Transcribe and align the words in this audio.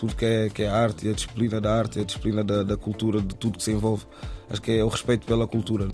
Tudo 0.00 0.16
que 0.16 0.24
é, 0.24 0.48
que 0.48 0.62
é 0.62 0.68
arte 0.68 1.06
e 1.06 1.10
a 1.10 1.12
disciplina 1.12 1.60
da 1.60 1.76
arte, 1.76 2.00
a 2.00 2.04
disciplina 2.04 2.42
da, 2.42 2.62
da 2.62 2.74
cultura, 2.74 3.20
de 3.20 3.34
tudo 3.34 3.58
que 3.58 3.64
se 3.64 3.70
envolve. 3.70 4.06
Acho 4.48 4.62
que 4.62 4.72
é 4.72 4.82
o 4.82 4.88
respeito 4.88 5.26
pela 5.26 5.46
cultura. 5.46 5.88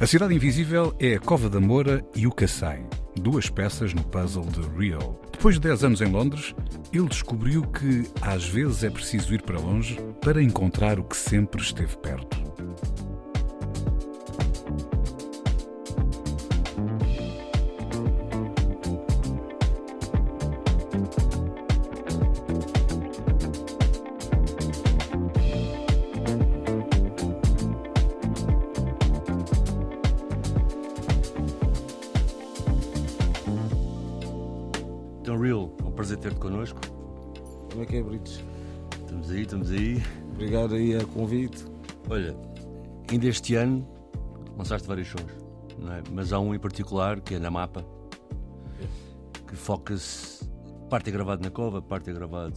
A 0.00 0.06
Cidade 0.06 0.34
Invisível 0.34 0.92
é 0.98 1.14
a 1.14 1.20
Cova 1.20 1.48
da 1.48 1.60
Moura 1.60 2.04
e 2.16 2.26
o 2.26 2.32
Cacém, 2.32 2.84
duas 3.14 3.48
peças 3.48 3.94
no 3.94 4.02
puzzle 4.02 4.46
de 4.46 4.60
Real. 4.76 5.20
Depois 5.30 5.54
de 5.54 5.60
10 5.60 5.84
anos 5.84 6.00
em 6.00 6.10
Londres, 6.10 6.52
ele 6.92 7.06
descobriu 7.06 7.62
que 7.62 8.10
às 8.20 8.44
vezes 8.44 8.82
é 8.82 8.90
preciso 8.90 9.32
ir 9.32 9.42
para 9.42 9.60
longe 9.60 9.96
para 10.20 10.42
encontrar 10.42 10.98
o 10.98 11.04
que 11.04 11.16
sempre 11.16 11.62
esteve 11.62 11.96
perto. 11.98 12.47
É 37.98 38.00
é, 38.00 38.02
Brites? 38.04 38.44
Estamos 39.00 39.30
aí, 39.30 39.42
estamos 39.42 39.70
aí. 39.72 40.02
Obrigado 40.30 40.76
aí 40.76 40.94
a 40.94 41.04
convite. 41.04 41.64
Olha, 42.08 42.36
ainda 43.10 43.26
este 43.26 43.56
ano 43.56 43.84
lançaste 44.56 44.86
vários 44.86 45.08
sons, 45.08 45.32
é? 45.90 46.02
mas 46.12 46.32
há 46.32 46.38
um 46.38 46.54
em 46.54 46.60
particular 46.60 47.20
que 47.20 47.34
é 47.34 47.38
na 47.40 47.50
Mapa, 47.50 47.84
que 49.48 49.56
foca-se. 49.56 50.48
Parte 50.88 51.10
é 51.10 51.12
gravado 51.12 51.42
na 51.42 51.50
Cova, 51.50 51.82
parte 51.82 52.08
é 52.08 52.12
gravado 52.12 52.54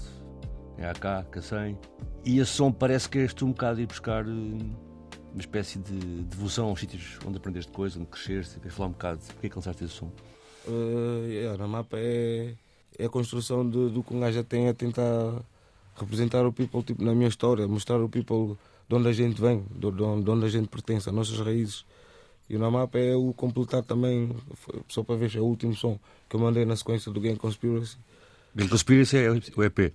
em 0.77 0.85
AK, 0.85 1.31
Cacém. 1.31 1.75
E 2.23 2.37
esse 2.37 2.51
som 2.51 2.71
parece 2.71 3.09
que 3.09 3.17
és 3.17 3.33
tu 3.33 3.47
um 3.47 3.51
bocado 3.51 3.81
ir 3.81 3.87
buscar 3.87 4.23
eh, 4.23 4.29
uma 4.29 5.39
espécie 5.39 5.79
de 5.79 6.23
devoção 6.23 6.67
aos 6.67 6.79
sítios 6.79 7.17
onde 7.25 7.37
aprendeste 7.37 7.71
coisas, 7.71 7.97
onde 7.97 8.09
cresceste. 8.11 8.59
Queres 8.59 8.77
falar 8.77 8.89
um 8.89 8.93
bocado? 8.93 9.21
Porquê 9.25 9.47
é 9.47 9.49
que 9.49 9.55
lançaste 9.55 9.83
esse 9.83 9.93
som? 9.95 10.11
Uh, 10.67 11.25
yeah, 11.25 11.57
na 11.57 11.67
mapa 11.67 11.97
é, 11.97 12.53
é 12.97 13.05
a 13.05 13.09
construção 13.09 13.67
de, 13.67 13.89
do 13.89 14.03
que 14.03 14.13
um 14.13 14.19
gajo 14.19 14.35
já 14.35 14.43
tem 14.43 14.67
a 14.67 14.73
tentar 14.73 15.41
representar 15.95 16.45
o 16.45 16.53
people 16.53 16.83
tipo, 16.83 17.03
na 17.03 17.13
minha 17.13 17.29
história, 17.29 17.67
mostrar 17.67 18.01
o 18.01 18.09
people 18.09 18.57
de 18.87 18.95
onde 18.95 19.07
a 19.07 19.13
gente 19.13 19.39
vem, 19.39 19.63
de, 19.71 19.91
de 19.91 20.03
onde 20.03 20.23
de 20.23 20.29
onde 20.29 20.45
a 20.45 20.49
gente 20.49 20.67
pertence, 20.67 21.07
as 21.09 21.15
nossas 21.15 21.39
raízes. 21.39 21.85
E 22.49 22.57
na 22.57 22.69
mapa 22.69 22.99
é 22.99 23.15
o 23.15 23.33
completar 23.33 23.81
também, 23.83 24.29
só 24.89 25.03
para 25.03 25.15
ver, 25.15 25.33
é 25.35 25.39
o 25.39 25.45
último 25.45 25.73
som 25.73 25.97
que 26.29 26.35
eu 26.35 26.39
mandei 26.39 26.65
na 26.65 26.75
sequência 26.75 27.11
do 27.11 27.21
Game 27.21 27.37
Conspiracy. 27.37 27.97
Game 28.53 28.69
Conspiracy 28.69 29.17
é 29.17 29.31
o 29.31 29.63
EP. 29.63 29.93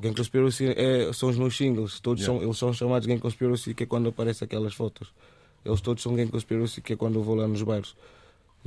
Game 0.00 0.16
Conspiracy 0.16 0.68
é, 0.68 1.12
são 1.12 1.28
os 1.28 1.36
meus 1.36 1.56
singles, 1.56 2.00
todos 2.00 2.22
Yeah. 2.22 2.38
são, 2.38 2.48
eles 2.48 2.58
são 2.58 2.72
chamados 2.72 3.06
Game 3.06 3.20
Conspiracy, 3.20 3.74
que 3.74 3.82
é 3.82 3.86
quando 3.86 4.08
aparecem 4.08 4.46
aquelas 4.46 4.72
fotos. 4.72 5.12
Eles 5.64 5.80
todos 5.80 6.02
são 6.02 6.14
Game 6.14 6.30
Conspiracy, 6.30 6.80
que 6.80 6.94
é 6.94 6.96
quando 6.96 7.16
eu 7.16 7.22
vou 7.22 7.34
lá 7.34 7.46
nos 7.46 7.62
bares. 7.62 7.94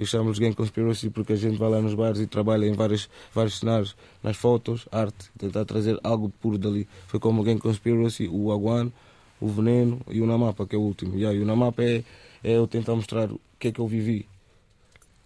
Eu 0.01 0.07
chamo-lhes 0.07 0.39
Game 0.39 0.55
Conspiracy 0.55 1.11
porque 1.11 1.33
a 1.33 1.35
gente 1.35 1.59
vai 1.59 1.69
lá 1.69 1.79
nos 1.79 1.93
bares 1.93 2.19
e 2.19 2.25
trabalha 2.25 2.65
em 2.65 2.73
vários, 2.73 3.07
vários 3.31 3.59
cenários, 3.59 3.95
nas 4.23 4.35
fotos, 4.35 4.87
arte, 4.91 5.29
tentar 5.37 5.63
trazer 5.63 5.99
algo 6.03 6.27
puro 6.41 6.57
dali. 6.57 6.87
Foi 7.05 7.19
como 7.19 7.39
o 7.41 7.43
Game 7.43 7.59
Conspiracy, 7.59 8.27
o 8.27 8.51
Aguan, 8.51 8.91
o 9.39 9.47
Veneno 9.47 10.01
e 10.09 10.19
o 10.19 10.25
Namapa, 10.25 10.65
que 10.65 10.75
é 10.75 10.79
o 10.79 10.81
último. 10.81 11.15
Yeah, 11.15 11.37
e 11.37 11.43
o 11.43 11.45
Namapa 11.45 11.83
é, 11.83 12.03
é 12.43 12.57
eu 12.57 12.65
tentar 12.65 12.95
mostrar 12.95 13.31
o 13.31 13.39
que 13.59 13.67
é 13.67 13.71
que 13.71 13.79
eu 13.79 13.85
vivi 13.85 14.25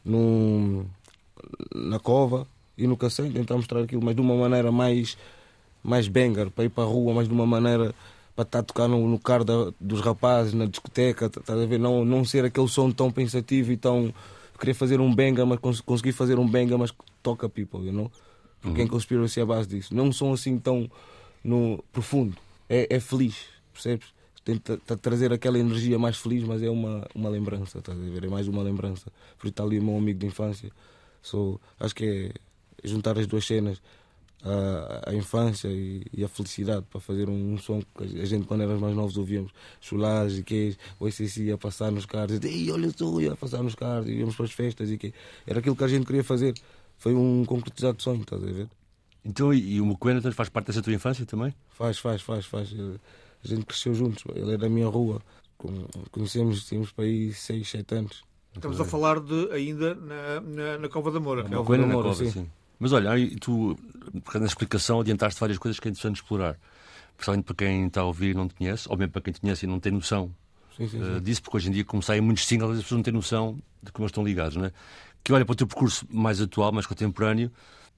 num, 0.03 0.85
na 1.73 1.97
cova 1.97 2.45
e 2.77 2.85
no 2.85 2.97
Cacém, 2.97 3.31
tentar 3.31 3.55
mostrar 3.55 3.81
aquilo, 3.81 4.03
mas 4.03 4.13
de 4.13 4.19
uma 4.19 4.35
maneira 4.35 4.73
mais, 4.73 5.17
mais 5.81 6.09
banger, 6.09 6.49
para 6.51 6.65
ir 6.65 6.69
para 6.69 6.83
a 6.83 6.87
rua, 6.87 7.13
mas 7.13 7.29
de 7.29 7.33
uma 7.33 7.45
maneira 7.45 7.95
para 8.35 8.43
estar 8.43 8.59
a 8.59 8.63
tocar 8.63 8.87
no, 8.89 9.07
no 9.07 9.17
carro 9.17 9.73
dos 9.79 10.01
rapazes, 10.01 10.53
na 10.53 10.65
discoteca, 10.65 11.29
tá- 11.29 11.39
estás 11.39 11.57
a 11.57 11.65
ver? 11.65 11.79
Não, 11.79 12.03
não 12.03 12.25
ser 12.25 12.43
aquele 12.43 12.67
som 12.67 12.91
tão 12.91 13.09
pensativo 13.09 13.71
e 13.71 13.77
tão. 13.77 14.13
Querer 14.59 14.73
fazer 14.73 14.99
um 14.99 15.13
banger, 15.13 15.45
mas 15.45 15.59
cons 15.59 15.81
conseguir 15.81 16.13
fazer 16.13 16.39
um 16.39 16.47
banger, 16.47 16.77
mas 16.77 16.93
toca 17.21 17.49
people, 17.49 17.85
you 17.85 17.91
know? 17.91 18.11
Porque 18.61 18.81
em 18.81 18.87
Conspiracy 18.87 19.39
é 19.39 19.43
a 19.43 19.45
base 19.45 19.67
disso. 19.67 19.93
Não 19.93 20.05
um 20.05 20.11
som 20.11 20.33
assim 20.33 20.57
tão 20.57 20.89
no, 21.43 21.83
profundo. 21.91 22.35
É, 22.67 22.95
é 22.95 22.99
feliz, 22.99 23.45
percebes? 23.71 24.07
Tenta 24.43 24.77
tá- 24.77 24.95
trazer 24.95 25.31
aquela 25.31 25.59
energia 25.59 25.99
mais 25.99 26.17
feliz, 26.17 26.43
mas 26.43 26.61
é 26.63 26.69
uma, 26.69 27.07
uma 27.13 27.29
lembrança, 27.29 27.79
estás 27.79 27.97
a 27.97 28.01
ver? 28.01 28.23
É 28.23 28.27
mais 28.27 28.47
uma 28.47 28.63
lembrança. 28.63 29.11
Por 29.37 29.45
isso 29.45 29.51
está 29.51 29.63
ali 29.63 29.79
o 29.79 29.83
meu 29.83 29.97
amigo 29.97 30.19
de 30.19 30.25
infância. 30.25 30.71
So, 31.21 31.59
acho 31.79 31.95
que 31.95 32.31
é 32.83 32.87
juntar 32.87 33.17
as 33.17 33.27
duas 33.27 33.45
cenas, 33.45 33.81
a, 34.43 35.09
a 35.09 35.13
infância 35.15 35.67
e, 35.67 36.05
e 36.13 36.23
a 36.23 36.27
felicidade, 36.27 36.85
para 36.89 36.99
fazer 37.01 37.29
um, 37.29 37.57
som 37.57 37.81
que 37.81 38.19
a 38.19 38.25
gente, 38.25 38.45
quando 38.45 38.61
éramos 38.61 38.81
mais 38.81 38.95
novos, 38.95 39.17
ouvíamos 39.17 39.51
chulares 39.81 40.37
e 40.37 40.43
que 40.43 40.77
o 40.99 41.07
ICC 41.07 41.43
ia 41.43 41.57
passar 41.57 41.91
nos 41.91 42.05
carros, 42.05 42.39
e 42.43 42.71
olha 42.71 42.91
só, 42.95 43.19
ia 43.19 43.35
passar 43.35 43.63
nos 43.63 43.75
carros, 43.75 44.07
e 44.07 44.13
íamos 44.13 44.35
para 44.35 44.45
as 44.45 44.51
festas 44.51 44.91
e 44.91 44.97
que 44.97 45.13
era 45.47 45.59
aquilo 45.59 45.75
que 45.75 45.83
a 45.83 45.87
gente 45.87 46.05
queria 46.05 46.23
fazer. 46.23 46.53
Foi 46.97 47.13
um 47.13 47.43
concretizado 47.45 48.01
sonho, 48.01 48.21
estás 48.21 48.43
a 48.43 48.45
ver? 48.45 48.69
Então, 49.23 49.53
e, 49.53 49.75
e 49.75 49.81
o 49.81 49.85
Mocoena 49.85 50.19
então, 50.19 50.31
faz 50.31 50.49
parte 50.49 50.67
dessa 50.67 50.81
tua 50.81 50.93
infância 50.93 51.25
também? 51.25 51.53
Faz, 51.71 51.97
faz, 51.97 52.21
faz, 52.21 52.45
faz. 52.45 52.73
A 53.43 53.47
gente 53.47 53.65
cresceu 53.65 53.93
juntos, 53.93 54.23
ele 54.35 54.53
é 54.53 54.57
da 54.57 54.69
minha 54.69 54.87
rua. 54.87 55.21
Conhecemos, 56.11 56.65
tínhamos 56.65 56.91
para 56.91 57.05
aí 57.05 57.33
6, 57.33 57.67
7 57.67 57.95
anos. 57.95 58.23
Estamos 58.53 58.79
a 58.79 58.85
falar 58.85 59.19
de 59.19 59.51
ainda 59.51 59.95
na, 59.95 60.41
na, 60.41 60.77
na 60.77 60.89
Cova 60.89 61.11
da 61.11 61.19
Moura. 61.19 61.43
Cova 61.43 61.55
Mocoena 61.55 61.83
da 61.83 61.87
na 61.87 61.93
Moura, 61.93 62.09
Cova, 62.09 62.23
sim. 62.23 62.31
sim. 62.31 62.51
Mas 62.79 62.91
olha, 62.91 63.11
aí 63.11 63.35
tu, 63.35 63.77
na 64.35 64.45
explicação, 64.45 64.99
adiantaste 64.99 65.39
várias 65.39 65.57
coisas 65.57 65.79
que 65.79 65.87
é 65.87 65.91
interessante 65.91 66.17
explorar. 66.17 66.57
Principalmente 67.15 67.45
para 67.45 67.55
quem 67.55 67.87
está 67.87 68.01
a 68.01 68.05
ouvir 68.05 68.31
e 68.31 68.33
não 68.33 68.47
te 68.47 68.55
conhece, 68.55 68.87
ou 68.89 68.97
mesmo 68.97 69.13
para 69.13 69.21
quem 69.21 69.33
te 69.33 69.39
conhece 69.39 69.65
e 69.65 69.69
não 69.69 69.79
tem 69.79 69.91
noção 69.91 70.33
Sim, 70.75 70.87
sim, 70.89 71.01
sim. 71.01 71.21
disso, 71.21 71.41
porque 71.41 71.57
hoje 71.57 71.69
em 71.69 71.71
dia, 71.71 71.85
como 71.85 72.03
saem 72.03 72.21
muitos 72.21 72.45
singles, 72.45 72.77
as 72.77 72.83
pessoas 72.83 72.97
não 72.97 73.03
têm 73.03 73.13
noção 73.13 73.57
de 73.81 73.91
como 73.91 74.05
estão 74.05 74.23
ligados, 74.23 74.57
não 74.57 74.65
é? 74.65 74.71
Que 75.23 75.31
olha 75.31 75.45
para 75.45 75.53
o 75.53 75.55
teu 75.55 75.65
percurso 75.65 76.05
mais 76.09 76.41
atual, 76.41 76.73
mais 76.73 76.85
contemporâneo, 76.85 77.49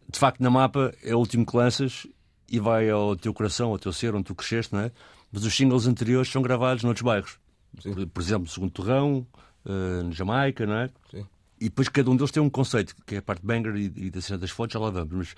de 0.09 0.19
facto, 0.19 0.41
na 0.41 0.49
mapa 0.49 0.93
é 1.03 1.13
o 1.13 1.17
último 1.17 1.45
que 1.45 1.57
lanças 1.57 2.07
e 2.49 2.59
vai 2.59 2.89
ao 2.89 3.15
teu 3.15 3.33
coração, 3.33 3.71
ao 3.71 3.79
teu 3.79 3.91
ser, 3.91 4.15
onde 4.15 4.23
tu 4.25 4.35
cresceste, 4.35 4.73
não 4.73 4.81
é? 4.81 4.91
Mas 5.31 5.43
os 5.43 5.53
singles 5.53 5.85
anteriores 5.87 6.31
são 6.31 6.41
gravados 6.41 6.83
noutros 6.83 7.03
bairros. 7.03 7.37
Por, 7.83 8.07
por 8.07 8.21
exemplo, 8.21 8.47
Segundo 8.47 8.71
Torrão, 8.71 9.27
na 9.65 10.11
Jamaica, 10.11 10.65
não 10.65 10.75
é? 10.75 10.89
Sim. 11.11 11.25
E 11.59 11.65
depois 11.65 11.89
cada 11.89 12.09
um 12.09 12.15
deles 12.15 12.31
tem 12.31 12.41
um 12.41 12.49
conceito, 12.49 12.95
que 13.05 13.15
é 13.15 13.17
a 13.17 13.21
parte 13.21 13.45
banger 13.45 13.75
e, 13.75 13.91
e 13.95 14.09
da 14.09 14.21
cena 14.21 14.37
das 14.37 14.51
fotos, 14.51 14.73
já 14.73 14.79
lá 14.79 14.89
vamos. 14.89 15.13
Mas 15.13 15.35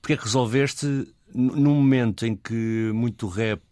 porque 0.00 0.12
é 0.14 0.16
que 0.16 0.24
resolveste, 0.24 1.12
num 1.34 1.74
momento 1.74 2.24
em 2.24 2.36
que 2.36 2.90
muito 2.94 3.26
rap 3.26 3.62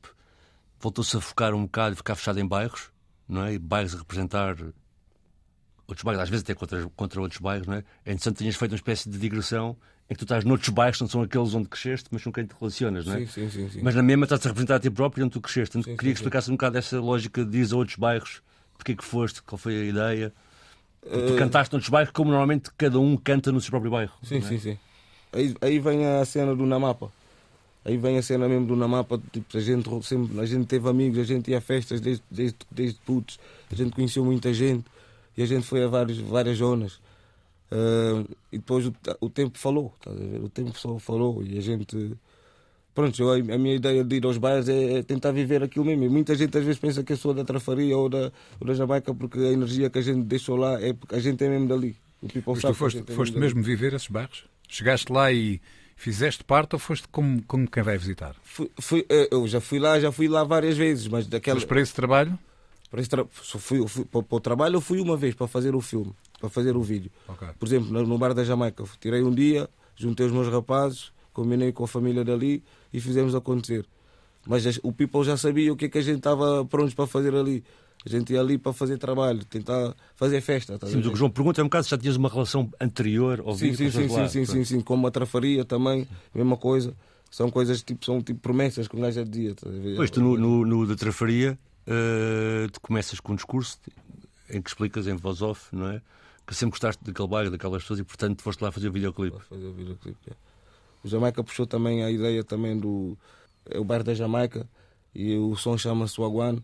voltou-se 0.81 1.17
a 1.17 1.21
focar 1.21 1.55
um 1.55 1.63
bocado 1.63 1.95
e 1.95 1.97
ficar 1.97 2.17
fechado 2.17 2.39
em 2.41 2.47
bairros, 2.47 2.91
não 3.29 3.45
é? 3.45 3.55
E 3.55 3.59
bairros 3.59 3.95
a 3.95 3.99
representar 3.99 4.57
outros 5.87 6.03
bairros, 6.03 6.23
às 6.23 6.29
vezes 6.29 6.43
até 6.43 6.55
contra, 6.55 6.89
contra 6.97 7.21
outros 7.21 7.41
bairros, 7.41 7.67
não 7.67 7.75
é? 7.75 7.85
É 8.05 8.13
interessante 8.13 8.35
que 8.35 8.39
tenhas 8.41 8.57
feito 8.57 8.73
uma 8.73 8.77
espécie 8.77 9.09
de 9.09 9.19
digressão 9.19 9.77
em 10.09 10.15
que 10.15 10.19
tu 10.19 10.25
estás 10.25 10.45
noutros 10.45 10.69
bairros, 10.69 11.01
não 11.01 11.09
são 11.09 11.23
aqueles 11.23 11.55
onde 11.55 11.69
cresceste, 11.69 12.09
mas 12.13 12.23
com 12.23 12.33
quem 12.33 12.45
te 12.45 12.55
relacionas, 12.59 13.07
não 13.07 13.15
é? 13.15 13.19
Sim, 13.21 13.27
sim, 13.27 13.51
sim, 13.51 13.71
sim. 13.71 13.81
Mas 13.83 13.95
na 13.95 14.03
mesma 14.03 14.25
estás 14.25 14.45
a 14.45 14.49
representar 14.49 14.77
a 14.77 14.81
ti 14.81 14.91
próprio 14.91 15.25
onde 15.25 15.33
tu 15.33 15.41
cresceste. 15.41 15.73
Portanto, 15.73 15.91
Sim, 15.91 15.97
queria 15.97 16.11
sim, 16.11 16.15
que 16.15 16.19
explicasse 16.21 16.51
um 16.51 16.55
bocado 16.55 16.79
essa 16.79 17.01
lógica 17.01 17.45
de 17.45 17.59
ir 17.59 17.73
a 17.73 17.77
outros 17.77 17.97
bairros, 17.97 18.43
porque 18.77 18.93
é 18.93 18.95
que 18.95 19.05
foste, 19.05 19.43
qual 19.43 19.59
foi 19.59 19.81
a 19.81 19.85
ideia. 19.85 20.33
Tu 21.11 21.35
Eh, 21.35 21.37
cantaste 21.37 21.73
noutros 21.73 21.91
bairros 21.91 22.13
como 22.13 22.31
normalmente 22.31 22.71
cada 22.77 22.99
um 22.99 23.17
canta 23.17 23.53
no 23.53 23.61
seu 23.61 23.71
próprio 23.71 23.91
bairro. 23.91 24.13
Sim, 24.23 24.39
é? 24.39 24.41
sim, 24.41 24.59
sim. 24.59 24.79
Aí, 25.33 25.55
aí 25.61 25.79
vem 25.79 26.07
a 26.07 26.25
cena 26.25 26.55
do 26.55 26.67
Namapa. 26.67 27.13
Aí 27.85 27.97
vem 27.97 28.19
a 28.19 28.23
cena 28.23 28.49
mesmo 28.49 28.67
do 28.67 28.77
Namapa. 28.77 29.21
Tipo, 29.33 29.57
a, 29.57 29.61
gente, 29.61 29.89
sempre, 30.05 30.41
a 30.41 30.47
gente 30.47 30.67
teve 30.67 30.89
amigos, 30.89 31.19
a 31.19 31.25
gente 31.25 31.51
ia 31.51 31.59
a 31.59 31.61
festas 31.61 32.01
desde, 32.01 32.25
desde, 32.31 32.57
desde 32.71 32.99
putos. 33.01 33.39
A 33.71 33.75
gente 33.75 33.93
conheceu 33.93 34.25
muita 34.25 34.53
gente 34.53 34.85
e 35.37 35.43
a 35.43 35.47
gente 35.47 35.65
foi 35.65 35.85
a 35.85 35.87
vários, 35.87 36.19
várias 36.19 36.59
zonas. 36.59 36.99
Ah, 37.71 38.25
e 38.53 38.59
depois 38.59 38.87
o, 38.87 38.95
o 39.21 39.29
tempo 39.31 39.59
falou, 39.59 39.95
ver? 40.07 40.41
O 40.43 40.49
tempo 40.49 40.79
só 40.79 40.99
falou 40.99 41.43
e 41.43 41.59
a 41.59 41.61
gente. 41.61 42.17
Pronto, 42.97 43.23
eu, 43.23 43.31
a 43.31 43.59
minha 43.59 43.75
ideia 43.77 44.03
de 44.03 44.17
ir 44.17 44.25
aos 44.25 44.39
bairros 44.39 44.69
é, 44.71 44.95
é 44.99 45.03
tentar 45.03 45.31
viver 45.31 45.63
aquilo 45.63 45.85
mesmo. 45.85 46.05
E 46.05 46.09
muita 46.09 46.35
gente 46.35 46.57
às 46.57 46.65
vezes 46.65 46.81
pensa 46.81 47.05
que 47.05 47.13
eu 47.13 47.17
sou 47.19 47.35
da 47.35 47.45
Trafaria 47.45 47.95
ou 47.97 48.09
da, 48.09 48.33
ou 48.59 48.67
da 48.67 48.73
Jamaica 48.73 49.15
porque 49.15 49.39
a 49.39 49.53
energia 49.53 49.91
que 49.91 49.99
a 49.99 50.03
gente 50.03 50.23
deixou 50.25 50.57
lá 50.57 50.81
é 50.81 50.95
porque 50.95 51.15
a 51.15 51.21
gente 51.21 51.45
é 51.45 51.49
mesmo 51.49 51.69
dali. 51.69 51.95
O 52.23 52.27
people 52.27 52.55
Mas 52.55 52.63
tu 52.63 52.73
foste, 52.73 53.05
é 53.07 53.13
foste 53.13 53.39
mesmo 53.39 53.63
viver 53.63 53.93
esses 53.93 54.09
bairros? 54.09 54.47
Chegaste 54.67 55.13
lá 55.13 55.31
e 55.31 55.61
fizeste 55.95 56.43
parte 56.43 56.73
ou 56.75 56.79
foste 56.79 57.07
como, 57.09 57.43
como 57.45 57.71
quem 57.71 57.83
vai 57.83 57.99
visitar? 57.99 58.35
Fui, 58.43 58.71
fui- 58.81 59.07
eh, 59.11 59.29
eu 59.31 59.47
já 59.47 59.61
fui 59.61 59.79
lá, 59.79 60.01
já 60.01 60.11
fui 60.11 60.27
lá 60.27 60.43
várias 60.43 60.77
vezes, 60.79 61.07
mas 61.07 61.27
daquela. 61.27 61.57
Mas 61.57 61.65
para 61.65 61.81
esse 61.83 61.93
trabalho? 61.95 62.39
Para, 62.91 63.01
esse 63.03 63.11
tra- 63.11 63.27
fui, 63.31 63.87
fui- 63.87 64.05
para, 64.07 64.23
para 64.23 64.37
o 64.37 64.41
trabalho 64.41 64.77
eu 64.77 64.81
fui 64.81 65.01
uma 65.01 65.19
vez 65.19 65.35
para 65.35 65.47
fazer 65.47 65.75
o 65.75 65.83
filme, 65.83 66.13
para 66.41 66.49
fazer 66.49 66.75
o 66.77 66.83
vídeo. 66.83 67.11
Ok. 67.29 67.47
Por 67.59 67.69
exemplo, 67.69 67.91
no 68.07 68.17
bar 68.17 68.33
da 68.33 68.43
Jamaica, 68.43 68.83
tirei 68.99 69.23
um 69.23 69.31
dia, 69.35 69.69
juntei 69.97 70.25
os 70.25 70.33
meus 70.33 70.49
rapazes, 70.49 71.13
combinei 71.37 71.71
com 71.71 71.85
a 71.85 71.89
família 71.89 72.25
dali 72.25 72.63
e 72.93 72.99
fizemos 72.99 73.35
acontecer. 73.35 73.85
Mas 74.47 74.67
as- 74.67 74.81
o 74.83 74.91
people 74.93 75.23
já 75.23 75.37
sabia 75.37 75.71
o 75.73 75.77
que 75.77 75.85
é 75.85 75.89
que 75.89 75.99
a 75.99 76.01
gente 76.01 76.19
estava 76.19 76.65
prontos 76.65 76.95
para 76.95 77.07
fazer 77.07 77.35
ali. 77.35 77.63
A 78.05 78.09
gente 78.09 78.33
ia 78.33 78.41
ali 78.41 78.57
para 78.57 78.73
fazer 78.73 78.97
trabalho, 78.99 79.45
tentar 79.45 79.95
fazer 80.15 80.41
festa. 80.41 80.79
a 80.81 80.87
Sim, 80.87 80.99
o 80.99 81.15
João 81.17 81.31
pergunta 81.31 81.61
é 81.61 81.65
um 81.65 81.83
se 81.83 81.91
já 81.91 81.99
tinhas 81.99 82.17
uma 82.17 82.29
relação 82.29 82.71
anterior 82.81 83.41
ao 83.45 83.55
Sim, 83.55 83.75
sim, 83.75 83.91
sim, 83.91 84.09
sim, 84.09 84.29
sim, 84.29 84.45
sim, 84.47 84.65
sim, 84.65 84.81
como 84.81 85.07
a 85.07 85.11
trafaria 85.11 85.65
também, 85.65 86.07
mesma 86.35 86.57
coisa. 86.57 86.95
São 87.31 87.51
coisas 87.51 87.83
tipo, 87.83 88.05
são 88.05 88.23
tipo 88.23 88.39
promessas 88.41 88.87
que 88.89 88.97
um 88.97 89.01
gajo 89.01 89.17
já 89.17 89.25
dizia. 89.25 89.51
estás 89.51 89.75
a 89.75 89.79
ver? 89.79 89.97
Pois, 89.97 90.11
tu 90.11 90.21
no, 90.21 90.39
no, 90.39 90.65
no 90.65 90.87
da 90.87 90.95
Trafaria, 90.95 91.59
eh, 91.87 92.69
tu 92.73 92.81
começas 92.81 93.19
com 93.21 93.33
um 93.33 93.37
discurso 93.37 93.79
em 94.49 94.63
que 94.63 94.71
explicas 94.71 95.07
em 95.09 95.15
voz 95.17 95.43
off, 95.43 95.75
não 95.75 95.89
é? 95.91 96.01
Que 96.47 96.55
sempre 96.55 96.71
gostaste 96.71 97.03
daquele 97.05 97.27
bairro, 97.29 97.51
daquelas 97.51 97.83
pessoas 97.83 97.99
e, 97.99 98.05
portanto, 98.05 98.41
foste 98.43 98.63
lá 98.63 98.71
fazer 98.71 98.89
o 98.89 98.93
videoclipe. 98.93 99.37
Fazer 99.49 99.67
o 99.67 99.73
videoclipe. 99.73 100.17
é. 100.31 100.35
O 101.07 101.09
Jamaica 101.09 101.43
puxou 101.45 101.67
também 101.67 102.03
a 102.05 102.11
ideia 102.11 102.43
também 102.43 102.77
do 102.77 103.17
é 103.71 103.79
o 103.79 103.85
bairro 103.85 104.03
da 104.05 104.13
Jamaica 104.13 104.69
e 105.15 105.37
o 105.37 105.55
som 105.57 105.79
chama-se 105.79 106.21
Wagwan. 106.21 106.59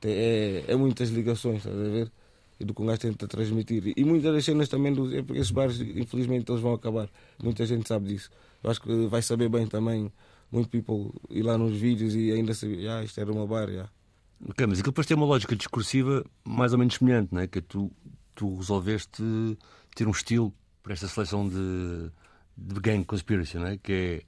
Tem- 0.00 0.12
É, 0.14 0.64
é 0.68 0.76
muitas 0.76 1.10
ligações, 1.10 1.58
estás 1.58 1.76
a 1.78 1.88
ver? 1.90 2.10
E 2.58 2.64
do 2.64 2.72
que 2.74 2.80
um 2.82 2.86
gajo 2.86 3.00
tenta 3.00 3.28
transmitir. 3.28 3.92
E 3.96 4.04
muitas 4.04 4.32
das 4.32 4.44
cenas 4.44 4.68
também, 4.68 4.92
do, 4.94 5.14
é 5.14 5.22
porque 5.22 5.40
esses 5.40 5.50
bairros, 5.50 5.78
infelizmente, 5.80 6.50
eles 6.50 6.62
vão 6.62 6.72
acabar. 6.72 7.08
Muita 7.42 7.66
gente 7.66 7.86
sabe 7.86 8.08
disso. 8.08 8.30
Eu 8.64 8.70
acho 8.70 8.80
que 8.80 9.06
vai 9.08 9.20
saber 9.20 9.48
bem 9.50 9.66
também, 9.66 10.10
muito 10.50 10.68
people 10.70 11.12
ir 11.28 11.42
lá 11.42 11.58
nos 11.58 11.76
vídeos 11.76 12.14
e 12.14 12.30
ainda 12.32 12.54
saber, 12.54 12.88
ah, 12.88 13.04
isto 13.04 13.20
era 13.20 13.30
uma 13.30 13.46
bar, 13.46 13.70
já. 13.70 13.88
Ok, 14.48 14.66
mas 14.66 14.78
aquilo 14.78 14.92
depois 14.92 15.06
tem 15.06 15.16
uma 15.16 15.26
lógica 15.26 15.54
discursiva 15.54 16.24
mais 16.44 16.72
ou 16.72 16.78
menos 16.78 16.94
semelhante, 16.94 17.28
não 17.32 17.40
é? 17.42 17.46
Que 17.46 17.60
tu, 17.60 17.90
tu 18.34 18.56
resolveste 18.56 19.22
ter 19.94 20.06
um 20.08 20.10
estilo 20.12 20.52
para 20.82 20.92
esta 20.94 21.06
seleção 21.08 21.48
de, 21.48 22.10
de 22.56 22.80
Gang 22.80 23.04
Conspiracy, 23.04 23.56
não 23.58 23.66
é? 23.66 23.78
Que 23.78 23.92
é 23.92 24.22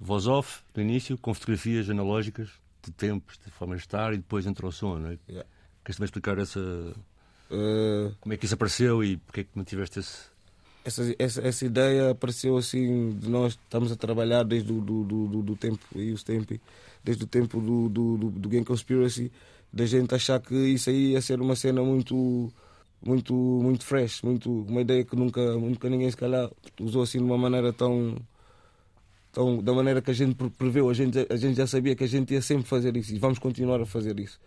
voz 0.00 0.26
off 0.26 0.62
no 0.74 0.82
início, 0.82 1.16
com 1.18 1.32
fotografias 1.32 1.88
analógicas 1.88 2.50
de 2.82 2.90
tempos, 2.90 3.38
de 3.44 3.50
forma 3.50 3.76
de 3.76 3.82
estar 3.82 4.12
e 4.12 4.16
depois 4.16 4.46
entra 4.46 4.66
o 4.66 4.72
som, 4.72 4.98
não 4.98 5.10
é? 5.10 5.18
Yeah. 5.28 5.48
Queres 5.84 5.96
também 5.96 6.06
explicar 6.06 6.38
essa, 6.38 6.94
Eh, 7.52 8.12
como 8.18 8.32
é 8.32 8.36
que 8.38 8.46
isso 8.46 8.54
apareceu 8.54 9.04
e 9.04 9.18
porque 9.18 9.40
é 9.40 9.44
que 9.44 9.50
mantiveste 9.54 9.98
esse. 9.98 10.18
essa, 10.86 11.14
essa, 11.18 11.46
essa 11.46 11.66
ideia 11.66 12.10
apareceu 12.10 12.56
assim 12.56 13.10
de 13.18 13.28
nós 13.28 13.52
estamos 13.52 13.92
a 13.92 13.96
trabalhar 13.96 14.42
desde 14.42 14.72
o 14.72 14.80
do, 14.80 15.04
do, 15.04 15.26
do, 15.28 15.42
do 15.42 15.56
tempo 15.56 15.84
e 15.94 16.12
os 16.12 16.22
tempos 16.22 16.58
desde 17.04 17.24
o 17.24 17.26
tempo 17.26 17.60
do, 17.60 17.90
do, 17.90 18.16
do, 18.16 18.30
do 18.30 18.48
Game 18.48 18.64
Conspiracy 18.64 19.30
da 19.70 19.84
gente 19.84 20.14
achar 20.14 20.40
que 20.40 20.54
isso 20.54 20.88
aí 20.88 21.12
ia 21.12 21.20
ser 21.20 21.42
uma 21.42 21.54
cena 21.54 21.82
muito 21.82 22.50
muito 23.04 23.34
muito 23.34 23.84
fresh 23.84 24.22
muito 24.22 24.50
uma 24.64 24.80
ideia 24.80 25.04
que 25.04 25.16
nunca 25.16 25.40
nunca 25.56 25.88
ninguém 25.90 26.10
se 26.10 26.16
calhar 26.16 26.50
usou 26.80 27.02
assim 27.02 27.18
de 27.18 27.24
uma 27.24 27.38
maneira 27.38 27.72
tão 27.72 28.16
tão 29.32 29.62
da 29.62 29.72
maneira 29.72 30.02
que 30.02 30.10
a 30.10 30.14
gente 30.14 30.34
pre- 30.34 30.50
preveu. 30.50 30.88
A 30.88 30.94
gente 30.94 31.26
a 31.30 31.36
gente 31.36 31.56
já 31.56 31.66
sabia 31.66 31.94
que 31.94 32.04
a 32.04 32.06
gente 32.06 32.32
ia 32.34 32.42
sempre 32.42 32.66
fazer 32.66 32.96
isso 32.96 33.14
e 33.14 33.18
vamos 33.18 33.38
continuar 33.38 33.80
a 33.80 33.86
fazer 33.86 34.18
isso. 34.20 34.40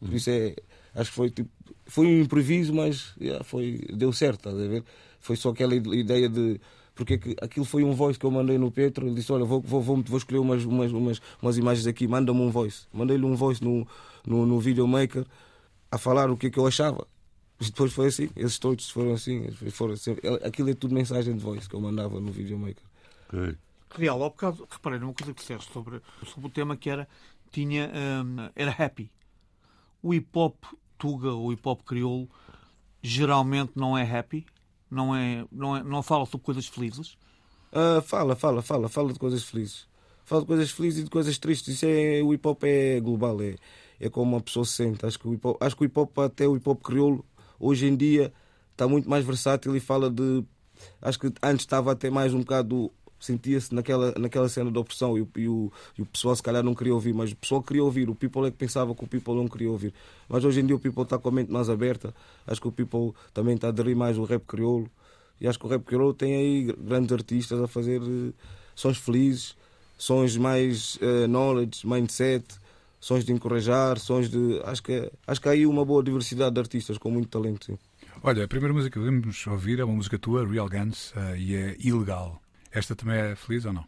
Por 0.00 0.12
isso 0.12 0.30
é 0.30 0.54
acho 0.94 1.10
que 1.10 1.16
foi 1.16 1.30
tipo 1.30 1.50
foi 1.86 2.06
um 2.06 2.20
improviso 2.22 2.74
mas 2.74 3.14
yeah, 3.20 3.42
foi 3.44 3.80
deu 3.94 4.12
certo 4.12 4.48
estás 4.48 4.56
a 4.56 4.68
ver? 4.68 4.84
Foi 5.20 5.36
só 5.36 5.50
aquela 5.50 5.74
ide- 5.74 5.94
ideia 5.94 6.28
de 6.28 6.60
porque 6.94 7.14
é 7.14 7.18
que 7.18 7.36
aquilo 7.40 7.64
foi 7.64 7.84
um 7.84 7.92
voice 7.94 8.18
que 8.18 8.26
eu 8.26 8.30
mandei 8.30 8.58
no 8.58 8.70
Petro 8.70 9.06
ele 9.06 9.14
disse 9.14 9.32
olha 9.32 9.44
vou 9.44 9.60
vou 9.60 9.80
vou, 9.80 10.02
vou 10.02 10.18
escolher 10.18 10.38
umas, 10.40 10.64
umas 10.64 10.92
umas 10.92 11.20
umas 11.40 11.56
imagens 11.56 11.86
aqui 11.86 12.06
manda-me 12.08 12.40
um 12.40 12.50
voice. 12.50 12.86
Mandei-lhe 12.92 13.24
um 13.24 13.34
voice 13.36 13.62
no 13.62 13.86
no, 14.26 14.44
no 14.46 14.58
videomaker 14.60 15.24
a 15.90 15.98
falar 15.98 16.30
o 16.30 16.36
que 16.36 16.48
é 16.48 16.50
que 16.50 16.58
eu 16.58 16.66
achava 16.66 17.06
e 17.68 17.70
depois 17.70 17.92
foi 17.92 18.08
assim 18.08 18.28
esses 18.36 18.58
todos 18.58 18.90
foram 18.90 19.12
assim 19.14 19.50
foram 19.70 19.96
sempre, 19.96 20.28
aquilo 20.44 20.70
é 20.70 20.74
tudo 20.74 20.94
mensagem 20.94 21.34
de 21.34 21.40
voice 21.40 21.68
que 21.68 21.74
eu 21.74 21.80
mandava 21.80 22.20
no 22.20 22.32
videomaker 22.32 22.82
Ok. 23.32 23.56
Real, 23.94 24.22
ao 24.22 24.30
bocado, 24.30 24.66
reparei 24.70 24.98
numa 24.98 25.12
coisa 25.12 25.34
que 25.34 25.40
disseste 25.40 25.70
sobre, 25.72 26.00
sobre 26.26 26.46
o 26.46 26.50
tema 26.50 26.76
que 26.76 26.88
era, 26.88 27.08
tinha, 27.50 27.90
hum, 28.24 28.50
era 28.54 28.70
happy. 28.70 29.10
O 30.02 30.14
hip 30.14 30.28
hop 30.34 30.56
tuga, 30.98 31.32
o 31.32 31.52
hip 31.52 31.66
hop 31.66 31.82
crioulo, 31.82 32.28
geralmente 33.02 33.72
não 33.74 33.96
é 33.96 34.18
happy, 34.18 34.46
não, 34.90 35.14
é, 35.14 35.44
não, 35.52 35.76
é, 35.76 35.82
não 35.82 36.02
fala 36.02 36.24
sobre 36.24 36.44
coisas 36.44 36.66
felizes. 36.66 37.18
Ah, 37.70 38.02
fala, 38.02 38.34
fala, 38.34 38.62
fala, 38.62 38.88
fala 38.88 39.12
de 39.12 39.18
coisas 39.18 39.44
felizes. 39.44 39.86
Fala 40.24 40.42
de 40.42 40.46
coisas 40.46 40.70
felizes 40.70 41.00
e 41.00 41.04
de 41.04 41.10
coisas 41.10 41.36
tristes. 41.38 41.74
Isso 41.74 41.86
é, 41.86 42.22
o 42.22 42.32
hip 42.32 42.46
hop 42.46 42.64
é 42.64 42.98
global, 43.00 43.42
é, 43.42 43.56
é 44.00 44.08
como 44.08 44.32
uma 44.32 44.40
pessoa 44.40 44.64
se 44.64 44.72
sente. 44.72 45.04
Acho 45.04 45.18
que, 45.18 45.28
o 45.28 45.34
hip 45.34 45.46
hop, 45.46 45.62
acho 45.62 45.76
que 45.76 45.82
o 45.82 45.84
hip 45.84 45.98
hop, 45.98 46.18
até 46.18 46.48
o 46.48 46.56
hip 46.56 46.66
hop 46.66 46.82
crioulo, 46.82 47.24
hoje 47.62 47.86
em 47.86 47.96
dia 47.96 48.32
está 48.72 48.86
muito 48.88 49.08
mais 49.08 49.24
versátil 49.24 49.74
e 49.76 49.80
fala 49.80 50.10
de. 50.10 50.44
Acho 51.00 51.18
que 51.18 51.32
antes 51.42 51.62
estava 51.64 51.92
até 51.92 52.10
mais 52.10 52.34
um 52.34 52.40
bocado. 52.40 52.90
Sentia-se 53.20 53.72
naquela, 53.72 54.12
naquela 54.18 54.48
cena 54.48 54.68
de 54.68 54.76
opressão 54.76 55.16
e, 55.16 55.20
o- 55.22 55.28
e 55.36 55.48
o, 55.48 55.72
e 55.96 56.02
o 56.02 56.06
pessoal 56.06 56.34
se 56.34 56.42
calhar 56.42 56.60
não 56.64 56.74
queria 56.74 56.92
ouvir, 56.92 57.14
mas 57.14 57.30
o 57.30 57.36
pessoal 57.36 57.62
queria 57.62 57.84
ouvir. 57.84 58.10
O 58.10 58.16
people 58.16 58.44
é 58.48 58.50
que 58.50 58.56
pensava 58.56 58.92
que 58.96 59.04
o 59.04 59.06
people 59.06 59.36
não 59.36 59.46
queria 59.46 59.70
ouvir. 59.70 59.94
Mas 60.28 60.44
hoje 60.44 60.58
em 60.60 60.66
dia 60.66 60.74
o 60.74 60.80
people 60.80 61.04
está 61.04 61.16
com 61.18 61.28
a 61.28 61.32
mente 61.32 61.52
mais 61.52 61.70
aberta. 61.70 62.12
Acho 62.44 62.60
que 62.60 62.66
o 62.66 62.72
people 62.72 63.14
também 63.32 63.54
está 63.54 63.68
a 63.68 63.70
aderir 63.70 63.96
mais 63.96 64.18
ao 64.18 64.24
rap 64.24 64.42
crioulo. 64.44 64.90
E 65.40 65.46
acho 65.46 65.56
que 65.56 65.64
o 65.66 65.68
rap 65.68 65.84
crioulo 65.84 66.12
tem 66.12 66.34
aí 66.34 66.74
grandes 66.76 67.12
artistas 67.12 67.60
a 67.62 67.68
fazer 67.68 68.02
eh, 68.02 68.32
sons 68.74 68.98
felizes, 68.98 69.54
sons 69.96 70.36
mais 70.36 70.98
eh, 71.00 71.28
knowledge, 71.28 71.86
mindset, 71.86 72.44
sons 73.02 73.24
de 73.24 73.32
encorajar, 73.32 73.98
sons 73.98 74.30
de. 74.30 74.60
Acho 74.64 74.80
que, 74.82 75.10
acho 75.26 75.40
que 75.40 75.48
há 75.48 75.52
aí 75.52 75.66
uma 75.66 75.84
boa 75.84 76.02
diversidade 76.04 76.54
de 76.54 76.60
artistas 76.60 76.96
com 76.96 77.10
muito 77.10 77.28
talento. 77.28 77.66
Sim. 77.66 77.78
Olha, 78.22 78.44
a 78.44 78.48
primeira 78.48 78.72
música 78.72 78.98
que 79.00 79.04
vamos 79.04 79.44
ouvir 79.48 79.80
é 79.80 79.84
uma 79.84 79.94
música 79.94 80.16
tua, 80.16 80.46
Real 80.48 80.68
Guns, 80.68 81.12
eh, 81.16 81.36
e 81.38 81.54
é 81.56 81.76
Ilegal. 81.80 82.40
Esta 82.70 82.94
também 82.94 83.16
é 83.18 83.34
feliz 83.34 83.64
ou 83.64 83.72
não? 83.72 83.84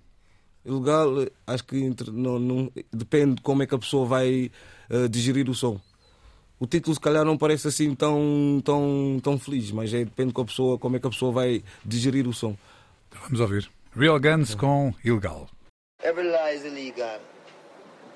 Ilegal, 0.65 1.27
acho 1.47 1.65
que 1.65 1.77
entre- 1.77 2.11
não, 2.11 2.39
não- 2.41 2.73
depende 2.93 3.37
de 3.37 3.43
como 3.43 3.63
é 3.63 3.67
que 3.67 3.75
a 3.75 3.79
pessoa 3.79 4.05
vai 4.07 4.51
eh, 4.91 5.09
digerir 5.09 5.49
o 5.49 5.55
som. 5.55 5.81
O 6.59 6.67
título 6.67 6.95
se 6.95 7.01
calhar 7.01 7.25
não 7.25 7.37
parece 7.39 7.69
assim 7.69 7.95
tão, 7.95 8.61
tão, 8.65 9.21
tão 9.23 9.39
feliz, 9.39 9.71
mas 9.71 9.93
é, 9.95 10.05
depende 10.05 10.29
de 10.29 10.35
como, 10.35 10.45
a 10.45 10.49
pessoa, 10.49 10.79
como 10.79 10.97
é 10.97 10.99
que 10.99 11.07
a 11.07 11.11
pessoa 11.11 11.31
vai 11.31 11.63
digerir 11.85 12.27
o 12.27 12.33
som. 12.33 12.57
Então 13.09 13.21
vamos 13.23 13.39
ouvir. 13.41 13.71
Real 13.95 14.19
Guns 14.19 14.55
com 14.57 14.93
Ilegal. 15.05 15.49
Every 16.03 16.27
lie 16.29 16.57
is 16.57 16.65
illegal. 16.65 17.21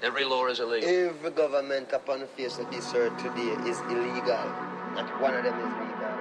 Every 0.01 0.25
law 0.25 0.47
is 0.47 0.61
illegal. 0.61 0.89
Every 0.89 1.31
government 1.31 1.89
upon 1.93 2.21
the 2.21 2.27
face 2.27 2.59
of 2.59 2.71
this 2.71 2.95
earth 2.95 3.17
today 3.19 3.51
is 3.69 3.81
illegal. 3.91 4.47
Not 4.95 5.11
one 5.21 5.35
of 5.35 5.43
them 5.43 5.59
is 5.59 5.75
legal. 5.75 6.15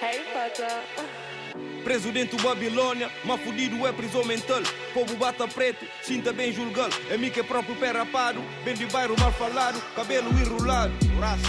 Harry 0.00 0.24
Potter. 0.32 0.82
Preso 1.84 2.12
dentro 2.12 2.40
Babilônia, 2.42 3.10
mas 3.24 3.40
fudido 3.40 3.86
é 3.86 3.92
prisão 3.92 4.24
mental. 4.24 4.62
Povo 4.92 5.16
bata 5.16 5.48
preto, 5.48 5.84
sinta 6.02 6.32
bem 6.32 6.52
julgá-lo. 6.52 6.92
É 7.10 7.16
mim 7.16 7.30
que 7.30 7.40
é 7.40 7.42
próprio 7.42 7.74
pé 7.76 7.90
rapado, 7.90 8.42
bem 8.64 8.74
de 8.74 8.86
bairro 8.86 9.16
mal 9.18 9.32
falado, 9.32 9.80
cabelo 9.94 10.30
enrolado. 10.30 10.92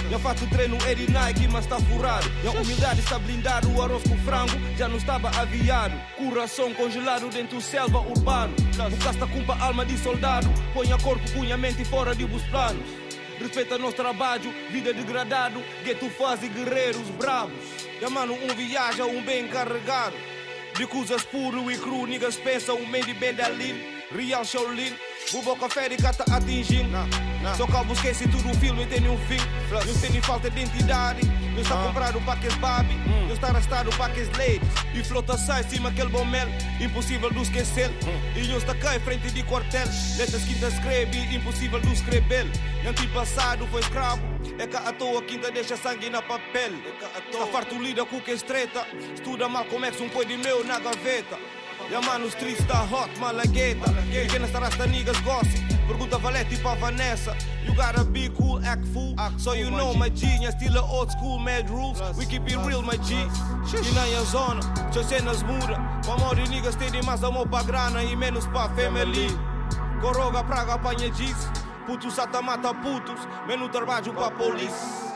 Já 0.09 0.19
faço 0.19 0.47
treino 0.47 0.77
é 0.87 0.95
de 0.95 1.09
Nike, 1.11 1.47
mas 1.47 1.65
está 1.65 1.79
furado. 1.79 2.29
Já 2.43 2.51
humildade 2.51 2.99
está 2.99 3.19
blindado, 3.19 3.73
o 3.73 3.81
arroz 3.81 4.03
com 4.03 4.17
frango 4.19 4.53
já 4.77 4.87
não 4.87 4.97
estava 4.97 5.29
aviado. 5.39 5.95
Coração 6.17 6.73
congelado 6.73 7.29
dentro 7.29 7.59
selva 7.61 7.99
urbano. 7.99 8.53
O 8.91 9.03
casta 9.03 9.27
culpa 9.27 9.57
alma 9.59 9.85
de 9.85 9.97
soldado, 9.97 10.47
põe 10.73 10.91
a 10.91 10.97
corpo, 10.97 11.29
punha 11.31 11.57
mente 11.57 11.83
fora 11.85 12.15
de 12.15 12.23
os 12.23 12.43
planos. 12.43 13.00
Respeita 13.41 13.75
nosso 13.77 13.95
trabalho, 13.95 14.53
vida 14.69 14.93
degradado, 14.93 15.63
gueto 15.83 16.09
faz 16.11 16.43
e 16.43 16.47
guerreiros 16.47 17.09
bravos. 17.17 17.65
E 17.99 18.07
mano, 18.07 18.33
um 18.35 18.55
viaja, 18.55 19.03
um 19.05 19.21
bem 19.23 19.47
carregado. 19.47 20.15
De 20.77 20.85
coisas 20.85 21.23
puro 21.23 21.69
e 21.71 21.77
cru, 21.77 22.05
niggas 22.05 22.35
pensam, 22.35 22.77
um 22.77 22.87
meio 22.87 23.03
de 23.03 23.13
bem 23.15 23.33
dalil, 23.33 23.75
real 24.15 24.43
Shaolin. 24.43 24.93
Bubo 25.31 25.55
café 25.55 25.87
de 25.87 25.97
cata 25.97 26.25
atingindo. 26.33 26.97
Só 27.55 27.65
que 27.65 27.73
eu 27.73 27.93
esqueci 27.93 28.27
tudo 28.27 28.49
o 28.49 28.53
filme 28.55 28.85
tem 28.85 29.07
um 29.07 29.17
fim. 29.27 29.39
Não 29.71 30.01
tem 30.01 30.11
nem 30.11 30.21
falta 30.21 30.49
de 30.49 30.61
identidade. 30.61 31.21
Não 31.53 31.61
está 31.61 31.75
comprado 31.75 32.21
para 32.21 32.39
que 32.39 32.49
babi. 32.55 32.95
Não 33.27 33.33
está 33.33 33.47
arrastado 33.47 33.89
para 33.91 34.13
que 34.13 34.21
ladies. 34.37 34.67
E 34.93 35.03
flota 35.03 35.37
sai 35.37 35.63
cima 35.63 35.89
aquele 35.89 36.09
bom 36.09 36.25
mel. 36.25 36.47
Impossível 36.79 37.29
de 37.31 37.41
esquecer. 37.41 37.89
E 38.35 38.47
não 38.47 38.57
está 38.57 38.75
cá 38.75 38.95
em 38.95 38.99
frente 38.99 39.31
de 39.31 39.43
quartel. 39.43 39.87
Letras 40.17 40.43
quinta 40.43 40.67
escreve, 40.67 41.35
impossível 41.35 41.79
de 41.79 41.93
escrever. 41.93 42.47
Não 42.83 42.93
tem 42.93 43.07
passado, 43.09 43.67
foi 43.67 43.81
escravo. 43.81 44.21
É 44.57 44.67
cá 44.67 44.79
à 44.79 44.91
toa, 44.91 45.21
quinta 45.21 45.51
deixa 45.51 45.77
sangue 45.77 46.09
na 46.09 46.21
papel. 46.21 46.71
Está 47.31 47.47
farto 47.47 47.75
lida 47.75 48.05
com 48.05 48.19
que 48.19 48.31
estreita. 48.31 48.85
Estuda 49.13 49.47
mal, 49.47 49.65
começa 49.65 50.03
um 50.03 50.09
coi 50.09 50.25
de 50.25 50.35
meu 50.37 50.63
na 50.65 50.79
gaveta. 50.79 51.37
E 51.91 51.93
a 51.93 51.99
mano, 51.99 52.25
os 52.25 52.33
tristes 52.35 52.65
tá 52.67 52.83
hot, 52.83 53.19
malagueta. 53.19 53.91
Pequenas 54.09 54.49
tarasta 54.49 54.87
niggas 54.87 55.19
gossip. 55.19 55.59
Pergunta 55.85 56.17
Valete 56.17 56.55
para 56.55 56.79
Vanessa. 56.79 57.35
E 57.65 57.67
You 57.67 57.75
gotta 57.75 58.05
be 58.05 58.29
cool, 58.29 58.61
act 58.65 58.87
fool. 58.93 59.13
So 59.37 59.53
you 59.53 59.69
know 59.69 59.93
my 59.93 60.09
G, 60.09 60.25
yeah, 60.39 60.51
still 60.51 60.77
a 60.77 60.81
old 60.81 61.11
school 61.11 61.37
mad 61.37 61.69
rules. 61.69 61.99
We 62.17 62.25
keep 62.25 62.47
it 62.49 62.57
real, 62.65 62.81
my 62.81 62.95
G. 63.03 63.15
E 63.15 63.91
na 63.93 64.05
minha 64.05 64.21
zona, 64.23 64.61
se 64.93 65.03
cenas 65.03 65.43
muda. 65.43 65.77
Vamos 66.05 66.35
de 66.37 66.49
niggas 66.49 66.75
tem 66.75 67.01
mais 67.03 67.25
amor 67.25 67.45
pra 67.49 67.61
grana 67.63 68.01
e 68.01 68.15
menos 68.15 68.47
pra 68.47 68.69
family. 68.69 69.27
Coroga, 69.99 70.45
praga, 70.45 70.75
apanha 70.75 71.09
disso. 71.09 71.51
Putos 71.85 72.13
sata 72.13 72.41
mata 72.41 72.73
putos, 72.73 73.19
menos 73.45 73.69
trabalho 73.69 74.13
pra 74.13 74.31
polícia. 74.31 75.11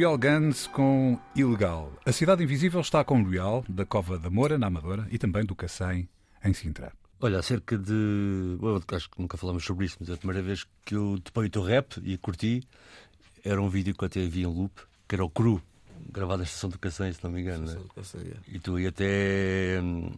Real 0.00 0.16
Guns 0.16 0.66
com 0.66 1.20
Ilegal. 1.36 1.92
A 2.06 2.10
Cidade 2.10 2.42
Invisível 2.42 2.80
está 2.80 3.04
com 3.04 3.22
Real, 3.22 3.62
da 3.68 3.84
Cova 3.84 4.18
da 4.18 4.30
Moura, 4.30 4.56
na 4.56 4.68
Amadora, 4.68 5.06
e 5.10 5.18
também 5.18 5.44
do 5.44 5.54
Cacém, 5.54 6.08
em 6.42 6.54
Sintra. 6.54 6.90
Olha, 7.20 7.38
há 7.38 7.42
cerca 7.42 7.76
de. 7.76 7.92
Eu 8.62 8.82
acho 8.96 9.10
que 9.10 9.20
nunca 9.20 9.36
falamos 9.36 9.62
sobre 9.62 9.84
isso, 9.84 9.98
mas 10.00 10.08
a 10.08 10.16
primeira 10.16 10.40
vez 10.40 10.66
que 10.86 10.94
eu 10.94 11.20
topei 11.22 11.48
o 11.48 11.50
teu 11.50 11.62
rap 11.62 12.00
e 12.02 12.16
curti 12.16 12.62
era 13.44 13.60
um 13.60 13.68
vídeo 13.68 13.94
que 13.94 14.02
eu 14.02 14.06
até 14.06 14.24
vi 14.24 14.40
em 14.40 14.46
loop, 14.46 14.72
que 15.06 15.16
era 15.16 15.22
o 15.22 15.28
Cru, 15.28 15.60
gravado 16.10 16.38
na 16.38 16.44
Estação 16.44 16.70
do 16.70 16.78
Cacém, 16.78 17.12
se 17.12 17.22
não 17.22 17.30
me 17.30 17.42
engano. 17.42 17.66
Estação 17.66 17.82
né? 17.82 17.88
do 17.88 17.94
Cacém, 17.94 18.20
yeah. 18.22 18.40
E 18.48 18.58
tu 18.58 18.76
aí 18.76 18.86
até 18.86 19.82
hum, 19.82 20.10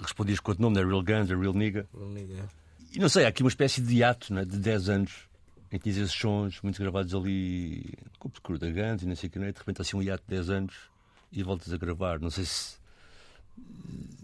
respondias 0.00 0.40
com 0.40 0.52
outro 0.52 0.62
nome, 0.62 0.76
né? 0.76 0.82
Real 0.82 1.02
Guns, 1.02 1.30
a 1.30 1.36
Real 1.36 1.52
Nigga. 1.52 1.86
Real 1.94 2.08
nigga, 2.08 2.32
yeah. 2.32 2.52
E 2.94 2.98
não 2.98 3.10
sei, 3.10 3.26
há 3.26 3.28
aqui 3.28 3.42
uma 3.42 3.50
espécie 3.50 3.82
de 3.82 3.96
hiato 3.96 4.32
né? 4.32 4.46
de 4.46 4.56
10 4.56 4.88
anos 4.88 5.27
em 5.70 5.78
que 5.78 5.84
tinhas 5.84 5.98
esses 5.98 6.12
sons 6.12 6.60
muito 6.62 6.80
gravados 6.80 7.14
ali 7.14 7.92
com 8.18 8.28
o 8.28 8.32
Cru 8.42 8.58
da 8.58 8.68
Guns 8.68 9.02
e 9.02 9.06
não 9.06 9.14
sei 9.14 9.28
o 9.28 9.32
que, 9.32 9.38
né? 9.38 9.52
de 9.52 9.58
repente 9.58 9.82
assim 9.82 9.96
um 9.96 10.02
hiato 10.02 10.24
de 10.26 10.34
10 10.34 10.50
anos 10.50 10.74
e 11.32 11.42
voltas 11.42 11.72
a 11.72 11.76
gravar. 11.76 12.20
Não 12.20 12.30
sei 12.30 12.44
se. 12.44 12.78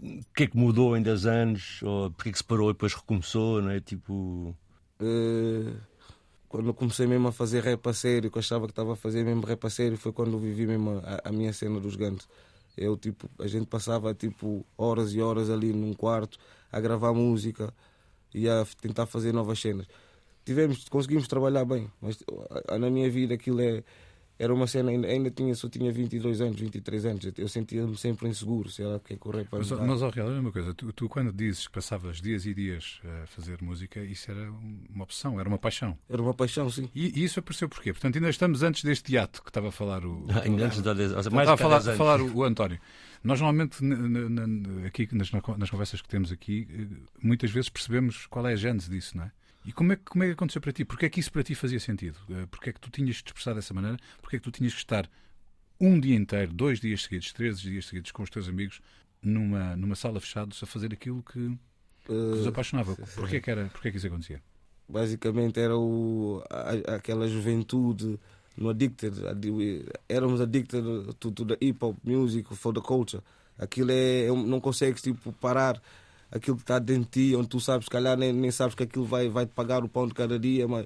O 0.01 0.33
que 0.33 0.43
é 0.43 0.47
que 0.47 0.57
mudou 0.57 0.95
em 0.95 1.01
10 1.01 1.25
anos? 1.25 1.81
Ou 1.83 2.09
porque 2.11 2.29
é 2.29 2.31
que 2.31 2.37
se 2.37 2.43
parou 2.43 2.69
e 2.69 2.73
depois 2.73 2.93
recomeçou? 2.93 3.61
Não 3.61 3.69
é? 3.69 3.79
Tipo. 3.79 4.55
Eh, 4.99 5.73
quando 6.47 6.73
comecei 6.73 7.05
mesmo 7.05 7.27
a 7.27 7.31
fazer 7.31 7.63
rap 7.63 7.85
a 7.87 7.93
sério, 7.93 8.31
que 8.31 8.37
eu 8.37 8.39
achava 8.39 8.65
que 8.65 8.71
estava 8.71 8.93
a 8.93 8.95
fazer 8.95 9.23
mesmo 9.23 9.45
rap 9.45 9.65
a 9.65 9.69
sério, 9.69 9.97
foi 9.97 10.11
quando 10.13 10.33
eu 10.33 10.39
vivi 10.39 10.65
mesmo 10.65 11.01
a, 11.03 11.29
a 11.29 11.31
minha 11.31 11.51
cena 11.53 11.79
dos 11.79 11.95
Guns. 11.95 12.27
Eu, 12.77 12.97
tipo, 12.97 13.29
a 13.39 13.47
gente 13.47 13.67
passava 13.67 14.13
tipo 14.13 14.65
horas 14.77 15.13
e 15.13 15.21
horas 15.21 15.49
ali 15.49 15.71
num 15.71 15.93
quarto 15.93 16.37
a 16.71 16.79
gravar 16.79 17.13
música 17.13 17.73
e 18.33 18.49
a 18.49 18.65
tentar 18.81 19.05
fazer 19.05 19.33
novas 19.33 19.59
cenas. 19.59 19.87
Tivemos, 20.45 20.87
conseguimos 20.89 21.27
trabalhar 21.27 21.65
bem, 21.65 21.89
mas 21.99 22.23
ah, 22.67 22.77
na 22.77 22.89
minha 22.89 23.09
vida 23.09 23.33
aquilo 23.33 23.59
é, 23.59 23.83
era 24.37 24.53
uma 24.53 24.67
cena, 24.67 24.91
ainda, 24.91 25.07
ainda 25.07 25.31
tinha, 25.31 25.55
só 25.55 25.69
tinha 25.69 25.91
22 25.91 26.41
anos, 26.41 26.59
23 26.59 27.05
anos, 27.05 27.31
eu 27.37 27.47
sentia-me 27.47 27.97
sempre 27.97 28.27
inseguro, 28.27 28.69
sei 28.69 28.85
lá 28.85 28.97
o 28.97 28.99
que 28.99 29.13
é 29.13 29.15
rap 29.15 29.47
vai 29.49 29.59
Mas, 29.61 29.71
mas 29.71 30.03
ao 30.03 30.09
real, 30.09 30.27
olha 30.27 30.41
uma 30.41 30.51
coisa, 30.51 30.73
tu, 30.73 30.91
tu 30.91 31.07
quando 31.07 31.31
dizes 31.31 31.67
que 31.67 31.73
passavas 31.73 32.21
dias 32.21 32.45
e 32.45 32.53
dias 32.53 32.99
a 33.23 33.27
fazer 33.27 33.61
música, 33.61 34.01
isso 34.03 34.29
era 34.29 34.51
uma 34.93 35.03
opção, 35.03 35.39
era 35.39 35.47
uma 35.47 35.57
paixão. 35.57 35.97
Era 36.09 36.21
uma 36.21 36.33
paixão, 36.33 36.69
sim. 36.69 36.89
E, 36.93 37.17
e 37.19 37.23
isso 37.23 37.39
apareceu 37.39 37.69
porquê? 37.69 37.93
Portanto, 37.93 38.17
ainda 38.17 38.29
estamos 38.29 38.61
antes 38.61 38.83
deste 38.83 39.13
hiato 39.13 39.41
que 39.41 39.49
estava 39.49 39.69
a 39.69 39.71
falar 39.71 40.05
o. 40.05 40.25
Ainda 40.43 40.65
antes 40.65 40.77
de 40.77 40.83
dar 40.83 40.93
10 40.93 41.11
ou 41.11 41.23
seja, 41.23 41.35
mais 41.35 41.49
estava 41.49 41.53
a 41.53 41.57
falar, 41.57 41.77
10 41.77 41.87
anos. 41.87 41.97
falar 41.97 42.21
o, 42.21 42.37
o 42.37 42.43
António. 42.43 42.79
Nós 43.23 43.39
normalmente 43.39 43.77
aqui 44.85 45.07
nas, 45.13 45.31
nas 45.31 45.69
conversas 45.69 46.01
que 46.01 46.07
temos 46.07 46.31
aqui, 46.31 46.67
eh, 46.69 47.09
muitas 47.23 47.49
vezes 47.49 47.69
percebemos 47.69 48.27
qual 48.27 48.45
é 48.47 48.53
a 48.53 48.55
gênese 48.55 48.89
disso, 48.89 49.17
não 49.17 49.23
é? 49.23 49.31
E 49.65 49.71
como 49.73 49.93
é, 49.93 49.95
que- 49.95 50.03
como 50.03 50.23
é 50.23 50.27
que 50.27 50.33
aconteceu 50.33 50.61
para 50.61 50.71
ti? 50.71 50.85
Porquê 50.85 51.07
é 51.07 51.09
que 51.09 51.19
isso 51.19 51.31
para 51.31 51.43
ti 51.43 51.55
fazia 51.55 51.79
sentido? 51.79 52.17
Eh, 52.29 52.45
Porquê 52.51 52.69
é 52.69 52.73
que 52.73 52.79
tu 52.79 52.89
tinhas 52.91 53.15
de 53.15 53.23
te 53.23 53.27
expressar 53.27 53.53
dessa 53.53 53.73
maneira? 53.73 53.97
Porquê 54.21 54.35
é 54.35 54.39
que 54.39 54.43
tu 54.43 54.51
tinhas 54.51 54.73
que 54.73 54.79
estar 54.79 55.09
um 55.81 55.99
dia 55.99 56.15
inteiro, 56.15 56.53
dois 56.53 56.79
dias 56.79 57.03
seguidos, 57.03 57.33
três 57.33 57.59
dias 57.59 57.85
seguidos 57.87 58.11
com 58.11 58.21
os 58.23 58.29
teus 58.29 58.47
amigos 58.47 58.79
numa, 59.21 59.75
numa 59.75 59.95
sala 59.95 60.19
fechados 60.21 60.61
a 60.61 60.65
fazer 60.67 60.93
aquilo 60.93 61.23
que, 61.23 61.57
que 62.05 62.11
os 62.11 62.45
Eh, 62.45 62.49
apaixonava? 62.49 62.95
Porquê 62.95 63.37
é 63.37 63.41
que, 63.41 63.49
era, 63.51 63.65
porquê 63.69 63.87
é 63.87 63.91
que 63.91 63.97
isso 63.97 64.07
acontecia? 64.07 64.41
basicamente 64.87 65.59
era 65.59 65.75
o, 65.75 66.43
a- 66.47 66.95
aquela 66.97 67.27
juventude 67.27 68.19
no 68.55 68.69
addicted, 68.69 69.15
éramos 70.07 70.39
addicted 70.39 70.83
to, 71.19 71.31
to 71.31 71.43
the 71.43 71.57
hip 71.59 71.83
hop 71.83 71.97
music, 72.03 72.53
for 72.55 72.71
the 72.71 72.79
culture. 72.81 73.21
Aquilo 73.57 73.91
é, 73.91 74.25
é- 74.27 74.31
não 74.31 74.59
consegues 74.61 75.01
tipo 75.01 75.33
parar 75.33 75.81
aquilo 76.35 76.57
que 76.57 76.63
está 76.63 76.77
dentro 76.79 77.03
de 77.03 77.29
ti, 77.29 77.35
onde 77.35 77.47
tu 77.47 77.59
sabes, 77.59 77.85
se 77.85 77.89
calhar 77.89 78.17
nem, 78.17 78.33
nem 78.33 78.51
sabes 78.51 78.75
que 78.75 78.83
aquilo 78.83 79.05
vai, 79.05 79.29
vai 79.29 79.45
te 79.45 79.53
pagar 79.53 79.83
o 79.83 79.89
pão 79.89 80.07
de 80.07 80.13
cada 80.13 80.37
dia, 80.37 80.67
mas 80.67 80.85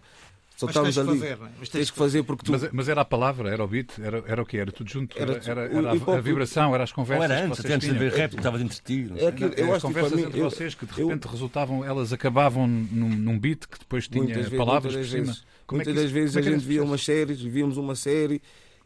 só 0.56 0.66
Mas 0.66 0.76
estamos 0.76 0.96
tens 0.96 1.04
que 1.06 1.10
ali. 1.12 1.20
fazer, 1.20 1.38
não 1.38 1.46
é? 1.48 1.50
Mas 1.58 1.70
tens 1.70 1.90
que 1.92 1.98
fazer 1.98 2.24
porque 2.24 2.44
tu. 2.46 2.52
Mas, 2.52 2.70
mas 2.72 2.90
era 2.90 3.00
a 3.02 3.06
palavra, 3.06 3.50
era 3.50 3.64
o 3.64 3.68
beat, 3.68 3.98
era, 4.00 4.22
era 4.28 4.42
o 4.42 4.46
que? 4.46 4.58
Era 4.58 4.72
tudo 4.74 4.90
junto? 4.90 5.18
Era, 5.18 5.34
Era 5.36 5.42
era, 5.52 5.62
era 5.78 5.90
a- 5.92 6.18
a, 6.18 6.22
vibração, 6.22 6.76
era 6.76 6.84
as 6.84 6.90
Ou 6.92 6.96
conversas 6.96 7.24
era 7.32 7.36
que 7.40 7.46
antes, 7.46 7.58
vocês 7.58 7.66
até 7.66 7.74
antes 7.76 7.90
de 7.94 7.98
ver 7.98 8.12
rap, 8.12 8.34
estava 8.36 8.58
dentro 8.58 8.76
de 8.76 8.82
ti. 8.84 9.08
não 9.10 9.16
sei. 9.18 9.26
É 9.26 9.30
aquilo, 9.30 9.54
eu 9.54 9.66
as 9.66 9.72
acho 9.72 9.80
que 9.80 9.82
conversas 9.88 10.12
para 10.12 10.18
mim, 10.22 10.28
entre 10.28 10.40
eu- 10.42 10.50
vocês 10.50 10.76
que 10.76 10.86
de 10.86 11.00
eu- 11.00 11.08
repente 11.08 11.28
resultavam, 11.30 11.86
elas 11.86 12.12
acabavam 12.12 12.68
num, 12.68 13.10
num 13.10 13.40
beat 13.40 13.66
que 13.68 13.80
depois 13.80 14.08
tinha 14.08 14.22
Muitas 14.24 14.44
vezes- 14.44 14.58
palavras 14.58 14.94
muitas 14.94 15.10
por 15.10 15.16
cima. 15.16 15.26
vezes, 15.28 15.42
é 15.42 15.74
muitas 15.76 15.94
isso- 15.94 16.04
das 16.04 16.12
vezes 16.12 16.36
é 16.36 16.40
a 16.40 16.42
era 16.42 16.52
gente 16.52 16.66
via 16.68 16.84
umas 16.84 17.04
séries, 17.06 17.42
víamos 17.42 17.78
uma 17.78 17.96
série 17.96 18.42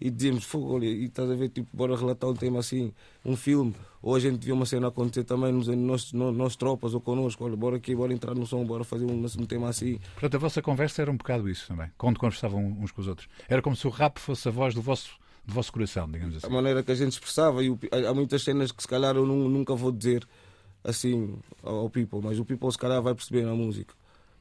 e 0.05 0.09
dizíamos, 0.11 0.43
fogo, 0.43 0.73
olha, 0.75 0.85
e 0.85 1.05
estás 1.05 1.31
a 1.31 1.33
ver, 1.33 1.47
tipo, 1.47 1.67
bora 1.71 1.95
relatar 1.95 2.29
um 2.29 2.33
tema 2.33 2.59
assim, 2.59 2.91
um 3.23 3.37
filme, 3.37 3.73
ou 4.01 4.13
a 4.15 4.19
gente 4.19 4.43
via 4.43 4.53
uma 4.53 4.65
cena 4.65 4.89
acontecer 4.89 5.23
também 5.23 5.53
nos 5.53 5.67
nossos, 5.67 6.11
nos, 6.11 6.35
nossos 6.35 6.57
tropas 6.57 6.93
ou 6.93 6.99
connosco, 6.99 7.45
olha, 7.45 7.55
bora 7.55 7.77
aqui, 7.77 7.95
bora 7.95 8.11
entrar 8.13 8.35
no 8.35 8.45
som, 8.45 8.65
bora 8.65 8.83
fazer 8.83 9.05
um, 9.05 9.23
um 9.23 9.45
tema 9.45 9.69
assim. 9.69 9.97
Portanto, 10.15 10.35
a 10.35 10.39
vossa 10.39 10.61
conversa 10.61 11.01
era 11.01 11.09
um 11.09 11.15
bocado 11.15 11.49
isso 11.49 11.69
também, 11.69 11.89
quando 11.97 12.19
conversavam 12.19 12.61
uns 12.81 12.91
com 12.91 12.99
os 13.01 13.07
outros. 13.07 13.29
Era 13.47 13.61
como 13.61 13.75
se 13.77 13.87
o 13.87 13.89
rap 13.89 14.19
fosse 14.19 14.45
a 14.47 14.51
voz 14.51 14.73
do 14.75 14.81
vosso, 14.81 15.11
do 15.45 15.53
vosso 15.53 15.71
coração, 15.71 16.05
digamos 16.11 16.35
A 16.35 16.37
assim. 16.39 16.49
maneira 16.53 16.83
que 16.83 16.91
a 16.91 16.95
gente 16.95 17.13
expressava, 17.13 17.63
e 17.63 17.69
o, 17.69 17.79
há 18.09 18.13
muitas 18.13 18.43
cenas 18.43 18.73
que 18.73 18.81
se 18.83 18.87
calhar 18.89 19.15
eu 19.15 19.25
nu- 19.25 19.47
nunca 19.47 19.73
vou 19.73 19.91
dizer 19.91 20.27
assim 20.83 21.37
ao, 21.63 21.75
ao 21.77 21.89
people, 21.89 22.19
mas 22.21 22.37
o 22.39 22.43
people 22.45 22.69
se 22.71 22.77
calhar 22.77 23.01
vai 23.01 23.15
perceber 23.15 23.43
na 23.45 23.55
música. 23.55 23.93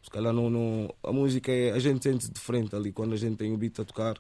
Se 0.03 0.11
calhar 0.11 0.33
não, 0.33 0.51
não, 0.51 0.93
a 1.05 1.13
música 1.13 1.53
é, 1.53 1.71
a 1.71 1.79
gente 1.79 2.03
sente 2.03 2.29
diferente 2.29 2.75
ali, 2.75 2.91
quando 2.91 3.13
a 3.13 3.17
gente 3.17 3.37
tem 3.37 3.53
o 3.53 3.57
beat 3.57 3.79
a 3.79 3.85
tocar, 3.85 4.17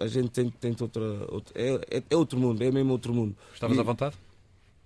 a, 0.00 0.04
a 0.04 0.06
gente 0.08 0.28
tem, 0.30 0.50
tem 0.50 0.74
outra, 0.80 1.02
outra 1.32 1.52
é, 1.60 1.98
é, 1.98 2.02
é 2.10 2.16
outro 2.16 2.38
mundo, 2.38 2.62
é 2.62 2.70
mesmo 2.70 2.92
outro 2.92 3.12
mundo. 3.14 3.36
Estavas 3.54 3.76
E- 3.76 3.80
à 3.80 3.82
vontade? 3.82 4.16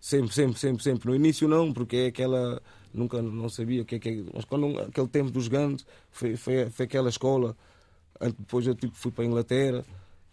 Sempre, 0.01 0.35
sempre, 0.35 0.59
sempre, 0.59 0.83
sempre. 0.83 1.09
No 1.09 1.15
início 1.15 1.47
não, 1.47 1.73
porque 1.73 1.97
é 1.97 2.07
aquela. 2.07 2.61
Nunca 2.93 3.23
não 3.23 3.49
sabia 3.49 3.83
o 3.83 3.85
que 3.85 3.95
é 3.95 3.99
que 3.99 4.09
é. 4.09 4.23
Mas 4.35 4.45
quando 4.45 4.79
aquele 4.81 5.09
tempo 5.09 5.31
dos 5.31 5.49
Guns 5.49 5.87
foi, 6.11 6.37
foi, 6.37 6.69
foi 6.71 6.85
aquela 6.87 7.09
escola. 7.09 7.57
Depois 8.21 8.67
eu 8.67 8.75
tipo, 8.75 8.95
fui 8.95 9.11
para 9.11 9.25
a 9.25 9.27
Inglaterra. 9.27 9.85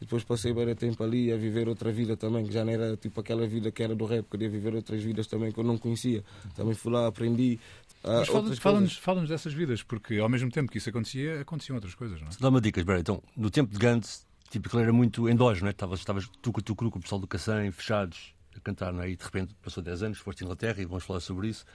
E 0.01 0.05
depois 0.05 0.23
passei 0.23 0.53
bem 0.53 0.73
tempo 0.75 1.03
ali 1.03 1.29
a 1.29 1.35
viver 1.35 1.67
outra 1.67 1.91
vida 1.91 2.15
também, 2.15 2.45
que 2.45 2.53
já 2.53 2.63
não 2.63 2.71
era 2.71 2.95
tipo 2.95 3.19
aquela 3.19 3.45
vida 3.45 3.69
que 3.69 3.83
era 3.83 3.93
do 3.93 4.05
rap, 4.05 4.25
queria 4.31 4.49
viver 4.49 4.73
outras 4.73 5.03
vidas 5.03 5.27
também 5.27 5.51
que 5.51 5.59
eu 5.59 5.63
não 5.63 5.77
conhecia. 5.77 6.23
Também 6.55 6.73
fui 6.73 6.89
lá, 6.91 7.07
aprendi. 7.07 7.59
ah, 8.01 8.19
Mas 8.19 8.27
fala- 8.27 8.39
outras 8.39 8.59
fala-nos 8.59 8.89
coisas. 8.91 9.03
fala-nos 9.03 9.29
dessas 9.29 9.51
vidas, 9.53 9.83
porque 9.83 10.17
ao 10.17 10.29
mesmo 10.29 10.49
tempo 10.49 10.71
que 10.71 10.77
isso 10.77 10.89
acontecia, 10.89 11.41
aconteciam 11.41 11.75
outras 11.75 11.95
coisas, 11.95 12.19
não 12.21 12.29
é? 12.29 12.31
Dá 12.39 12.47
uma 12.47 12.61
dica, 12.61 12.79
espera. 12.79 12.97
Então, 13.01 13.21
no 13.35 13.49
tempo 13.51 13.73
de 13.73 13.77
Gantz, 13.77 14.25
tipo, 14.49 14.67
aquilo 14.67 14.81
era 14.81 14.93
muito 14.93 15.29
endógeno, 15.29 15.65
não 15.65 15.69
é? 15.69 15.71
Estavas, 15.71 15.99
estavas 15.99 16.27
tu 16.41 16.51
com 16.51 16.61
cru, 16.75 16.91
com 16.91 16.99
o 16.99 17.01
pessoal 17.01 17.19
do 17.19 17.27
Cacém, 17.27 17.71
fechados, 17.71 18.33
a 18.55 18.59
cantar, 18.59 18.91
não 18.91 19.01
é? 19.03 19.09
E 19.09 19.15
de 19.15 19.23
repente 19.23 19.55
passou 19.61 19.81
10 19.83 20.03
anos, 20.03 20.17
foste 20.17 20.43
à 20.43 20.45
Inglaterra 20.45 20.81
e 20.81 20.85
vamos 20.85 21.03
falar 21.03 21.19
sobre 21.19 21.47
isso. 21.47 21.65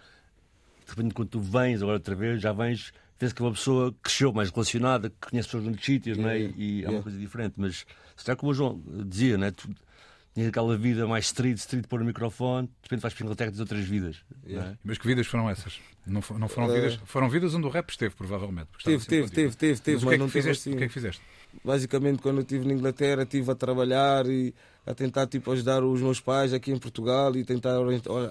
De 0.84 0.90
repente, 0.90 1.14
quando 1.14 1.28
tu 1.28 1.40
vens 1.40 1.82
agora 1.82 1.96
outra 1.96 2.14
vez, 2.14 2.42
já 2.42 2.52
vens, 2.52 2.92
vês 3.18 3.32
que 3.32 3.40
é 3.40 3.44
uma 3.44 3.52
pessoa 3.52 3.92
que 3.92 3.98
cresceu 4.02 4.32
mais 4.32 4.50
relacionada, 4.50 5.08
que 5.08 5.30
conhece 5.30 5.48
pessoas 5.48 5.64
nos 5.64 5.82
sítios, 5.84 6.18
não 6.18 6.28
é? 6.28 6.38
Yeah, 6.38 6.54
E 6.58 6.62
há 6.62 6.88
uma 6.88 6.90
yeah. 6.90 7.02
coisa 7.02 7.18
diferente. 7.18 7.54
Mas, 7.56 7.86
se 8.16 8.24
calhar, 8.24 8.36
como 8.36 8.52
o 8.52 8.54
João 8.54 8.82
dizia, 9.06 9.38
não 9.38 9.46
é? 9.46 9.50
Tu, 9.50 9.68
tinhas 10.34 10.48
aquela 10.48 10.76
vida 10.76 11.06
mais 11.06 11.26
street, 11.26 11.56
street 11.58 11.86
pôr 11.86 12.02
o 12.02 12.04
microfone, 12.04 12.66
de 12.66 12.72
repente 12.82 13.00
vais 13.00 13.14
para 13.14 13.22
a 13.22 13.26
Inglaterra 13.26 13.48
e 13.48 13.52
tens 13.52 13.60
outras 13.60 13.84
vidas. 13.84 14.16
Não 14.42 14.50
é? 14.50 14.52
Yeah. 14.52 14.78
Mas 14.84 14.98
que 14.98 15.06
vidas 15.06 15.26
foram 15.26 15.48
essas? 15.48 15.80
Não, 16.06 16.22
não 16.38 16.48
foram 16.48 16.70
Eh, 16.70 16.74
vidas? 16.80 17.00
Foram 17.04 17.28
vidas 17.30 17.54
onde 17.54 17.66
o 17.66 17.70
rap 17.70 17.88
esteve, 17.90 18.14
provavelmente. 18.14 18.68
Teve, 18.84 19.06
teve, 19.06 19.30
teve, 19.30 19.56
teve, 19.56 19.80
teve, 19.80 19.96
Mas 19.96 20.02
o 20.02 20.06
que 20.06 20.06
mas 20.06 20.14
é 20.14 20.18
não 20.18 20.26
que 20.26 20.32
teve 20.32 20.42
fizeste? 20.48 20.68
assim. 20.68 20.74
O 20.74 20.78
que 20.78 20.84
é 20.84 20.88
que 20.88 20.92
fizeste? 20.92 21.22
Basicamente, 21.64 22.20
quando 22.20 22.36
eu 22.38 22.42
estive 22.42 22.66
na 22.66 22.74
Inglaterra, 22.74 23.22
estive 23.22 23.50
a 23.50 23.54
trabalhar 23.54 24.26
e 24.26 24.52
a 24.84 24.92
tentar 24.92 25.26
tipo, 25.28 25.50
ajudar 25.52 25.82
os 25.84 26.00
meus 26.02 26.20
pais 26.20 26.52
aqui 26.52 26.72
em 26.72 26.78
Portugal 26.78 27.34
e 27.36 27.44
tentar 27.44 27.76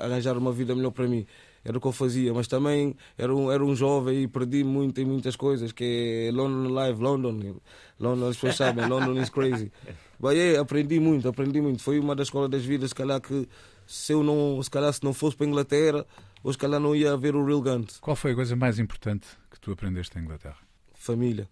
arranjar 0.02 0.38
uma 0.38 0.52
vida 0.52 0.76
melhor 0.76 0.92
para 0.92 1.08
mim. 1.08 1.26
Era 1.66 1.78
o 1.78 1.82
que 1.82 1.88
eu 1.88 1.92
fazia, 1.92 2.34
mas 2.34 2.48
também 2.48 2.96
era 3.18 3.34
um, 3.34 3.52
era 3.52 3.64
um 3.64 3.76
jovem 3.76 4.24
e 4.24 4.28
perdi 4.28 4.64
muito 4.64 5.00
em 5.00 5.06
muitas 5.06 5.36
coisas, 5.36 5.72
que 5.72 6.28
é 6.28 6.32
London 6.32 6.74
Live, 6.74 7.02
London. 7.02 7.56
London, 8.00 8.28
as 8.28 8.36
pessoas 8.36 8.56
sabem, 8.58 8.86
London 8.88 9.22
is 9.22 9.30
crazy. 9.30 9.72
Mas 10.20 10.38
é, 10.38 10.58
aprendi 10.58 11.00
muito, 11.00 11.28
aprendi 11.28 11.62
muito. 11.62 11.82
Foi 11.82 12.00
uma 12.00 12.16
das 12.16 12.28
escolas 12.28 12.50
das 12.50 12.66
vidas, 12.66 12.90
se 12.90 12.96
calhar 12.96 13.22
que 13.22 13.48
se 13.88 14.12
eu 14.12 14.24
não, 14.24 14.62
se 14.62 14.70
calhar 14.70 14.92
se 14.92 15.04
não 15.04 15.14
fosse 15.14 15.38
para 15.38 15.46
a 15.46 15.50
Inglaterra, 15.50 16.06
ou 16.44 16.52
se 16.52 16.60
calhar 16.60 16.80
não 16.80 16.94
ia 16.94 17.14
haver 17.14 17.36
o 17.36 17.46
Real 17.46 17.62
Guns. 17.62 18.00
Qual 18.00 18.16
foi 18.16 18.34
a 18.34 18.36
coisa 18.36 18.56
mais 18.56 18.78
importante 18.78 19.26
que 19.50 19.60
tu 19.60 19.72
aprendeste 19.72 20.18
em 20.20 20.22
Inglaterra? 20.22 20.58
família. 21.04 21.50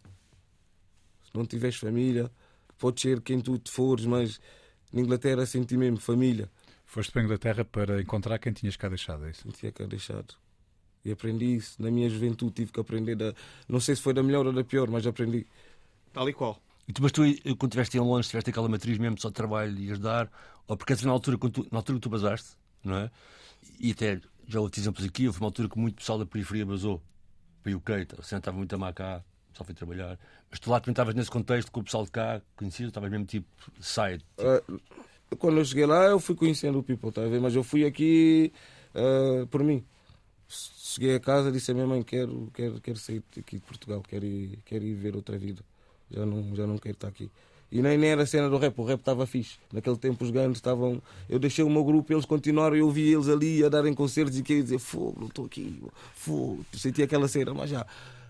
Se 1.24 1.32
não 1.36 1.46
tiveres 1.46 1.76
família, 1.76 2.32
pode 2.78 3.02
ser 3.02 3.22
quem 3.22 3.42
tu 3.42 3.58
te 3.58 3.70
fores, 3.70 4.06
mas 4.06 4.40
na 4.94 5.02
Inglaterra 5.02 5.46
senti 5.46 5.76
mesmo 5.76 5.98
família. 5.98 6.50
Foste 6.92 7.10
para 7.14 7.22
a 7.22 7.24
Inglaterra 7.24 7.64
para 7.64 8.02
encontrar 8.02 8.38
quem 8.38 8.52
tinhas 8.52 8.76
cá 8.76 8.90
deixado, 8.90 9.26
é 9.26 9.30
isso? 9.30 9.48
Tinha 9.54 9.72
cá 9.72 9.86
deixado. 9.86 10.36
E 11.06 11.12
aprendi 11.14 11.56
isso. 11.56 11.82
Na 11.82 11.90
minha 11.90 12.10
juventude 12.10 12.52
tive 12.52 12.74
que 12.74 12.82
aprender. 12.82 13.16
Da... 13.16 13.34
Não 13.66 13.80
sei 13.80 13.96
se 13.96 14.02
foi 14.02 14.14
da 14.14 14.22
melhor 14.22 14.46
ou 14.46 14.52
da 14.52 14.62
pior, 14.62 14.90
mas 14.90 15.08
aprendi. 15.08 15.48
Tal 16.12 16.28
e 16.28 16.34
qual. 16.34 16.62
E 16.90 16.92
tu, 16.92 17.02
mas 17.02 17.14
tu, 17.14 17.22
quando 17.58 17.72
estiveste 17.72 17.96
em 17.96 18.02
Londres, 18.02 18.28
tiveste 18.28 18.50
aquela 18.50 18.68
matriz 18.68 18.98
mesmo 18.98 19.18
só 19.22 19.30
de 19.30 19.36
trabalho 19.36 19.80
e 19.80 19.90
ajudar, 19.90 20.30
ou 20.68 20.76
porque 20.76 20.94
na 21.06 21.12
altura, 21.14 21.38
quando 21.38 21.54
tu, 21.54 21.68
na 21.72 21.80
altura 21.80 21.98
que 21.98 22.02
tu 22.02 22.10
basaste, 22.10 22.58
não 22.84 22.98
é? 22.98 23.12
E 23.80 23.92
até, 23.92 24.20
já 24.46 24.60
outros 24.60 24.84
exemplos 24.84 25.06
aqui, 25.06 25.28
houve 25.28 25.40
uma 25.40 25.48
altura 25.48 25.70
que 25.70 25.80
muito 25.80 25.96
pessoal 25.96 26.20
da 26.20 26.26
periferia 26.26 26.66
basou 26.66 27.02
para 27.64 27.72
o 27.72 27.78
UK, 27.78 27.92
o 28.20 28.22
centro 28.22 28.38
estava 28.40 28.58
muito 28.58 28.76
a 28.76 28.78
má 28.78 28.92
cá, 28.92 29.24
o 29.48 29.52
pessoal 29.54 29.66
foi 29.66 29.76
trabalhar. 29.76 30.20
Mas 30.50 30.60
tu 30.60 30.70
lá 30.70 30.82
também 30.82 30.92
estavas 30.92 31.16
nesse 31.16 31.32
contexto 31.32 31.72
com 31.72 31.80
o 31.80 31.84
pessoal 31.86 32.04
de 32.04 32.12
cá, 32.12 32.42
conhecido, 32.58 32.90
estavas 32.90 33.10
mesmo 33.10 33.26
tipo 33.26 33.48
side. 33.80 34.26
Tipo... 34.36 34.74
Uh, 34.74 34.82
quando 35.38 35.58
eu 35.58 35.66
cheguei 35.66 35.86
lá, 35.86 36.06
eu 36.06 36.20
fui 36.20 36.36
conhecendo 36.36 36.80
o 36.80 36.84
people, 36.84 37.12
tá 37.12 37.24
a 37.24 37.28
ver? 37.28 37.40
Mas 37.40 37.56
eu 37.56 37.64
fui 37.64 37.86
aqui 37.86 38.52
uh, 38.96 39.48
por 39.48 39.64
mim. 39.64 39.84
Cheguei 40.48 41.16
a 41.16 41.20
casa 41.20 41.52
disse 41.52 41.72
a 41.72 41.74
minha 41.74 41.88
mãe: 41.88 42.04
quero, 42.04 42.50
quero, 42.54 42.82
quero 42.82 42.98
sair 42.98 43.24
aqui 43.38 43.56
de 43.56 43.62
Portugal, 43.62 44.04
quero 44.08 44.26
ir, 44.26 44.60
quero 44.66 44.84
ir 44.84 44.94
ver 44.94 45.16
outra 45.16 45.38
vida. 45.38 45.64
Já 46.10 46.26
não, 46.26 46.56
já 46.56 46.68
não 46.68 46.78
quero 46.78 46.96
estar 46.96 47.08
aqui. 47.08 47.32
E 47.72 47.82
nem, 47.82 47.98
nem 47.98 48.10
era 48.10 48.24
a 48.24 48.26
cena 48.26 48.50
do 48.50 48.58
rap, 48.58 48.78
o 48.78 48.84
rap 48.84 49.00
estava 49.00 49.26
fixe. 49.26 49.58
Naquele 49.72 49.96
tempo 49.96 50.22
os 50.26 50.30
grandes 50.30 50.58
estavam. 50.58 51.02
Eu 51.30 51.40
deixei 51.40 51.64
o 51.64 51.70
meu 51.70 51.86
grupo, 51.86 52.12
eles 52.12 52.26
continuaram, 52.26 52.76
eu 52.76 52.92
vi 52.92 53.14
eles 53.14 53.30
ali 53.30 53.64
a 53.64 53.70
darem 53.70 53.94
concertos 53.94 54.38
e 54.38 54.44
queria 54.44 54.62
dizer: 54.62 54.80
fogo, 54.80 55.16
não 55.22 55.28
estou 55.28 55.46
aqui, 55.46 55.82
fogo. 56.14 56.66
Senti 56.74 57.02
aquela 57.02 57.30
cena, 57.30 57.54
mas 57.54 57.70
já. 57.70 57.86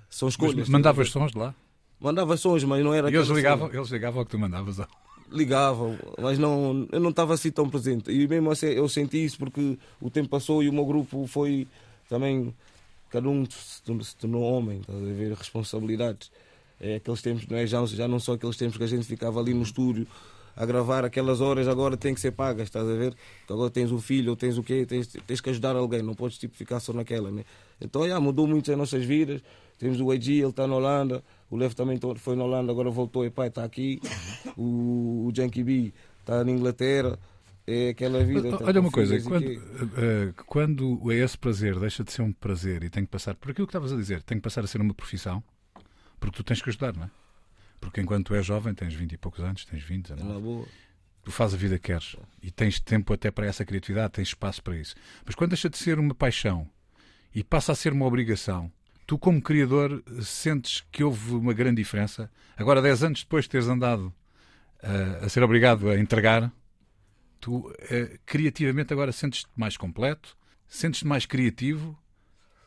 São 0.07 0.29
escolhas. 0.29 0.55
Mas 0.55 0.69
mandavas 0.69 1.09
sons 1.09 1.31
de 1.31 1.39
lá? 1.39 1.55
Mandava 1.99 2.37
sons, 2.37 2.63
mas 2.63 2.83
não 2.83 2.93
era. 2.93 3.09
E 3.09 3.15
eles 3.15 3.29
ligavam, 3.29 3.71
eles 3.73 3.89
ligavam 3.89 4.19
ao 4.19 4.25
que 4.25 4.31
tu 4.31 4.37
mandavas? 4.37 4.77
Ligavam, 5.31 5.97
mas 6.19 6.37
não, 6.37 6.87
eu 6.91 6.99
não 6.99 7.09
estava 7.09 7.33
assim 7.33 7.51
tão 7.51 7.69
presente. 7.69 8.11
E 8.11 8.27
mesmo 8.27 8.51
assim 8.51 8.67
eu 8.67 8.87
senti 8.89 9.23
isso 9.23 9.37
porque 9.37 9.77
o 10.01 10.09
tempo 10.09 10.29
passou 10.29 10.61
e 10.61 10.69
o 10.69 10.73
meu 10.73 10.85
grupo 10.85 11.25
foi 11.27 11.67
também. 12.09 12.53
Cada 13.09 13.27
um 13.27 13.45
se 13.45 14.15
tornou 14.17 14.41
homem, 14.41 14.79
estás 14.79 14.97
a 14.97 15.01
ver? 15.01 15.33
Responsabilidades. 15.33 16.31
É 16.79 16.95
aqueles 16.95 17.21
tempos, 17.21 17.45
não 17.47 17.57
é? 17.57 17.67
Já, 17.67 17.85
já 17.85 18.07
não 18.07 18.19
são 18.19 18.35
aqueles 18.35 18.55
tempos 18.55 18.77
que 18.77 18.83
a 18.83 18.87
gente 18.87 19.05
ficava 19.05 19.39
ali 19.39 19.53
no 19.53 19.63
estúdio 19.63 20.07
a 20.55 20.65
gravar 20.65 21.05
aquelas 21.05 21.41
horas 21.41 21.67
agora 21.67 21.95
têm 21.95 22.13
que 22.13 22.19
ser 22.19 22.31
pagas, 22.31 22.63
estás 22.63 22.87
a 22.87 22.93
ver? 22.93 23.15
Então 23.43 23.55
agora 23.55 23.69
tens 23.69 23.91
um 23.91 23.99
filho 23.99 24.31
ou 24.31 24.35
tens 24.35 24.57
o 24.57 24.63
quê? 24.63 24.85
Tens, 24.85 25.07
tens 25.07 25.41
que 25.41 25.49
ajudar 25.49 25.75
alguém, 25.75 26.01
não 26.01 26.13
podes 26.13 26.37
tipo, 26.37 26.55
ficar 26.55 26.79
só 26.79 26.93
naquela, 26.93 27.31
né? 27.31 27.43
Então 27.79 28.07
já 28.07 28.19
mudou 28.19 28.47
muito 28.47 28.71
as 28.71 28.77
nossas 28.77 29.03
vidas. 29.03 29.41
Temos 29.77 29.99
o 29.99 30.11
AG, 30.11 30.31
ele 30.39 30.49
está 30.49 30.67
na 30.67 30.75
Holanda, 30.75 31.23
o 31.49 31.57
Lev 31.57 31.73
também 31.73 31.99
foi 32.17 32.35
na 32.35 32.43
Holanda, 32.43 32.71
agora 32.71 32.91
voltou 32.91 33.25
e 33.25 33.31
pai 33.31 33.47
está 33.47 33.63
aqui. 33.63 33.99
O, 34.55 35.27
o 35.27 35.31
Janky 35.35 35.63
B 35.63 35.93
está 36.19 36.43
na 36.43 36.51
Inglaterra. 36.51 37.17
É 37.65 37.89
aquela 37.89 38.23
vida. 38.23 38.57
Olha 38.61 38.81
uma 38.81 38.91
coisa, 38.91 39.19
quando, 39.21 39.45
uh, 39.47 40.33
quando 40.47 41.11
esse 41.11 41.37
prazer 41.37 41.79
deixa 41.79 42.03
de 42.03 42.11
ser 42.11 42.21
um 42.21 42.33
prazer 42.33 42.83
e 42.83 42.89
tem 42.89 43.05
que 43.05 43.11
passar, 43.11 43.35
por 43.35 43.51
aquilo 43.51 43.67
que 43.67 43.71
estavas 43.71 43.93
a 43.93 43.95
dizer, 43.95 44.23
tem 44.23 44.37
que 44.37 44.43
passar 44.43 44.63
a 44.63 44.67
ser 44.67 44.81
uma 44.81 44.93
profissão, 44.93 45.43
porque 46.19 46.37
tu 46.37 46.43
tens 46.43 46.61
que 46.61 46.69
ajudar, 46.69 46.95
não 46.95 47.03
é? 47.03 47.20
Porque 47.81 47.99
enquanto 47.99 48.27
tu 48.27 48.35
és 48.35 48.45
jovem, 48.45 48.73
tens 48.73 48.93
20 48.93 49.11
e 49.11 49.17
poucos 49.17 49.43
anos, 49.43 49.65
tens 49.65 49.83
20, 49.83 50.11
não 50.11 50.63
é? 50.63 50.65
Tu 51.23 51.31
fazes 51.31 51.55
a 51.55 51.57
vida 51.57 51.77
que 51.77 51.91
queres 51.91 52.15
e 52.41 52.49
tens 52.49 52.79
tempo 52.79 53.13
até 53.13 53.29
para 53.29 53.45
essa 53.45 53.65
criatividade, 53.65 54.13
tens 54.13 54.29
espaço 54.29 54.63
para 54.63 54.77
isso. 54.77 54.95
Mas 55.25 55.35
quando 55.35 55.49
deixa 55.49 55.69
de 55.69 55.77
ser 55.77 55.99
uma 55.99 56.15
paixão 56.15 56.69
e 57.33 57.43
passa 57.43 57.71
a 57.71 57.75
ser 57.75 57.91
uma 57.91 58.05
obrigação, 58.05 58.71
tu, 59.05 59.17
como 59.17 59.41
criador, 59.41 60.03
sentes 60.21 60.83
que 60.91 61.03
houve 61.03 61.33
uma 61.33 61.53
grande 61.53 61.81
diferença? 61.81 62.31
Agora, 62.55 62.81
10 62.81 63.03
anos 63.03 63.19
depois 63.23 63.45
de 63.45 63.51
teres 63.51 63.67
andado 63.67 64.13
uh, 64.83 65.25
a 65.25 65.29
ser 65.29 65.43
obrigado 65.43 65.89
a 65.89 65.99
entregar, 65.99 66.51
tu 67.39 67.67
uh, 67.67 67.73
criativamente 68.25 68.93
agora 68.93 69.11
sentes-te 69.11 69.49
mais 69.55 69.77
completo? 69.77 70.35
Sentes-te 70.67 71.05
mais 71.05 71.25
criativo? 71.25 71.97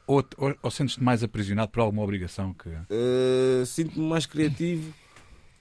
Ou, 0.07 0.24
ou, 0.37 0.55
ou 0.62 0.70
sentes-te 0.70 1.03
mais 1.03 1.24
aprisionado 1.24 1.72
por 1.72 1.81
alguma 1.81 2.03
obrigação 2.03 2.53
que. 2.53 2.68
Uh, 2.68 3.64
Sinto-me 3.64 4.07
mais 4.07 4.27
criativo 4.27 4.94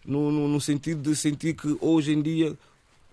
no, 0.05 0.31
no, 0.31 0.47
no, 0.47 0.61
sentido 0.61 1.01
de 1.01 1.15
sentir 1.15 1.55
que 1.55 1.77
hoje 1.79 2.13
em 2.13 2.21
dia 2.21 2.57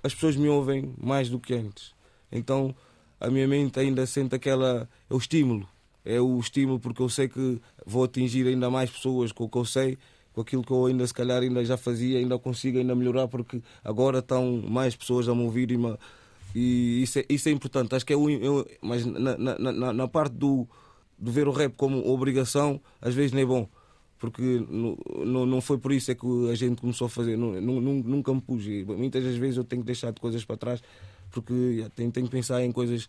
as 0.03 0.15
pessoas 0.15 0.37
me 0.37 0.49
ouvem 0.49 0.93
mais 1.01 1.29
do 1.29 1.39
que 1.39 1.55
antes. 1.55 1.93
Então 2.31 2.75
a 3.21 3.29
minha 3.31 3.47
mente 3.47 3.79
ainda 3.79 4.07
sente 4.07 4.35
aquela. 4.35 4.89
É 5.09 5.15
o 5.15 5.19
estímulo. 5.19 5.69
É 6.05 6.21
o 6.21 6.39
estímulo 6.39 6.81
porque 6.81 7.03
eu 7.03 7.09
sei 7.09 7.29
que 7.29 7.61
vou 7.87 8.05
atingir 8.05 8.47
ainda 8.47 8.71
mais 8.71 8.91
pessoas 8.91 9.33
com 9.33 9.45
o 9.45 9.49
que 9.49 9.59
eu 9.59 9.65
sei, 9.65 9.99
com 10.33 10.41
aquilo 10.41 10.63
que 10.63 10.71
eu 10.71 10.87
ainda 10.87 11.07
se 11.07 11.13
calhar 11.13 11.43
ainda 11.43 11.63
já 11.65 11.77
fazia, 11.77 12.19
ainda 12.19 12.39
consigo 12.39 12.79
ainda 12.79 12.95
melhorar 12.95 13.29
porque 13.29 13.61
agora 13.85 14.21
estão 14.21 14.63
mais 14.67 14.97
pessoas 14.97 15.29
a 15.29 15.35
me 15.35 15.43
ouvir 15.43 15.71
e, 15.71 15.77
me, 15.77 15.95
e 16.55 17.03
isso, 17.03 17.19
é, 17.19 17.25
isso 17.29 17.49
é 17.49 17.53
importante. 17.53 17.95
Acho 17.95 18.07
que 18.07 18.13
é 18.13 18.17
o. 18.17 18.31
Eu, 18.31 18.67
mas 18.81 19.05
na, 19.05 19.37
na, 19.37 19.59
na, 19.59 19.93
na 19.93 20.09
parte 20.09 20.33
do, 20.33 20.67
ver 21.19 21.47
o 21.47 21.53
rap 21.53 21.75
como 21.77 22.09
obrigação, 22.09 22.81
às 23.01 23.15
vezes 23.15 23.33
nem 23.33 23.43
é 23.45 23.47
bom 23.47 23.69
porque 24.21 24.63
não, 24.69 25.47
não 25.47 25.61
foi 25.63 25.79
por 25.79 25.93
isso 25.93 26.11
é 26.11 26.15
que 26.15 26.51
a 26.51 26.55
gente 26.55 26.79
começou 26.83 27.07
a 27.07 27.11
fazer, 27.11 27.39
nunca 27.39 28.33
me 28.33 28.41
pus. 28.41 28.67
Muitas 28.87 29.25
das 29.25 29.35
vezes 29.35 29.57
eu 29.57 29.65
tenho 29.65 29.81
que 29.81 29.87
deixar 29.87 30.13
de 30.13 30.21
coisas 30.21 30.45
para 30.45 30.59
trás 30.59 30.83
porque 31.31 31.87
tenho, 31.97 32.11
tenho 32.11 32.27
que 32.27 32.33
pensar 32.33 32.63
em 32.63 32.71
coisas, 32.71 33.09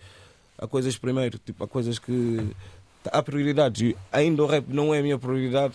há 0.57 0.65
coisas 0.65 0.97
primeiro, 0.97 1.37
tipo, 1.37 1.63
há 1.63 1.67
coisas 1.67 1.99
que 1.99 2.39
há 3.05 3.21
prioridades. 3.21 3.93
Ainda 4.11 4.41
o 4.41 4.45
rap 4.45 4.65
não 4.69 4.95
é 4.95 4.99
a 4.99 5.03
minha 5.03 5.19
prioridade. 5.19 5.73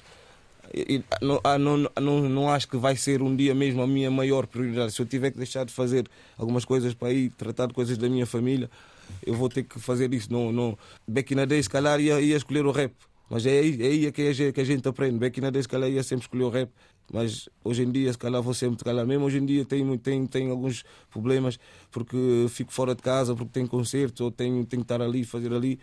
E, 0.75 1.03
não, 1.21 1.41
não, 1.59 1.91
não, 2.01 2.29
não 2.29 2.51
acho 2.51 2.67
que 2.67 2.77
vai 2.77 2.97
ser 2.97 3.21
um 3.23 3.37
dia 3.37 3.55
mesmo 3.55 3.83
a 3.83 3.87
minha 3.87 4.11
maior 4.11 4.47
prioridade. 4.47 4.93
Se 4.93 5.03
eu 5.03 5.07
tiver 5.07 5.31
que 5.33 5.37
deixar 5.37 5.65
de 5.65 5.73
fazer 5.73 6.09
algumas 6.39 6.65
coisas 6.65 6.95
para 6.95 7.13
ir 7.13 7.31
tratar 7.31 7.67
de 7.67 7.75
coisas 7.75 7.99
da 7.99 8.09
minha 8.09 8.27
família, 8.27 8.71
eu 9.25 9.35
vou 9.35 9.49
ter 9.51 9.65
que 9.65 9.79
fazer 9.79 10.13
isso. 10.15 10.33
Não, 10.33 10.51
não. 10.51 10.79
Back 11.07 11.35
in 11.35 11.37
the 11.37 11.47
day, 11.47 11.63
se 11.63 11.69
calhar, 11.69 12.01
ia, 12.01 12.21
ia 12.21 12.37
escolher 12.37 12.65
o 12.65 12.71
rap 12.71 12.93
mas 13.29 13.45
é 13.45 13.59
aí, 13.59 13.83
é 13.83 13.87
aí 13.87 14.13
que, 14.13 14.23
a 14.23 14.33
gente, 14.33 14.53
que 14.53 14.61
a 14.61 14.65
gente 14.65 14.89
aprende. 14.89 15.19
Bem 15.19 15.31
que 15.31 15.41
na 15.41 15.51
se 15.53 15.69
calhar 15.69 15.91
ia 15.91 16.03
sempre 16.03 16.25
escolher 16.25 16.45
o 16.45 16.49
rap, 16.49 16.71
mas 17.13 17.49
hoje 17.65 17.83
em 17.83 17.91
dia, 17.91 18.13
se 18.13 18.19
calhar 18.19 18.41
vou 18.41 18.55
sempre 18.55 18.83
calhar. 18.85 19.05
Mesmo 19.07 19.25
hoje 19.25 19.39
em 19.39 19.47
dia 19.47 19.65
tenho, 19.65 19.99
tenho, 19.99 20.29
tenho 20.29 20.51
alguns 20.53 20.85
problemas 21.11 21.59
porque 21.91 22.47
fico 22.49 22.73
fora 22.73 22.95
de 22.95 23.03
casa, 23.03 23.35
porque 23.35 23.51
tenho 23.53 23.69
concertos, 23.69 24.21
ou 24.21 24.31
tenho, 24.31 24.65
tenho 24.65 24.83
que 24.83 24.93
estar 24.93 25.03
ali, 25.03 25.25
fazer 25.25 25.53
ali. 25.53 25.81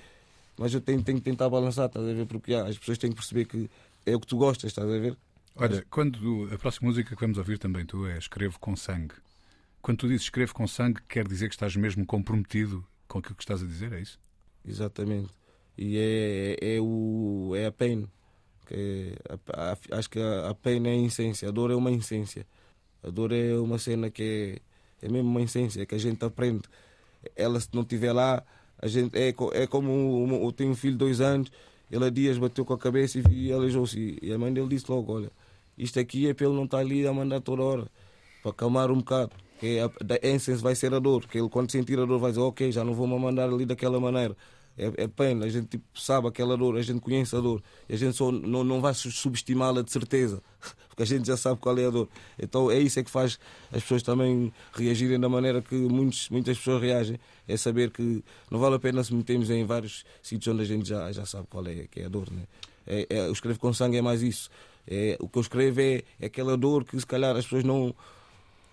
Mas 0.58 0.74
eu 0.74 0.80
tenho, 0.80 1.04
tenho 1.04 1.18
que 1.18 1.24
tentar 1.24 1.50
balançar, 1.50 1.88
estás 1.88 2.06
a 2.08 2.14
ver? 2.14 2.26
Porque 2.26 2.54
ah, 2.54 2.66
as 2.66 2.78
pessoas 2.78 2.98
têm 2.98 3.10
que 3.10 3.16
perceber 3.16 3.46
que 3.46 3.70
é 4.06 4.16
o 4.16 4.20
que 4.20 4.28
tu 4.28 4.38
gostas, 4.38 4.72
estás 4.72 4.88
a 4.88 4.98
ver? 5.00 5.18
Olha, 5.56 5.86
quando 5.90 6.50
a 6.52 6.58
próxima 6.58 6.90
música 6.90 7.16
que 7.16 7.22
vamos 7.22 7.38
ouvir 7.38 7.60
também 7.60 7.86
tu 7.86 8.08
é 8.08 8.18
Escrevo 8.18 8.58
com 8.60 8.76
Sangue. 8.76 9.16
Quando 9.82 9.98
tu 9.98 10.08
dizes 10.08 10.24
escrevo 10.24 10.54
com 10.54 10.66
sangue, 10.66 11.02
quer 11.10 11.28
dizer 11.28 11.50
que 11.50 11.56
estás 11.56 11.76
mesmo 11.76 12.06
comprometido 12.06 12.86
com 13.06 13.20
aquilo 13.20 13.36
que 13.36 13.44
estás 13.44 13.62
a 13.62 13.66
dizer, 13.66 13.92
é 13.92 14.00
isso? 14.00 14.18
Exatamente 14.66 15.43
e 15.78 15.98
é, 15.98 16.58
é, 16.62 16.76
é, 16.76 16.82
o, 16.82 17.54
é 17.56 17.66
a 17.66 17.72
pain. 17.72 18.08
Que 18.66 19.16
é, 19.30 19.36
a, 19.54 19.72
a, 19.72 19.98
acho 19.98 20.10
que 20.10 20.20
a, 20.20 20.50
a 20.50 20.56
pain 20.56 20.86
é 20.88 20.92
a 20.92 20.96
essência, 20.96 21.50
a 21.50 21.52
dor 21.52 21.72
é 21.72 21.76
uma 21.76 21.92
essência. 21.92 22.46
A 23.02 23.10
dor 23.10 23.32
é 23.34 23.56
uma 23.56 23.78
cena 23.78 24.10
que 24.10 24.62
é, 25.02 25.06
é 25.06 25.10
mesmo 25.10 25.30
uma 25.30 25.42
essência 25.42 25.86
que 25.86 25.96
a 25.96 25.98
gente 25.98 26.24
aprende. 26.24 26.64
Ela, 27.36 27.60
se 27.60 27.70
não 27.74 27.82
estiver 27.82 28.14
lá, 28.14 28.44
a 28.82 28.88
gente, 28.88 29.18
é, 29.18 29.30
é 29.54 29.68
como 29.68 30.28
eu 30.44 30.52
tenho 30.52 30.72
um 30.72 30.76
filho 30.76 30.94
de 30.94 31.00
dois 31.00 31.22
anos, 31.22 31.52
ele 31.92 32.06
há 32.06 32.10
dias 32.10 32.38
bateu 32.38 32.66
com 32.66 32.74
a 32.74 32.78
cabeça 32.78 33.20
e, 33.20 33.48
e 33.48 33.52
aleijou-se. 33.52 34.18
E 34.22 34.32
a 34.32 34.38
mãe 34.38 34.54
dele 34.54 34.68
disse 34.68 34.90
logo: 34.90 35.12
Olha, 35.14 35.32
isto 35.78 36.00
aqui 36.00 36.28
é 36.28 36.30
ele 36.30 36.54
não 36.54 36.66
estar 36.66 36.80
ali 36.80 37.06
a 37.08 37.14
mandar 37.14 37.42
toda 37.42 37.64
hora, 37.64 37.88
para 38.42 38.52
acalmar 38.52 38.92
um 38.92 38.98
bocado. 38.98 39.32
Que 39.60 39.80
a, 39.80 39.86
a 39.86 40.28
essência 40.28 40.58
vai 40.58 40.76
ser 40.76 40.94
a 40.94 41.00
dor, 41.00 41.28
que 41.28 41.38
ele 41.38 41.50
quando 41.50 41.72
sentir 41.72 42.00
a 42.00 42.06
dor 42.06 42.20
vai 42.20 42.32
dizer: 42.32 42.42
Ok, 42.42 42.72
já 42.72 42.84
não 42.84 42.94
vou 42.94 43.08
me 43.08 43.18
mandar 43.18 43.50
ali 43.50 43.66
daquela 43.66 44.00
maneira 44.00 44.36
é, 44.78 45.04
é 45.04 45.08
pena, 45.08 45.46
a 45.46 45.50
gente 45.50 45.68
tipo, 45.68 45.84
sabe 45.94 46.28
aquela 46.28 46.58
dor, 46.58 46.78
a 46.78 46.82
gente 46.82 47.00
conhece 47.00 47.36
a 47.36 47.40
dor, 47.40 47.62
a 47.90 47.96
gente 47.96 48.16
só 48.16 48.32
não, 48.32 48.64
não 48.64 48.82
vai 48.82 48.94
subestimá-la 48.94 49.82
de 49.82 49.92
certeza, 49.92 50.42
porque 50.90 51.04
a 51.04 51.06
gente 51.06 51.28
já 51.28 51.38
sabe 51.38 51.60
qual 51.60 51.78
é 51.78 51.86
a 51.86 51.90
dor. 51.90 52.10
Então 52.40 52.72
é 52.72 52.80
isso 52.80 53.00
é 53.00 53.04
que 53.04 53.12
faz 53.12 53.40
as 53.72 53.82
pessoas 53.82 54.02
também 54.02 54.52
reagirem 54.74 55.20
da 55.20 55.30
maneira 55.30 55.62
que 55.62 55.76
muitos, 55.76 56.30
muitas 56.30 56.58
pessoas 56.58 56.82
reagem, 56.82 57.20
é 57.48 57.56
saber 57.56 57.92
que 57.92 58.24
não 58.50 58.60
vale 58.60 58.76
a 58.76 58.80
pena 58.80 59.04
se 59.04 59.14
metermos 59.14 59.50
em 59.50 59.64
vários 59.66 60.04
sítios 60.22 60.54
onde 60.54 60.64
a 60.64 60.66
gente 60.66 60.90
já, 60.90 61.12
já 61.12 61.26
sabe 61.26 61.48
qual 61.50 61.66
é, 61.68 61.88
que 61.90 62.00
é 62.00 62.06
a 62.06 62.10
dor. 62.10 62.32
Né? 62.32 62.44
É, 62.88 63.08
é, 63.10 63.20
eu 63.28 63.32
escrevo 63.32 63.60
com 63.60 63.72
sangue 63.74 63.98
é 63.98 64.02
mais 64.02 64.22
isso. 64.22 64.50
É, 64.88 65.18
o 65.20 65.30
que 65.30 65.38
eu 65.38 65.42
escrevo 65.42 65.80
é, 65.82 66.04
é 66.20 66.26
aquela 66.26 66.58
dor 66.58 66.84
que 66.84 67.00
se 67.00 67.06
calhar 67.06 67.36
as 67.36 67.46
pessoas 67.46 67.64
não, 67.64 67.96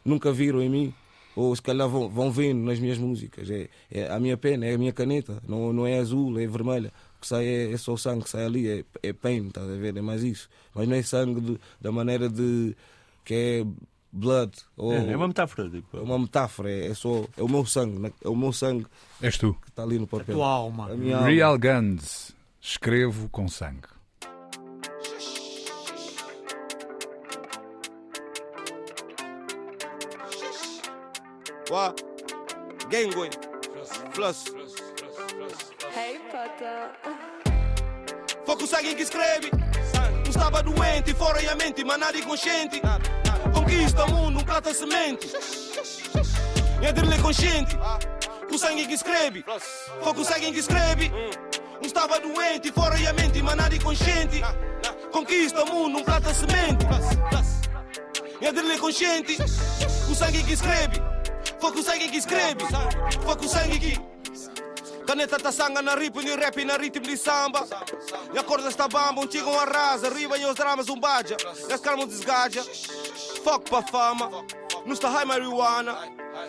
nunca 0.05 0.33
viram 0.33 0.63
em 0.63 0.69
mim 0.69 0.95
ou 1.35 1.55
se 1.55 1.63
calhar 1.63 1.89
vão, 1.89 2.09
vão 2.09 2.31
vendo 2.31 2.61
nas 2.61 2.79
minhas 2.79 2.99
músicas. 2.99 3.49
É, 3.51 3.69
é 3.91 4.11
a 4.11 4.19
minha 4.19 4.37
pena, 4.37 4.67
é 4.67 4.75
a 4.75 4.79
minha 4.79 4.93
caneta, 4.93 5.43
não, 5.47 5.73
não 5.73 5.87
é 5.87 5.99
azul, 5.99 6.39
é 6.39 6.47
vermelha. 6.47 6.93
O 7.17 7.21
que 7.21 7.27
sai 7.27 7.47
é, 7.47 7.73
é 7.73 7.77
só 7.77 7.93
o 7.93 7.99
sangue 7.99 8.25
que 8.25 8.31
sai 8.31 8.45
ali, 8.45 8.69
é, 8.69 8.85
é 9.03 9.13
pain, 9.13 9.49
estás 9.49 9.69
a 9.69 9.77
ver? 9.77 9.97
É 9.97 10.01
mais 10.01 10.23
isso. 10.23 10.49
Mas 10.75 10.89
não 10.89 10.97
é 10.97 11.03
sangue 11.03 11.41
de, 11.41 11.61
da 11.81 11.93
maneira 11.93 12.29
de 12.29 12.75
que 13.25 13.35
é 13.35 13.67
blood. 14.13 14.53
Ou, 14.77 14.93
é, 14.93 15.13
é 15.13 15.17
uma 15.17 15.29
metáfora. 15.29 15.69
Tipo. 15.69 15.97
É 15.97 16.01
uma 16.01 16.19
metáfora, 16.19 16.71
é, 16.71 16.89
é, 16.89 16.95
só 16.95 17.25
é 17.37 17.43
o 17.43 17.49
meu 17.49 17.65
sangue, 17.65 18.13
é 18.23 18.29
o 18.29 18.37
meu 18.37 18.53
sangue. 18.53 18.87
És 19.21 19.39
tu. 19.39 19.55
Que 19.55 19.69
está 19.69 19.83
ali 19.83 19.99
no 19.99 20.07
papel. 20.07 20.35
A 20.35 20.39
tua 20.39 20.49
alma. 20.49 20.91
A 20.91 21.25
Real 21.27 21.53
alma. 21.53 21.81
Guns, 21.81 22.35
escrevo 22.61 23.29
com 23.29 23.49
sangue. 23.49 24.00
Wa 31.71 31.95
Gengwe 32.91 33.31
Plus. 34.13 34.45
Hey, 35.95 36.19
Pata. 36.33 36.91
Foco 38.45 38.67
sangue 38.67 38.97
que 38.97 39.03
escreve. 39.03 39.51
Não 40.25 40.31
estava 40.31 40.63
doente, 40.65 41.15
fora 41.15 41.41
e 41.41 41.49
a 41.49 41.55
mente, 41.55 41.85
mas 41.85 41.99
nada 41.99 42.19
inconsciente. 42.19 42.83
Conquista 43.55 44.05
o 44.05 44.11
mundo, 44.11 44.41
um 44.41 44.45
prato 44.45 44.75
semente. 44.75 45.31
E 46.83 46.93
dele 46.93 47.23
consciente. 47.23 47.79
O 48.53 48.59
sangue 48.59 48.87
que 48.89 48.95
escreve. 48.95 49.45
Foco 50.03 50.25
sangue 50.25 50.51
que 50.51 50.59
escreve. 50.59 51.09
Não 51.09 51.87
estava 51.87 52.19
doente, 52.19 52.73
fora 52.73 52.99
e 52.99 53.07
a 53.07 53.13
mente, 53.13 53.41
mas 53.43 53.55
nada 53.55 53.75
inconsciente. 53.77 54.43
Conquista 55.13 55.63
o 55.63 55.67
mundo, 55.67 55.99
um 55.99 56.05
prato 56.05 56.35
semente. 56.35 56.85
E 58.41 58.53
dele 58.53 58.77
consciente. 58.77 59.37
O 60.11 60.15
sangue 60.17 60.43
que 60.43 60.53
escreve. 60.53 61.10
Foco 61.61 61.79
o 61.79 61.83
sangue 61.83 62.09
que 62.09 62.17
escreve. 62.17 62.65
Foco 63.23 63.45
o 63.45 63.49
sangue 63.49 63.79
que. 63.79 64.11
Caneta 65.07 65.39
tá 65.39 65.51
sanga 65.51 65.83
na 65.83 65.95
rip, 65.95 66.17
ni 66.23 66.37
rap 66.37 66.65
na 66.65 66.77
ritmo 66.77 67.05
de 67.05 67.17
samba. 67.17 67.67
E 68.33 68.39
a 68.39 68.43
corda 68.45 68.69
está 68.69 68.87
bamba, 68.87 69.21
um 69.21 69.27
tigão 69.27 69.59
arrasa. 69.59 70.09
Riba 70.09 70.39
e 70.39 70.45
os 70.45 70.55
dramas 70.55 70.89
um 70.89 70.99
baja. 70.99 71.37
E 71.69 71.73
as 71.73 71.81
calmas 71.81 72.09
desgaja. 72.09 72.63
Fuck 73.43 73.69
pra 73.69 73.83
fama. 73.83 74.31
Não 74.87 74.93
está 74.93 75.11
high 75.11 75.25
marihuana. 75.25 75.97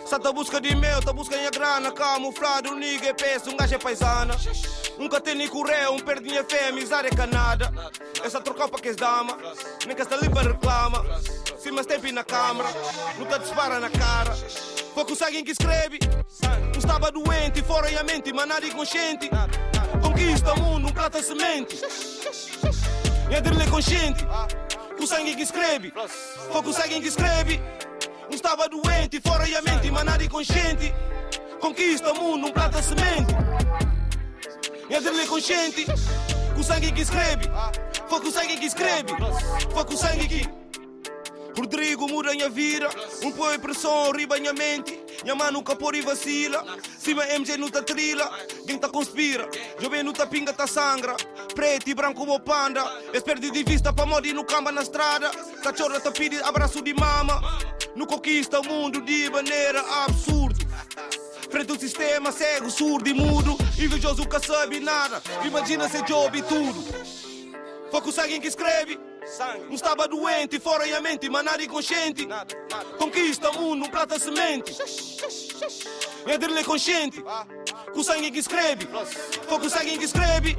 Só 0.06 0.18
tá 0.18 0.32
busca 0.32 0.60
de 0.60 0.74
meu, 0.74 1.02
tá 1.02 1.12
busca 1.12 1.36
minha 1.36 1.50
grana. 1.50 1.90
Camuflado, 1.92 2.74
nigga 2.76 3.08
é 3.08 3.12
peso, 3.12 3.50
um 3.50 3.56
gajo 3.56 3.74
é 3.74 3.78
paisana. 3.78 4.36
Nunca 4.98 5.20
tem 5.20 5.34
nem 5.34 5.48
correio, 5.48 5.92
um 5.92 5.98
perdinha 5.98 6.44
fé, 6.44 6.68
amizade 6.68 7.08
é 7.08 7.10
canada. 7.10 7.72
Essa 8.22 8.40
trocar 8.40 8.68
pra 8.68 8.80
que 8.80 8.88
es 8.88 8.96
dama. 8.96 9.36
Nem 9.86 9.96
que 9.96 10.02
esta 10.02 10.16
limpa 10.16 10.42
reclama. 10.42 11.04
Se 11.58 11.70
mas 11.70 11.86
tempo 11.86 12.10
na 12.12 12.24
câmara, 12.24 12.68
nunca 13.18 13.38
dispara 13.38 13.80
na 13.80 13.90
cara. 13.90 14.36
Foco 14.94 15.16
sangue 15.16 15.42
que 15.42 15.52
escreve. 15.52 15.98
Não 16.72 16.78
estava 16.78 17.10
doente, 17.10 17.62
fora 17.62 17.90
e 17.90 17.96
a 17.96 18.02
mente, 18.02 18.32
mas 18.32 18.46
nada 18.46 18.66
inconsciente. 18.66 19.30
Conquista 20.02 20.52
o 20.52 20.60
mundo, 20.60 20.88
um 20.88 20.92
plata 20.92 21.22
semente. 21.22 21.80
E 23.30 23.34
a 23.34 23.40
dele 23.40 23.70
consciente. 23.70 24.26
O 25.00 25.06
sangue 25.06 25.34
que 25.34 25.42
escreve. 25.42 25.92
Foco 26.52 26.68
o 26.68 26.72
sangue 26.72 27.00
que 27.00 27.08
escreve. 27.08 27.60
Não 28.24 28.34
estava 28.36 28.68
doente, 28.68 29.20
fora 29.20 29.48
e 29.48 29.56
a 29.56 29.62
mente, 29.62 29.90
mas 29.90 30.04
nada 30.04 30.22
inconsciente. 30.22 30.94
Conquista 31.58 32.12
o 32.12 32.20
mundo, 32.20 32.48
um 32.48 32.52
plata 32.52 32.82
semente. 32.82 33.32
E 34.90 34.94
a 34.94 35.00
dele 35.00 35.26
consciente. 35.26 35.86
O 36.58 36.62
sangue 36.62 36.92
que 36.92 37.00
escreve. 37.00 37.44
Foco 38.08 38.28
o 38.28 38.30
sangue 38.30 38.58
que 38.58 38.66
escreve. 38.66 39.12
Foco 39.72 39.94
o 39.94 39.96
sangue 39.96 40.28
que. 40.28 40.61
Rodrigo 41.56 42.08
muda 42.08 42.32
minha 42.32 42.48
vira, 42.48 42.88
um 43.22 43.30
põe 43.30 43.58
pressão, 43.58 44.10
riba 44.12 44.38
minha 44.38 44.52
mente. 44.52 44.98
Minha 45.22 45.34
mãe 45.34 45.52
nunca 45.52 45.76
pôr 45.76 45.94
e 45.94 46.00
vacila. 46.00 46.64
Cima 46.98 47.24
MG 47.26 47.56
não 47.56 47.68
tá 47.68 47.82
trila, 47.82 48.30
quem 48.66 48.78
tá 48.78 48.88
conspira. 48.88 49.48
Jovem 49.78 50.02
não 50.02 50.12
tá 50.12 50.26
pinga, 50.26 50.52
tá 50.52 50.66
sangra. 50.66 51.14
Preto 51.54 51.88
e 51.88 51.94
branco 51.94 52.20
como 52.20 52.40
panda. 52.40 52.82
Eles 53.08 53.22
perdem 53.22 53.52
de 53.52 53.62
vista 53.62 53.92
pra 53.92 54.06
morrer 54.06 54.32
no 54.32 54.44
camba 54.44 54.72
na 54.72 54.82
estrada. 54.82 55.30
Cachorro 55.62 56.00
tá 56.00 56.10
pedindo 56.10 56.44
abraço 56.44 56.82
de 56.82 56.94
mama. 56.94 57.40
No 57.94 58.06
conquista 58.06 58.60
o 58.60 58.64
mundo 58.64 59.00
de 59.02 59.30
maneira 59.30 59.80
absurda. 60.04 60.66
Frente 61.50 61.70
ao 61.70 61.78
sistema 61.78 62.32
cego, 62.32 62.70
surdo 62.70 63.08
e 63.08 63.12
mudo. 63.12 63.56
Invejoso 63.78 64.22
nunca 64.22 64.40
sabe 64.40 64.80
nada. 64.80 65.22
Imagina 65.44 65.88
ser 65.88 66.02
job 66.04 66.36
e 66.38 66.42
tudo. 66.42 66.82
Foco 67.90 68.10
sangue 68.10 68.40
que 68.40 68.48
escreve. 68.48 69.11
Não 69.66 69.74
estava 69.74 70.08
doente, 70.08 70.58
fora 70.58 70.84
a 70.96 71.00
mente, 71.00 71.28
mas 71.30 71.44
nada 71.44 71.62
inconsciente. 71.62 72.26
Conquista 72.98 73.50
o 73.50 73.60
mundo, 73.60 73.86
um 73.86 73.88
prata 73.88 74.18
semente. 74.18 74.76
É 76.26 76.38
dele 76.38 76.64
consciente. 76.64 77.22
Com 77.92 78.02
sangue 78.02 78.30
que 78.30 78.38
escreve. 78.38 78.88
Foi 79.48 79.58
com 79.58 79.68
sangue 79.68 79.98
que 79.98 80.04
escreve. 80.04 80.56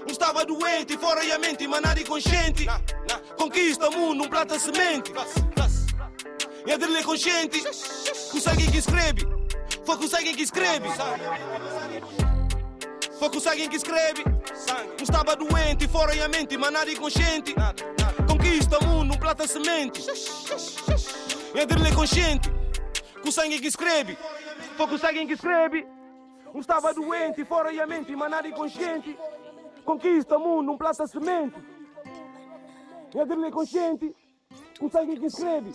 Não 0.00 0.08
estava 0.08 0.44
doente, 0.44 0.96
fora 0.98 1.22
a 1.34 1.38
mente, 1.38 1.66
mas 1.68 1.80
nada 1.80 2.00
inconsciente. 2.00 2.66
Conquista 3.36 3.88
o 3.88 3.92
mundo, 3.92 4.24
um 4.24 4.28
prata 4.28 4.58
semente. 4.58 5.12
É 6.66 6.76
dele 6.76 7.02
consciente. 7.04 7.62
Com 8.30 8.40
sangue 8.40 8.70
que 8.70 8.78
escreve. 8.78 9.26
Foi 9.84 9.96
com 9.96 10.08
sangue 10.08 10.34
que 10.34 10.42
escreve. 10.42 10.88
Foi 13.18 13.30
com 13.30 13.40
sangue 13.40 13.68
que 13.68 13.76
escreve. 13.76 14.24
Não 14.68 15.02
estava 15.02 15.34
doente, 15.36 15.88
fora 15.88 16.14
e 16.14 16.22
a 16.22 16.28
mente, 16.28 16.56
mas 16.56 16.72
nada 16.72 16.90
inconsciente. 16.90 17.54
Conquista 18.28 18.78
o 18.78 18.86
mundo, 18.86 19.14
um 19.14 19.18
plata 19.18 19.46
semente. 19.46 20.04
É 21.54 21.66
dele 21.66 21.94
consciente. 21.94 22.50
Com 23.22 23.30
sangue 23.30 23.60
que 23.60 23.66
escreve. 23.66 24.16
Foi 24.76 24.86
com 24.86 24.98
sangue 24.98 25.26
que 25.26 25.34
escreve. 25.34 25.86
Não 26.52 26.60
estava 26.60 26.92
doente, 26.92 27.44
fora 27.44 27.72
e 27.72 27.80
a 27.80 27.86
mente, 27.86 28.14
mas 28.14 28.30
nada 28.30 28.46
inconsciente. 28.48 29.16
Conquista 29.84 30.36
o 30.36 30.40
mundo, 30.40 30.72
um 30.72 30.78
plata 30.78 31.06
semente. 31.06 31.56
É 33.14 33.24
dele 33.24 33.50
consciente. 33.50 34.14
Com 34.78 34.90
sangue 34.90 35.18
que 35.18 35.26
escreve. 35.26 35.72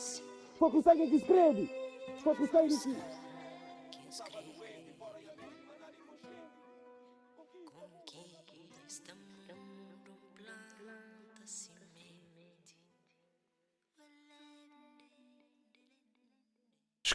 Foi 0.57 0.71
com 0.71 0.81
sangue 0.81 1.07
que 1.07 1.15
escreve. 1.17 1.71
Foi 2.23 2.35
com 2.35 2.47
sangue 2.47 2.77
que. 2.77 3.16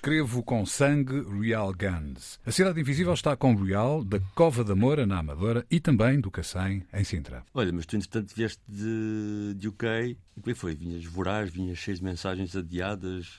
Escrevo 0.04 0.42
com 0.42 0.66
sangue 0.66 1.22
Real 1.40 1.72
Guns. 1.72 2.40
A 2.44 2.50
Cidade 2.50 2.80
Invisível 2.80 3.14
está 3.14 3.36
com 3.36 3.54
Real, 3.54 4.02
da 4.02 4.18
Cova 4.34 4.64
da 4.64 4.74
Moura, 4.74 5.06
na 5.06 5.20
Amadora, 5.20 5.64
e 5.70 5.78
também 5.78 6.20
do 6.20 6.28
Cacém, 6.28 6.82
em 6.92 7.04
Sintra. 7.04 7.44
Olha, 7.54 7.72
mas 7.72 7.86
tu 7.86 7.94
entretanto 7.94 8.34
vieste 8.34 8.60
de, 8.68 9.54
de 9.56 9.68
UK. 9.68 9.86
E 9.86 10.40
como 10.40 10.50
é 10.50 10.54
que 10.54 10.58
foi? 10.58 10.74
Vinhas 10.74 11.04
voraz, 11.04 11.50
vinhas 11.50 11.78
cheias 11.78 12.00
de 12.00 12.04
mensagens 12.04 12.56
adiadas. 12.56 13.38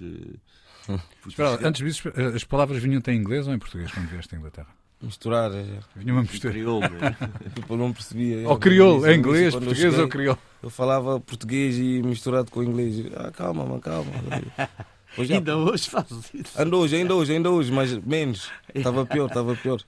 eh, 0.88 0.98
Espera, 1.28 1.50
lá, 1.50 1.60
antes 1.64 1.84
disso, 1.86 2.08
as 2.34 2.46
palavras 2.46 2.82
vinham-te 2.82 3.12
em 3.12 3.18
inglês 3.18 3.46
ou 3.46 3.54
em 3.54 3.60
português 3.60 3.92
quando 3.92 4.08
vieste 4.08 4.34
à 4.34 4.38
Inglaterra? 4.38 4.70
Misturar, 5.02 5.52
é, 5.52 5.66
Vinham 5.98 6.16
uma 6.16 6.22
mistura. 6.22 6.54
crioulo, 6.54 6.80
né? 6.80 7.18
tipo, 7.56 7.74
eu 7.74 7.78
não 7.78 7.92
percebia. 7.92 8.48
Ou 8.48 8.58
crioulo, 8.58 9.06
em 9.06 9.18
inglês, 9.20 9.54
português 9.54 9.80
cheguei, 9.80 10.00
ou 10.00 10.08
crioulo. 10.08 10.40
Eu 10.62 10.70
falava 10.70 11.20
português 11.20 11.78
e 11.78 12.02
misturado 12.02 12.50
com 12.50 12.64
inglês. 12.64 13.06
Ah, 13.18 13.30
calma, 13.32 13.66
mano, 13.66 13.82
calma. 13.82 14.10
Já, 15.20 15.36
Ainda 15.36 15.58
hoje 15.58 15.90
fazes 15.90 16.34
isso. 16.34 16.62
Ainda 16.62 16.76
hoje, 16.76 16.96
ainda 16.96 17.16
hoje, 17.16 17.34
ainda 17.34 17.52
hoje, 17.52 17.72
mas 17.72 17.94
menos. 18.00 18.50
Estava 18.74 19.06
pior, 19.06 19.28
estava 19.28 19.56
pior. 19.56 19.80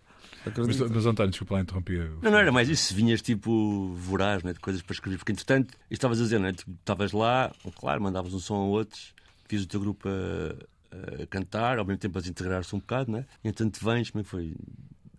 Mas, 0.46 0.80
mas 0.80 1.06
António, 1.08 1.32
desculpa 1.32 1.56
lá 1.56 1.62
interromper. 1.62 2.12
Não, 2.22 2.32
não 2.32 2.38
era 2.38 2.52
mais 2.52 2.70
isso. 2.70 2.94
Vinhas 2.94 3.22
tipo 3.22 3.94
voraz, 3.96 4.44
né? 4.44 4.54
de 4.54 4.60
coisas 4.60 4.82
para 4.82 4.94
escrever. 4.94 5.18
Porque 5.18 5.32
entretanto, 5.32 5.74
isto 5.74 5.94
estavas 5.94 6.20
a 6.20 6.24
dizer, 6.24 6.40
não 6.40 6.48
é? 6.48 6.54
Tu 6.54 6.66
Estavas 6.80 7.12
lá, 7.12 7.52
claro, 7.80 8.02
mandavas 8.04 8.34
um 8.34 8.40
som 8.40 8.56
a 8.56 8.66
outros, 8.66 9.14
fiz 9.48 9.64
o 9.64 9.68
teu 9.68 9.80
grupo 9.80 10.08
a, 10.08 11.24
a 11.24 11.26
cantar, 11.28 11.80
ao 11.80 11.86
mesmo 11.86 12.00
tempo 12.00 12.20
a 12.20 12.22
integrar-se 12.22 12.76
um 12.76 12.80
bocado, 12.80 13.12
né? 13.12 13.26
E 13.44 13.48
entretanto 13.48 13.84
vens, 13.84 14.12
como 14.12 14.22
é 14.22 14.24
que 14.24 14.30
foi? 14.30 14.54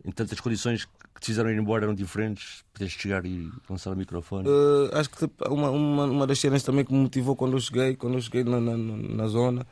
Entretanto, 0.04 0.34
as 0.34 0.40
condições 0.40 0.84
que 0.84 1.20
te 1.20 1.26
fizeram 1.26 1.50
ir 1.50 1.58
embora 1.58 1.84
eram 1.84 1.94
diferentes, 1.94 2.64
podias 2.72 2.92
chegar 2.92 3.24
e 3.26 3.50
lançar 3.68 3.92
o 3.92 3.96
microfone. 3.96 4.48
Eh, 4.48 4.98
acho 4.98 5.10
que 5.10 5.18
tipo, 5.18 5.52
uma, 5.52 5.70
uma, 5.70 6.04
uma 6.04 6.26
das 6.26 6.38
cenas 6.38 6.62
também 6.62 6.84
que 6.84 6.92
me 6.92 7.00
motivou 7.00 7.34
quando 7.34 7.54
eu 7.54 7.60
cheguei, 7.60 7.96
quando 7.96 8.14
eu 8.14 8.20
cheguei 8.20 8.44
na, 8.44 8.60
na, 8.60 8.76
na 8.76 9.26
zona, 9.26 9.66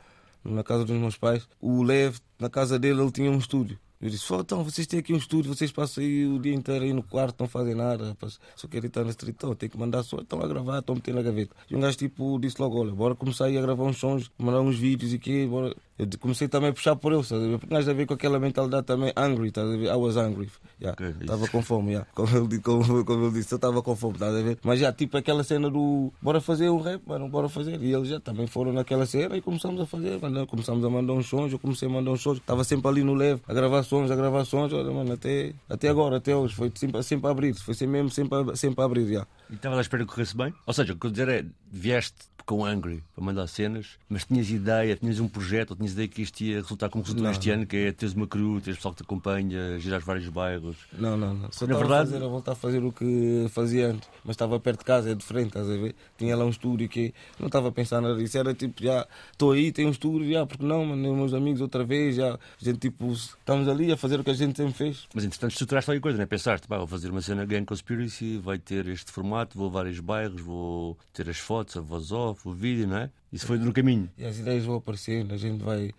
na 0.45 0.63
casa 0.63 0.85
dos 0.85 0.97
meus 0.97 1.17
pais, 1.17 1.47
o 1.59 1.81
Lev, 1.83 2.17
na 2.39 2.49
casa 2.49 2.77
dele, 2.77 3.01
ele 3.01 3.11
tinha 3.11 3.31
um 3.31 3.37
estúdio. 3.37 3.79
Eu 4.05 4.11
disse, 4.11 4.23
"Fô, 4.23 4.39
então, 4.39 4.63
vocês 4.63 4.85
têm 4.85 4.99
aqui 4.99 5.11
um 5.11 5.17
estúdio, 5.17 5.51
vocês 5.51 5.71
passam 5.71 6.03
aí 6.03 6.27
o 6.27 6.37
dia 6.37 6.53
inteiro 6.53 6.85
aí 6.85 6.93
no 6.93 7.01
quarto, 7.01 7.37
não 7.39 7.47
fazem 7.47 7.73
nada, 7.73 8.09
rapaz. 8.09 8.39
só 8.55 8.67
querem 8.67 8.87
estar 8.87 9.03
na 9.03 9.09
street, 9.09 9.35
então, 9.35 9.55
tem 9.55 9.67
que 9.67 9.79
mandar 9.79 10.03
som, 10.03 10.17
estão 10.17 10.39
a 10.43 10.47
gravar, 10.47 10.77
estão 10.77 10.93
a 10.93 10.95
meter 10.97 11.15
na 11.15 11.23
gaveta. 11.23 11.55
E 11.71 11.75
um 11.75 11.79
gajo 11.79 11.97
tipo 11.97 12.37
disse 12.37 12.61
logo, 12.61 12.79
olha, 12.79 12.91
bora 12.91 13.15
começar 13.15 13.45
aí 13.45 13.57
a 13.57 13.61
gravar 13.61 13.83
uns 13.83 13.97
sons, 13.97 14.29
mandar 14.37 14.61
uns 14.61 14.77
vídeos 14.77 15.11
e 15.11 15.17
quê, 15.17 15.47
bora. 15.49 15.75
Eu 15.97 16.07
comecei 16.19 16.49
também 16.49 16.71
a 16.71 16.73
puxar 16.73 16.97
por 16.97 17.13
ele, 17.13 17.21
ver? 17.23 17.57
Porque 17.57 17.73
nós 17.73 17.87
a 17.87 17.93
ver 17.93 18.05
com 18.05 18.13
aquela 18.13 18.37
mentalidade 18.37 18.85
também 18.85 19.13
angry, 19.15 19.47
estás 19.47 19.65
a 19.65 19.77
ver? 19.77 19.85
I 19.85 19.95
was 19.95 20.17
angry. 20.17 20.49
Yeah. 20.81 21.15
Estava 21.21 21.47
com 21.47 21.61
fome, 21.61 21.91
yeah. 21.91 22.05
como, 22.13 22.37
ele, 22.37 22.59
como, 22.59 23.05
como 23.05 23.25
ele 23.27 23.31
disse, 23.31 23.53
eu 23.53 23.55
estava 23.55 23.81
com 23.81 23.95
fome, 23.95 24.15
estás 24.15 24.35
a 24.35 24.41
ver? 24.41 24.57
Mas 24.61 24.77
já, 24.77 24.91
tipo 24.91 25.15
aquela 25.15 25.41
cena 25.41 25.69
do 25.69 26.11
bora 26.21 26.41
fazer 26.41 26.69
um 26.69 26.81
rap, 26.81 27.01
mano, 27.07 27.29
bora 27.29 27.47
fazer. 27.47 27.81
E 27.81 27.93
eles 27.93 28.09
já 28.09 28.19
também 28.19 28.45
foram 28.45 28.73
naquela 28.73 29.05
cena 29.05 29.37
e 29.37 29.41
começamos 29.41 29.79
a 29.79 29.85
fazer, 29.85 30.19
mano. 30.19 30.45
Começamos 30.45 30.83
a 30.83 30.89
mandar 30.89 31.13
uns 31.13 31.27
sons, 31.27 31.53
eu 31.53 31.59
comecei 31.59 31.87
a 31.87 31.91
mandar 31.91 32.11
uns 32.11 32.21
sons, 32.21 32.39
estava 32.39 32.65
sempre 32.65 32.89
ali 32.89 33.01
no 33.01 33.13
leve, 33.13 33.41
a 33.47 33.53
gravar 33.53 33.81
sons, 33.83 33.94
a 34.03 34.15
gravar 34.15 34.45
sons, 34.45 34.71
olha, 34.73 34.91
mano, 34.91 35.13
até, 35.13 35.53
até 35.69 35.89
agora, 35.89 36.17
até 36.17 36.35
hoje, 36.35 36.53
foi 36.53 36.71
sempre, 36.75 37.01
sempre 37.03 37.27
a 37.27 37.31
abrir, 37.31 37.53
foi 37.55 37.73
sempre 37.73 37.93
mesmo 37.93 38.09
sempre 38.09 38.51
a, 38.51 38.55
sempre 38.55 38.81
a 38.81 38.85
abrir, 38.85 39.13
já. 39.13 39.27
E 39.49 39.55
estavas 39.55 39.77
à 39.77 39.81
espera 39.81 40.05
que 40.05 40.11
corresse 40.11 40.35
bem? 40.35 40.53
Ou 40.65 40.73
seja, 40.73 40.93
o 40.93 40.95
que 40.97 41.07
eu 41.07 41.11
dizer 41.11 41.29
é, 41.29 41.45
vieste 41.71 42.17
com 42.45 42.63
Angry 42.63 43.03
para 43.15 43.23
mandar 43.23 43.47
cenas, 43.47 43.97
mas 44.07 44.23
tinhas 44.25 44.49
ideia, 44.49 44.95
tinhas 44.95 45.19
um 45.19 45.27
projeto, 45.27 45.71
ou 45.71 45.75
tinhas 45.75 45.93
ideia 45.93 46.07
que 46.07 46.21
isto 46.21 46.41
ia 46.41 46.61
resultar 46.61 46.89
como 46.89 47.03
resultou 47.03 47.29
este 47.31 47.49
ano, 47.49 47.65
que 47.65 47.75
é 47.77 47.91
teres 47.91 48.13
uma 48.13 48.27
crew, 48.27 48.61
teres 48.61 48.77
pessoal 48.77 48.93
que 48.93 49.01
te 49.01 49.05
acompanha, 49.05 49.79
girar 49.79 50.01
vários 50.01 50.29
bairros. 50.29 50.77
Não, 50.93 51.17
não, 51.17 51.33
não. 51.33 51.51
Só 51.51 51.65
Na 51.65 51.73
estava 51.73 51.79
verdade- 51.79 52.09
a, 52.09 52.11
fazer, 52.13 52.23
a 52.25 52.27
voltar 52.27 52.51
a 52.51 52.55
fazer 52.55 52.83
o 52.83 52.91
que 52.91 53.47
fazia 53.49 53.87
antes. 53.89 54.07
Mas 54.23 54.35
estava 54.35 54.59
perto 54.59 54.79
de 54.79 54.85
casa, 54.85 55.11
é 55.11 55.15
diferente, 55.15 55.47
estás 55.47 55.69
a 55.69 55.73
ver? 55.75 55.95
Tinha 56.17 56.35
lá 56.35 56.45
um 56.45 56.49
estúdio 56.49 56.87
que 56.87 57.13
não 57.39 57.47
estava 57.47 57.69
a 57.69 57.71
pensar 57.71 57.99
nada 58.01 58.15
disso. 58.15 58.37
Era 58.37 58.53
tipo, 58.53 58.83
já 58.83 59.07
estou 59.31 59.51
aí, 59.51 59.71
tenho 59.71 59.87
um 59.87 59.91
estúdio, 59.91 60.31
já, 60.31 60.45
porque 60.45 60.63
não, 60.65 60.85
mano, 60.85 61.15
meus 61.15 61.33
amigos 61.33 61.61
outra 61.61 61.83
vez, 61.83 62.15
já, 62.15 62.33
a 62.35 62.39
gente 62.63 62.77
tipo, 62.79 63.11
estamos 63.11 63.67
ali 63.67 63.91
a 63.91 63.97
fazer 63.97 64.19
o 64.19 64.23
que 64.23 64.29
a 64.31 64.33
gente 64.33 64.55
sempre 64.57 64.73
fez. 64.73 65.07
Mas 65.13 65.23
entretanto 65.23 65.51
estruturaste 65.51 65.87
qualquer 65.87 66.01
coisa, 66.01 66.17
não 66.17 66.23
é? 66.23 66.27
Pensaste, 66.27 66.67
pá, 66.67 66.77
vou 66.77 66.87
fazer 66.87 67.09
uma 67.09 67.21
cena 67.21 67.45
Gang 67.45 67.65
Conspiracy, 67.65 68.37
vai 68.37 68.57
ter 68.59 68.87
este 68.87 69.11
formato, 69.11 69.57
vou 69.57 69.67
a 69.67 69.71
vários 69.71 69.99
bairros, 69.99 70.41
vou 70.41 70.97
ter 71.13 71.29
as 71.29 71.37
fotos, 71.37 71.77
a 71.77 71.81
voz 71.81 72.11
off, 72.11 72.34
o 72.43 72.53
vídeo, 72.53 72.87
não 72.87 72.97
é? 72.97 73.09
Isso 73.31 73.45
foi 73.45 73.57
no 73.57 73.73
caminho. 73.73 74.09
E 74.17 74.25
as 74.25 74.39
ideias 74.39 74.63
vão 74.63 74.75
aparecendo, 74.75 75.33
a 75.33 75.37
gente 75.37 75.63
vai. 75.63 75.91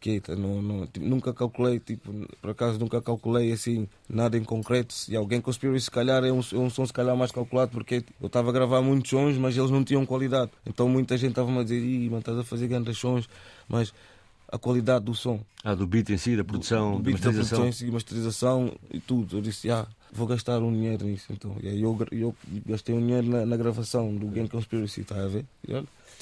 Quieta, 0.00 0.34
não, 0.34 0.60
não, 0.60 0.84
tipo, 0.84 1.06
nunca 1.06 1.32
calculei, 1.32 1.78
tipo, 1.78 2.12
por 2.40 2.50
acaso 2.50 2.76
nunca 2.76 3.00
calculei 3.00 3.52
assim, 3.52 3.88
nada 4.08 4.36
em 4.36 4.42
concreto. 4.42 4.92
Se 4.92 5.14
alguém 5.14 5.40
conspirou 5.40 5.78
se 5.78 5.88
calhar 5.88 6.24
é 6.24 6.32
um, 6.32 6.40
é 6.40 6.56
um 6.56 6.68
som 6.68 6.84
se 6.84 6.92
calhar 6.92 7.16
mais 7.16 7.30
calculado, 7.30 7.70
porque 7.70 8.04
eu 8.20 8.26
estava 8.26 8.50
a 8.50 8.52
gravar 8.52 8.82
muitos 8.82 9.08
sons, 9.08 9.38
mas 9.38 9.56
eles 9.56 9.70
não 9.70 9.84
tinham 9.84 10.04
qualidade. 10.04 10.50
Então 10.66 10.88
muita 10.88 11.16
gente 11.16 11.30
estava-me 11.30 11.60
a 11.60 11.62
dizer, 11.62 11.78
Ih, 11.78 12.06
mano, 12.06 12.18
estás 12.18 12.36
a 12.36 12.42
fazer 12.42 12.66
grandes 12.66 12.98
sons, 12.98 13.28
mas 13.68 13.94
a 14.52 14.58
qualidade 14.58 15.04
do 15.06 15.14
som, 15.14 15.40
Ah, 15.64 15.74
do 15.74 15.86
beat 15.86 16.10
em 16.10 16.16
si, 16.18 16.36
da 16.36 16.44
produção, 16.44 16.92
do 16.92 16.98
da 16.98 17.02
beat 17.04 17.20
da 17.20 17.26
masterização. 17.28 17.58
produção 17.58 17.68
em 17.68 17.72
si, 17.72 17.90
masterização 17.92 18.72
e 18.92 19.00
tudo. 19.00 19.38
Eu 19.38 19.40
disse, 19.42 19.70
ah, 19.70 19.86
vou 20.12 20.26
gastar 20.26 20.60
um 20.60 20.70
dinheiro 20.72 21.06
nisso. 21.06 21.26
Então, 21.32 21.56
e 21.62 21.68
aí 21.68 21.80
eu, 21.82 21.98
eu 22.12 22.34
gastei 22.66 22.94
um 22.94 23.00
dinheiro 23.00 23.26
na, 23.28 23.46
na 23.46 23.56
gravação 23.56 24.14
do 24.14 24.26
Game 24.26 24.48
Conspiracy, 24.48 25.00
está 25.00 25.24
a 25.24 25.26
ver? 25.28 25.46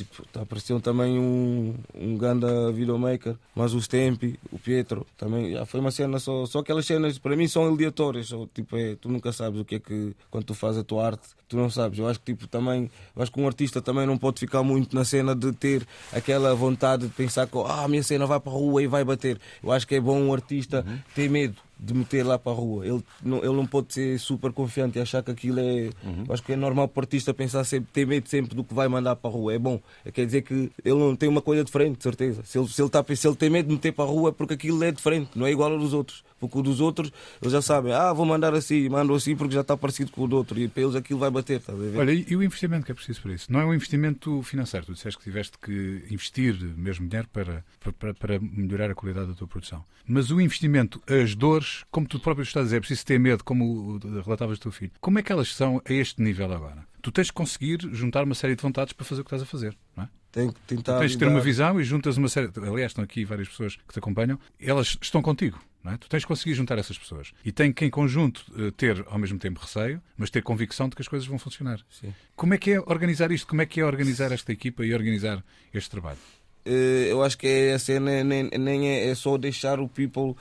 Tipo, 0.05 0.27
tá, 0.33 0.41
apareceu 0.41 0.81
também 0.81 1.19
um, 1.19 1.75
um 1.95 2.17
ganda 2.17 2.73
videomaker, 2.73 3.37
mas 3.55 3.75
o 3.75 3.81
Stempi, 3.83 4.41
o 4.51 4.59
Pietro, 4.59 5.07
também, 5.19 5.53
já, 5.53 5.67
foi 5.67 5.79
uma 5.79 5.91
cena 5.91 6.19
só, 6.19 6.47
só 6.47 6.61
aquelas 6.61 6.87
cenas, 6.87 7.19
para 7.19 7.37
mim 7.37 7.47
são 7.47 7.67
aleatórias, 7.67 8.29
só, 8.29 8.47
tipo, 8.55 8.77
é, 8.79 8.97
tu 8.97 9.11
nunca 9.11 9.31
sabes 9.31 9.61
o 9.61 9.65
que 9.65 9.75
é 9.75 9.79
que, 9.79 10.15
quando 10.31 10.45
tu 10.45 10.55
fazes 10.55 10.81
a 10.81 10.85
tua 10.85 11.05
arte, 11.05 11.29
tu 11.47 11.57
não 11.57 11.69
sabes. 11.69 11.99
Eu 11.99 12.09
acho 12.09 12.19
que 12.21 12.33
tipo, 12.33 12.47
também, 12.47 12.91
eu 13.15 13.23
acho 13.23 13.31
que 13.31 13.39
um 13.39 13.47
artista 13.47 13.83
também 13.83 14.07
não 14.07 14.17
pode 14.17 14.41
ficar 14.41 14.63
muito 14.63 14.97
na 14.97 15.05
cena 15.05 15.35
de 15.35 15.53
ter 15.53 15.87
aquela 16.13 16.55
vontade 16.55 17.07
de 17.07 17.13
pensar 17.13 17.47
que 17.47 17.59
ah, 17.59 17.85
a 17.85 17.89
minha 17.89 18.03
cena 18.03 18.25
vai 18.25 18.41
para 18.41 18.53
a 18.53 18.55
rua 18.55 18.83
e 18.83 18.87
vai 18.87 19.05
bater. 19.05 19.39
Eu 19.63 19.71
acho 19.71 19.87
que 19.87 19.97
é 19.97 20.01
bom 20.01 20.19
um 20.19 20.33
artista 20.33 20.83
ter 21.15 21.29
medo 21.29 21.57
de 21.83 21.95
meter 21.95 22.25
lá 22.25 22.39
para 22.39 22.53
a 22.53 22.55
rua. 22.55 22.87
Ele 22.87 23.03
não, 23.23 23.39
ele 23.39 23.55
não 23.55 23.67
pode 23.67 23.95
ser 23.95 24.19
super 24.19 24.53
confiante 24.53 24.99
e 24.99 25.03
achar 25.03 25.23
que 25.23 25.31
aquilo 25.31 25.59
é. 25.61 25.91
Eu 26.29 26.35
acho 26.35 26.43
que 26.43 26.53
é 26.53 26.57
normal 26.57 26.89
para 26.89 27.01
o 27.01 27.05
artista 27.05 27.33
pensar 27.33 27.65
sempre, 27.65 27.91
ter 27.93 28.07
medo 28.07 28.29
sempre 28.29 28.55
do 28.55 28.63
que 28.63 28.75
vai 28.75 28.87
mandar 28.89 29.17
para 29.17 29.31
a 29.31 29.33
rua. 29.33 29.55
É 29.55 29.59
bom. 29.59 29.81
Quer 30.13 30.27
dizer 30.27 30.43
que 30.43 30.71
ele 30.85 30.99
não 30.99 31.17
tem 31.17 31.29
uma 31.29 31.41
coisa 31.41 31.65
diferente, 31.65 31.97
de 31.97 32.03
certeza. 32.03 32.43
Se 32.45 32.59
ele, 32.59 32.69
se 32.69 32.83
ele, 32.83 32.91
tá, 32.91 33.05
se 33.15 33.27
ele 33.27 33.37
tem 33.37 33.49
medo 33.49 33.67
de 33.69 33.75
meter 33.75 33.93
para 33.93 34.05
a 34.05 34.09
rua 34.09 34.29
é 34.29 34.33
porque 34.33 34.55
aquilo 34.55 34.83
é 34.85 34.93
diferente, 34.93 35.31
não 35.35 35.47
é 35.47 35.51
igual 35.51 35.73
ao 35.73 35.79
dos 35.79 35.95
outros. 35.95 36.23
Porque 36.41 36.59
o 36.59 36.63
dos 36.63 36.81
outros, 36.81 37.13
eles 37.41 37.53
já 37.53 37.61
sabem, 37.61 37.93
ah, 37.93 38.13
vou 38.13 38.25
mandar 38.25 38.55
assim, 38.55 38.89
mando 38.89 39.15
assim 39.15 39.37
porque 39.37 39.55
já 39.55 39.61
está 39.61 39.77
parecido 39.77 40.11
com 40.11 40.25
o 40.25 40.29
do 40.29 40.37
outro. 40.37 40.59
E 40.59 40.67
para 40.67 40.83
eles 40.83 40.97
aquilo 40.97 41.21
vai 41.21 41.31
bater, 41.31 41.61
estás 41.61 41.79
a 41.79 41.83
ver? 41.83 41.99
Olha, 41.99 42.13
e 42.13 42.35
o 42.35 42.43
investimento 42.43 42.87
que 42.87 42.93
é 42.93 42.95
preciso 42.95 43.21
para 43.21 43.35
isso? 43.35 43.53
Não 43.53 43.61
é 43.61 43.65
um 43.65 43.75
investimento 43.75 44.43
financeiro. 44.43 44.87
Tu 44.87 44.95
disseste 44.95 45.19
que 45.19 45.25
tiveste 45.25 45.59
que 45.59 46.05
investir 46.11 46.55
mesmo 46.77 47.07
dinheiro 47.07 47.29
para, 47.33 47.65
para, 47.99 48.15
para 48.15 48.41
melhorar 48.41 48.91
a 48.91 48.95
qualidade 48.95 49.29
da 49.29 49.35
tua 49.35 49.47
produção. 49.47 49.85
Mas 50.07 50.31
o 50.31 50.41
investimento, 50.41 51.01
as 51.07 51.35
dores, 51.35 51.85
como 51.91 52.07
tu 52.07 52.19
próprio 52.19 52.43
estás 52.43 52.63
a 52.63 52.65
dizer, 52.65 52.77
é 52.79 52.81
preciso 52.81 53.05
ter 53.05 53.21
medo, 53.21 53.45
como 53.45 53.99
relatavas 54.25 54.59
do 54.59 54.63
teu 54.63 54.73
filho. 54.73 54.93
Como 55.01 55.19
é 55.19 55.23
que 55.23 55.31
elas 55.31 55.55
são 55.55 55.81
a 55.87 55.93
este 55.93 56.23
nível 56.23 56.53
agora? 56.53 56.90
Tu 57.03 57.13
tens 57.13 57.27
de 57.27 57.33
conseguir 57.33 57.79
juntar 57.93 58.25
uma 58.25 58.35
série 58.35 58.55
de 58.55 58.63
vontades 58.63 58.93
para 58.93 59.05
fazer 59.05 59.23
o 59.23 59.25
que 59.25 59.29
estás 59.29 59.43
a 59.43 59.47
fazer, 59.47 59.77
não 59.97 60.05
é? 60.05 60.09
Tem 60.33 60.53
que 60.53 60.61
tentar. 60.61 60.95
Tu 60.95 61.01
tens 61.01 61.13
de 61.13 61.19
ter 61.19 61.27
uma 61.27 61.41
visão 61.41 61.81
e 61.81 61.85
juntas 61.85 62.17
uma 62.17 62.29
série. 62.29 62.51
Aliás, 62.57 62.93
estão 62.93 63.03
aqui 63.03 63.25
várias 63.25 63.49
pessoas 63.49 63.77
que 63.77 63.93
te 63.93 63.99
acompanham, 63.99 64.39
elas 64.61 64.97
estão 65.01 65.21
contigo. 65.21 65.59
Não 65.83 65.93
é? 65.93 65.97
Tu 65.97 66.09
tens 66.09 66.21
de 66.21 66.27
conseguir 66.27 66.55
juntar 66.55 66.79
essas 66.79 66.99
pessoas. 66.99 67.33
E 67.43 67.51
tem 67.51 67.73
que, 67.73 67.87
em 67.87 67.91
conjunto, 67.91 68.45
eh, 68.59 68.71
ter 68.77 69.03
ao 69.09 69.19
mesmo 69.19 69.39
tempo 69.39 69.61
receio, 69.61 70.01
mas 70.17 70.29
ter 70.29 70.43
convicção 70.43 70.91
de 70.91 70.95
que 70.95 71.01
as 71.01 71.09
coisas 71.09 71.27
vão 71.27 71.39
funcionar. 71.39 71.81
Sim. 71.91 72.13
Como 72.37 72.53
é 72.53 72.59
que 72.59 72.73
é 72.73 72.81
organizar 72.81 73.33
isto? 73.33 73.47
Como 73.47 73.63
é 73.63 73.67
que 73.67 73.81
é 73.81 73.85
organizar 73.85 74.31
esta 74.31 74.53
equipa 74.53 74.85
e 74.85 74.93
organizar 74.93 75.43
este 75.73 75.89
trabalho? 75.89 76.19
Eh, 76.67 77.07
eu 77.09 77.23
acho 77.23 77.39
que 77.39 77.47
é 77.47 77.73
a 77.73 77.79
cena 77.79 78.23
nem, 78.23 78.51
nem 78.51 78.89
é, 78.89 79.09
é 79.09 79.15
só 79.15 79.39
deixar 79.39 79.81
o 79.81 79.89
people 79.89 80.37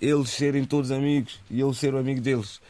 eles 0.00 0.30
serem 0.30 0.64
todos 0.64 0.90
amigos 0.90 1.40
e 1.50 1.60
eu 1.60 1.72
ser 1.74 1.94
o 1.94 1.98
amigo 1.98 2.20
deles. 2.20 2.60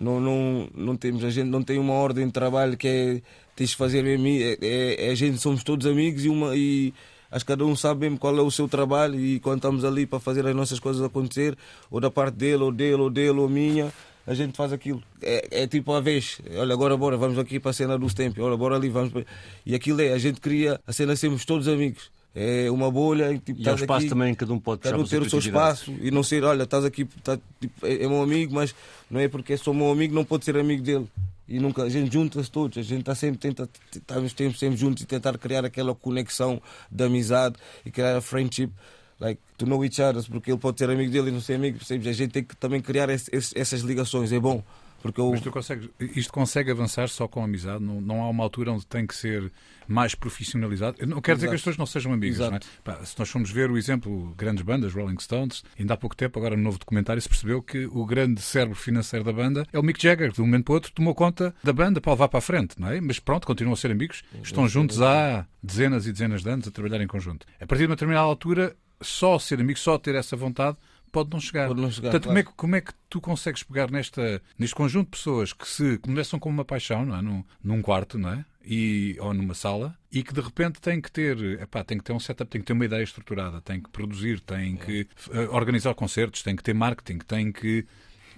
Não, 0.00 0.18
não, 0.18 0.68
não 0.74 0.96
temos, 0.96 1.22
a 1.22 1.28
gente 1.30 1.48
não 1.48 1.62
tem 1.62 1.78
uma 1.78 1.92
ordem 1.92 2.26
de 2.26 2.32
trabalho 2.32 2.74
que 2.76 2.88
é 2.88 3.22
tens 3.54 3.70
de 3.70 3.76
fazer. 3.76 4.02
É, 4.06 4.58
é, 4.62 5.08
é 5.08 5.10
a 5.10 5.14
gente 5.14 5.36
somos 5.38 5.62
todos 5.62 5.86
amigos 5.86 6.24
e, 6.24 6.28
uma, 6.30 6.56
e 6.56 6.94
acho 7.30 7.44
que 7.44 7.52
cada 7.52 7.66
um 7.66 7.76
sabe 7.76 8.00
mesmo 8.00 8.18
qual 8.18 8.34
é 8.38 8.40
o 8.40 8.50
seu 8.50 8.66
trabalho 8.66 9.20
e 9.20 9.38
quando 9.40 9.58
estamos 9.58 9.84
ali 9.84 10.06
para 10.06 10.18
fazer 10.18 10.46
as 10.46 10.56
nossas 10.56 10.80
coisas 10.80 11.02
acontecer, 11.02 11.54
ou 11.90 12.00
da 12.00 12.10
parte 12.10 12.34
dele, 12.36 12.62
ou 12.62 12.72
dele, 12.72 12.94
ou 13.02 13.10
dele, 13.10 13.38
ou 13.38 13.48
minha, 13.48 13.92
a 14.26 14.32
gente 14.32 14.56
faz 14.56 14.72
aquilo. 14.72 15.02
É, 15.20 15.64
é 15.64 15.66
tipo 15.66 15.92
a 15.92 16.00
vez, 16.00 16.40
olha, 16.56 16.72
agora 16.72 16.96
bora, 16.96 17.18
vamos 17.18 17.38
aqui 17.38 17.60
para 17.60 17.70
a 17.72 17.74
cena 17.74 17.98
dos 17.98 18.14
tempos, 18.14 18.42
olha, 18.42 18.56
bora 18.56 18.76
ali, 18.76 18.88
vamos. 18.88 19.12
para- 19.12 19.26
E 19.66 19.74
aquilo 19.74 20.00
é, 20.00 20.14
a 20.14 20.18
gente 20.18 20.40
cria 20.40 20.80
a 20.86 20.92
cena 20.94 21.14
sermos 21.14 21.44
todos 21.44 21.68
amigos. 21.68 22.10
É 22.34 22.70
uma 22.70 22.90
bolha, 22.90 23.32
e, 23.32 23.38
tipo, 23.38 23.52
E 23.52 23.54
o 23.54 23.58
estás 23.62 23.80
espaço 23.80 24.00
aqui, 24.00 24.08
também, 24.08 24.34
cada 24.34 24.52
um 24.52 24.58
pode 24.60 24.82
Cada 24.82 24.96
puxar 24.96 25.04
um 25.04 25.08
para 25.08 25.18
ter 25.20 25.26
o 25.26 25.30
seu 25.30 25.38
espaço 25.40 25.92
e 26.00 26.10
não 26.12 26.22
ser, 26.22 26.44
olha, 26.44 26.62
estás 26.62 26.84
aqui, 26.84 27.04
tá, 27.24 27.36
tipo, 27.60 27.84
é, 27.86 28.04
é 28.04 28.08
meu 28.08 28.22
amigo, 28.22 28.54
mas 28.54 28.72
não 29.10 29.18
é 29.18 29.26
porque 29.28 29.56
sou 29.56 29.74
meu 29.74 29.90
amigo, 29.90 30.14
não 30.14 30.24
pode 30.24 30.44
ser 30.44 30.56
amigo 30.56 30.82
dele. 30.82 31.08
E 31.48 31.58
nunca, 31.58 31.82
a 31.82 31.88
gente 31.88 32.12
junta-se 32.12 32.48
todos, 32.48 32.78
a 32.78 32.82
gente 32.82 33.00
está 33.00 33.12
sempre, 33.16 33.38
tenta, 33.38 33.68
estamos 33.92 34.30
sempre, 34.30 34.56
sempre 34.56 34.76
juntos 34.76 35.02
e 35.02 35.06
tentar 35.06 35.36
criar 35.38 35.64
aquela 35.64 35.92
conexão 35.92 36.62
de 36.88 37.02
amizade 37.04 37.56
e 37.84 37.90
criar 37.90 38.16
a 38.16 38.20
friendship, 38.20 38.70
like, 39.18 39.40
to 39.58 39.66
know 39.66 39.84
each 39.84 40.00
other, 40.00 40.22
porque 40.30 40.52
ele 40.52 40.58
pode 40.58 40.78
ser 40.78 40.88
amigo 40.88 41.10
dele 41.10 41.30
e 41.30 41.32
não 41.32 41.40
ser 41.40 41.54
amigo, 41.54 41.78
percebes? 41.78 42.06
A 42.06 42.12
gente 42.12 42.30
tem 42.30 42.44
que 42.44 42.54
também 42.54 42.80
criar 42.80 43.10
esse- 43.10 43.28
essas 43.58 43.80
ligações, 43.80 44.30
é 44.30 44.38
bom. 44.38 44.62
Porque 45.02 45.20
eu, 45.20 45.30
Mas 45.30 45.40
tu 45.40 45.50
consegues, 45.50 45.88
isto 45.98 46.32
consegue 46.32 46.70
avançar 46.70 47.08
só 47.08 47.26
com 47.26 47.42
amizade? 47.42 47.82
Não, 47.82 48.00
não 48.00 48.22
há 48.22 48.28
uma 48.28 48.42
altura 48.42 48.72
onde 48.72 48.86
tem 48.86 49.06
que 49.06 49.14
ser 49.14 49.50
mais 49.88 50.14
profissionalizado? 50.14 50.96
Eu 51.00 51.06
não 51.06 51.20
quero 51.20 51.36
dizer 51.36 51.48
que 51.48 51.54
as 51.54 51.60
Exato. 51.60 51.70
pessoas 51.70 51.76
não 51.76 51.86
sejam 51.86 52.12
amigas, 52.12 52.38
não 52.38 52.46
é? 52.46 52.48
Exato. 52.50 52.66
Pá, 52.84 53.04
se 53.04 53.18
nós 53.18 53.28
formos 53.28 53.50
ver 53.50 53.70
o 53.70 53.76
exemplo, 53.76 54.34
grandes 54.36 54.62
bandas, 54.62 54.94
Rolling 54.94 55.18
Stones, 55.18 55.64
ainda 55.78 55.94
há 55.94 55.96
pouco 55.96 56.14
tempo, 56.14 56.38
agora 56.38 56.56
no 56.56 56.62
novo 56.62 56.78
documentário, 56.78 57.20
se 57.20 57.28
percebeu 57.28 57.60
que 57.62 57.86
o 57.86 58.06
grande 58.06 58.40
cérebro 58.40 58.76
financeiro 58.76 59.24
da 59.24 59.32
banda 59.32 59.66
é 59.72 59.78
o 59.78 59.82
Mick 59.82 60.00
Jagger, 60.00 60.32
de 60.32 60.40
um 60.40 60.46
momento 60.46 60.64
para 60.64 60.72
o 60.72 60.74
outro 60.74 60.92
tomou 60.92 61.14
conta 61.14 61.54
da 61.62 61.72
banda 61.72 62.00
para 62.00 62.12
levar 62.12 62.28
para 62.28 62.38
a 62.38 62.42
frente, 62.42 62.78
não 62.78 62.88
é? 62.88 63.00
Mas 63.00 63.18
pronto, 63.18 63.46
continuam 63.46 63.74
a 63.74 63.76
ser 63.76 63.90
amigos, 63.90 64.22
estão 64.42 64.68
juntos 64.68 65.02
há 65.02 65.46
dezenas 65.62 66.06
e 66.06 66.12
dezenas 66.12 66.42
de 66.42 66.50
anos 66.50 66.68
a 66.68 66.70
trabalhar 66.70 67.02
em 67.02 67.06
conjunto. 67.06 67.46
A 67.60 67.66
partir 67.66 67.82
de 67.82 67.86
uma 67.86 67.96
determinada 67.96 68.26
altura, 68.26 68.76
só 69.00 69.38
ser 69.38 69.60
amigo, 69.60 69.78
só 69.78 69.98
ter 69.98 70.14
essa 70.14 70.36
vontade, 70.36 70.76
pode 71.10 71.30
não 71.30 71.40
chegar. 71.40 71.68
Pode 71.68 71.80
não 71.80 71.90
chegar, 71.90 72.10
Portanto, 72.10 72.26
como, 72.28 72.38
é, 72.38 72.42
claro. 72.42 72.54
que- 72.56 72.60
como 72.60 72.76
é 72.76 72.80
que 72.80 72.92
tu 73.08 73.20
consegues 73.20 73.62
pegar 73.62 73.90
nesta, 73.90 74.42
neste 74.58 74.74
conjunto 74.74 75.06
de 75.06 75.10
pessoas 75.18 75.52
que 75.52 75.66
se 75.68 75.98
começam 75.98 76.38
com 76.38 76.48
uma 76.48 76.64
paixão, 76.64 77.04
não 77.04 77.16
é? 77.16 77.22
num, 77.22 77.44
num 77.62 77.82
quarto, 77.82 78.18
não 78.18 78.30
é? 78.30 78.44
E, 78.64 79.16
ou 79.20 79.32
numa 79.32 79.54
sala, 79.54 79.96
e 80.12 80.22
que 80.22 80.34
de 80.34 80.40
repente 80.40 80.80
têm 80.80 81.00
que 81.00 81.10
ter, 81.10 81.38
epá, 81.60 81.82
têm 81.82 81.96
que 81.98 82.04
ter 82.04 82.12
um 82.12 82.20
setup, 82.20 82.50
têm 82.50 82.60
que 82.60 82.66
ter 82.66 82.72
uma 82.74 82.84
ideia 82.84 83.02
estruturada, 83.02 83.60
têm 83.60 83.80
que 83.80 83.88
produzir, 83.88 84.38
têm 84.40 84.76
que 84.76 85.06
eh, 85.32 85.48
organizar 85.50 85.94
concertos, 85.94 86.42
têm 86.42 86.54
que 86.54 86.62
ter 86.62 86.74
marketing, 86.74 87.18
têm 87.18 87.50
que 87.50 87.86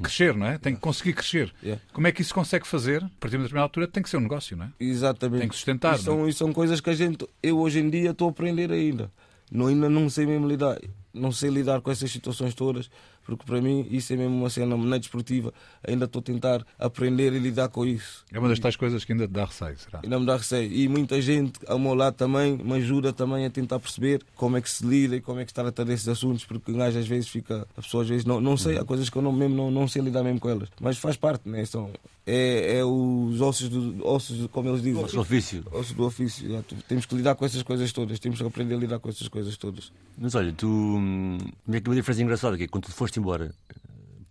crescer, 0.01 0.35
não 0.35 0.47
é? 0.47 0.59
Têm 0.59 0.75
que 0.75 0.81
conseguir 0.81 1.13
crescer. 1.13 1.53
Como 1.93 2.07
é 2.07 2.13
que 2.13 2.23
isso 2.23 2.29
se 2.29 2.35
consegue 2.35 2.67
fazer? 2.67 3.03
A 3.05 3.09
partir 3.21 3.33
de 3.33 3.37
uma 3.39 3.43
determinada 3.43 3.65
altura 3.65 3.89
tem 3.89 4.03
que 4.03 4.09
ser 4.09 4.17
um 4.17 4.21
negócio, 4.21 4.57
não 4.57 4.67
é? 4.67 4.71
Exatamente. 4.81 5.41
Tem 5.41 5.49
que 5.49 5.55
sustentar, 5.57 5.97
E 5.97 5.99
são, 6.03 6.19
não 6.19 6.27
é? 6.27 6.29
e 6.31 6.33
são 6.33 6.53
coisas 6.53 6.81
que 6.81 6.89
a 6.91 6.95
gente, 6.95 7.27
eu 7.43 7.59
hoje 7.59 7.81
em 7.81 7.91
dia 7.91 8.11
estou 8.11 8.29
a 8.29 8.31
aprender 8.31 8.71
ainda. 8.71 9.11
Não, 9.51 9.67
ainda 9.67 9.91
não 9.91 10.09
sei 10.09 10.25
mesmo 10.25 10.49
lidar. 10.49 10.79
Não 11.13 11.31
sei 11.33 11.51
lidar 11.51 11.81
com 11.81 11.91
essas 11.91 12.11
situações 12.11 12.55
todas, 12.55 12.91
porque 13.25 13.45
para 13.45 13.61
mim 13.61 13.87
isso 13.91 14.13
é 14.13 14.17
mesmo 14.17 14.37
uma 14.37 14.51
cena 14.51 14.77
na 14.77 14.99
desportiva. 14.99 15.53
Ainda 15.87 16.05
estou 16.07 16.21
a 16.21 16.23
tentar 16.23 16.67
aprender 16.79 17.33
e 17.33 17.39
lidar 17.39 17.69
com 17.69 17.85
isso. 17.87 18.25
É 18.33 18.39
uma 18.39 18.49
das 18.49 18.59
tais 18.59 18.77
coisas 18.77 19.05
que 19.05 19.13
ainda 19.13 19.27
te 19.27 19.33
dá 19.33 19.45
receio, 19.45 19.79
será? 19.79 20.01
Ainda 20.03 20.19
me 20.21 20.27
dá 20.27 20.37
receio. 20.37 20.73
E 20.73 20.89
muita 20.89 21.21
gente 21.21 21.61
ao 21.67 21.79
meu 21.79 21.95
lado 21.95 22.15
também 22.15 22.57
me 22.57 22.75
ajuda 22.75 23.13
também 23.13 23.45
a 23.47 23.51
tentar 23.51 23.79
perceber 23.81 24.23
como 24.37 24.57
é 24.57 24.61
que 24.61 24.71
se 24.71 24.85
lida 24.87 25.17
e 25.17 25.21
como 25.21 25.41
é 25.41 25.45
que 25.45 25.51
se 25.51 25.55
trata 25.55 25.85
desses 25.85 26.09
assuntos, 26.09 26.45
porque 26.45 26.73
um 26.73 26.77
gajo 26.79 26.99
às 26.99 27.07
vezes 27.07 27.29
fica, 27.29 27.67
a 27.77 27.83
pessoa 27.83 28.03
às 28.03 28.09
vezes 28.09 28.25
não, 28.25 28.41
não 28.41 28.57
sei, 28.57 28.79
há 28.79 28.85
coisas 28.85 29.09
que 29.11 29.17
eu 29.17 29.23
não, 29.23 29.33
mesmo 29.33 29.55
não, 29.57 29.71
não 29.71 29.89
sei 29.89 30.03
lidar 30.03 30.23
mesmo 30.23 30.41
com 30.41 30.49
elas. 30.49 30.69
Mas 30.81 30.99
faz 30.99 31.17
parte, 31.17 31.49
né? 31.49 31.65
São, 31.65 31.91
é, 32.27 32.79
é 32.79 32.85
os 32.85 33.41
ossos, 33.41 33.69
do, 33.69 34.07
ossos, 34.07 34.47
como 34.53 34.69
eles 34.69 34.83
dizem. 34.83 35.01
Nosso 35.03 35.19
ofício. 35.21 35.65
Ossos 35.73 35.93
do 35.93 36.05
ofício. 36.05 36.49
já. 36.51 36.63
Tu- 36.63 36.77
Temos 36.89 37.07
que 37.07 37.15
lidar 37.17 37.35
com 37.35 37.45
essas 37.45 37.63
coisas 37.63 37.93
todas, 37.93 38.19
temos 38.19 38.39
que 38.41 38.47
aprender 38.47 38.75
a 38.75 38.79
lidar 38.79 38.99
com 39.01 39.09
essas 39.09 39.27
coisas 39.29 39.57
todas. 39.57 39.91
Mas 40.19 40.35
olha, 40.35 40.53
tu. 40.53 40.67
Como 40.67 41.77
é 41.77 41.81
que 41.81 41.89
uma 41.89 41.97
diferença 41.97 42.23
engraçada 42.23 42.57
que 42.57 42.65
é 42.65 42.69
quando 42.69 42.85
tu 42.85 42.93
foste 42.93 43.12
embora, 43.19 43.55
eh, 43.69 43.75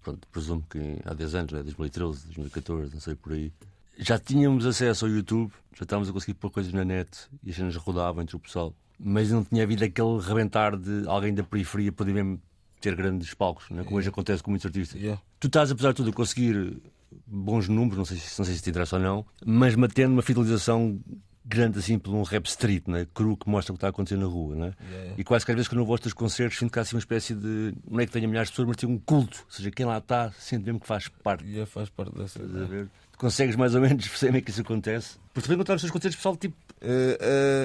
pronto, 0.03 0.27
presumo 0.31 0.63
que 0.69 0.97
há 1.05 1.13
10 1.13 1.35
anos, 1.35 1.51
né, 1.51 1.63
2013, 1.63 2.25
2014, 2.25 2.93
não 2.93 3.01
sei 3.01 3.15
por 3.15 3.33
aí, 3.33 3.51
já 3.97 4.17
tínhamos 4.17 4.65
acesso 4.65 5.05
ao 5.05 5.11
YouTube, 5.11 5.51
já 5.75 5.83
estávamos 5.83 6.09
a 6.09 6.13
conseguir 6.13 6.33
pôr 6.35 6.49
coisas 6.49 6.71
na 6.73 6.83
net 6.83 7.09
e 7.43 7.49
as 7.51 7.55
cenas 7.55 7.75
rodavam 7.75 8.21
entre 8.23 8.35
o 8.35 8.39
pessoal, 8.39 8.73
mas 8.99 9.31
não 9.31 9.43
tinha 9.43 9.63
havido 9.63 9.83
aquele 9.83 10.19
rebentar 10.19 10.75
de 10.77 11.03
alguém 11.07 11.33
da 11.33 11.43
periferia 11.43 11.91
poder 11.91 12.13
mesmo 12.13 12.41
ter 12.79 12.95
grandes 12.95 13.33
palcos, 13.33 13.69
né, 13.69 13.83
como 13.83 13.97
hoje 13.97 14.09
acontece 14.09 14.41
com 14.41 14.49
muitos 14.51 14.65
artistas. 14.65 14.99
Yeah. 14.99 15.21
Tu 15.39 15.47
estás, 15.47 15.69
apesar 15.71 15.89
de 15.91 15.97
tudo, 15.97 16.09
a 16.09 16.13
conseguir 16.13 16.81
bons 17.27 17.67
números, 17.67 17.97
não 17.97 18.05
sei, 18.05 18.17
se- 18.17 18.39
não 18.39 18.45
sei 18.45 18.55
se 18.55 18.61
te 18.63 18.69
interessa 18.71 18.95
ou 18.95 19.01
não, 19.01 19.25
mas 19.45 19.75
mantendo 19.75 20.13
uma 20.13 20.21
fidelização 20.23 20.99
grande 21.43 21.79
assim 21.79 21.97
por 21.97 22.13
um 22.13 22.21
rap 22.23 22.45
street, 22.45 22.83
né? 22.87 23.07
cru 23.13 23.35
que 23.35 23.49
mostra 23.49 23.73
o 23.73 23.75
que 23.75 23.77
está 23.77 23.87
a 23.87 23.89
acontecer 23.89 24.17
na 24.17 24.25
rua. 24.25 24.55
Né? 24.55 24.73
Yeah. 24.91 25.13
E 25.17 25.23
quase 25.23 25.45
que 25.45 25.51
às 25.51 25.55
vezes 25.55 25.67
quando 25.67 25.79
eu 25.81 25.85
vou 25.85 25.97
aos 26.01 26.13
concertos 26.13 26.57
sinto 26.59 26.71
que 26.71 26.79
há 26.79 26.81
assim 26.83 26.95
uma 26.95 26.99
espécie 26.99 27.33
de. 27.33 27.73
Não 27.89 27.99
é 27.99 28.05
que 28.05 28.11
tenha 28.11 28.27
milhares 28.27 28.49
de 28.49 28.53
pessoas, 28.53 28.67
mas 28.67 28.77
tem 28.77 28.89
um 28.89 28.97
culto. 28.99 29.39
Ou 29.45 29.51
seja, 29.51 29.71
quem 29.71 29.85
lá 29.85 29.97
está 29.97 30.31
sente 30.37 30.65
mesmo 30.65 30.79
que 30.79 30.87
faz 30.87 31.07
parte. 31.07 31.43
Yeah, 31.45 31.65
faz 31.65 31.89
parte 31.89 32.15
dessa. 32.17 32.39
Ver? 32.39 32.87
Consegues 33.17 33.55
mais 33.55 33.75
ou 33.75 33.81
menos 33.81 34.05
perceber 34.09 34.37
é 34.39 34.41
que 34.41 34.49
isso 34.51 34.61
acontece? 34.61 35.17
Porque 35.33 35.47
tu 35.47 35.53
encontrar 35.53 35.75
os 35.75 35.81
teus 35.81 35.91
concertos 35.91 36.15
pessoal 36.15 36.35
tipo. 36.37 36.55
Eh, 36.81 37.17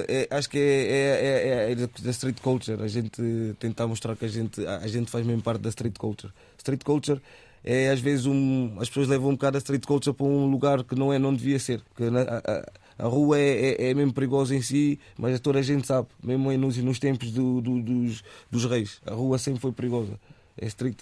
eh, 0.08 0.28
é- 0.30 0.36
acho 0.36 0.50
que 0.50 0.58
é, 0.58 0.60
é, 0.60 1.70
é, 1.70 1.72
é 1.72 1.74
da 1.74 2.10
street 2.10 2.38
culture. 2.42 2.82
A 2.82 2.88
gente 2.88 3.22
tentar 3.58 3.86
mostrar 3.86 4.14
que 4.16 4.24
a 4.24 4.28
gente, 4.28 4.66
a, 4.66 4.78
a 4.78 4.86
gente 4.88 5.10
faz 5.10 5.24
mesmo 5.26 5.42
parte 5.42 5.60
da 5.62 5.68
street 5.70 5.96
culture. 5.96 6.32
Street 6.58 6.82
culture 6.84 7.20
é 7.64 7.88
às 7.90 8.00
vezes 8.00 8.26
um. 8.26 8.76
As 8.78 8.88
pessoas 8.88 9.08
levam 9.08 9.30
um 9.30 9.32
bocado 9.32 9.56
a 9.56 9.58
street 9.58 9.86
culture 9.86 10.14
para 10.14 10.26
um 10.26 10.46
lugar 10.46 10.84
que 10.84 10.94
não 10.94 11.10
é, 11.12 11.18
não 11.18 11.34
devia 11.34 11.58
ser. 11.58 11.80
Que 11.96 12.10
na- 12.10 12.20
a, 12.20 12.36
a- 12.38 12.66
a 12.98 13.06
rua 13.06 13.38
é, 13.38 13.74
é, 13.82 13.90
é 13.90 13.94
mesmo 13.94 14.12
perigosa 14.12 14.54
em 14.54 14.62
si, 14.62 14.98
mas 15.18 15.38
toda 15.40 15.58
a 15.58 15.62
gente 15.62 15.86
sabe, 15.86 16.08
mesmo 16.22 16.50
nos, 16.56 16.76
nos 16.78 16.98
tempos 16.98 17.30
do- 17.30 17.60
do- 17.60 17.82
dos, 17.82 18.24
dos 18.50 18.64
reis. 18.64 19.00
A 19.06 19.12
rua 19.14 19.38
sempre 19.38 19.60
foi 19.60 19.72
perigosa. 19.72 20.18
É 20.58 20.66
street. 20.66 20.96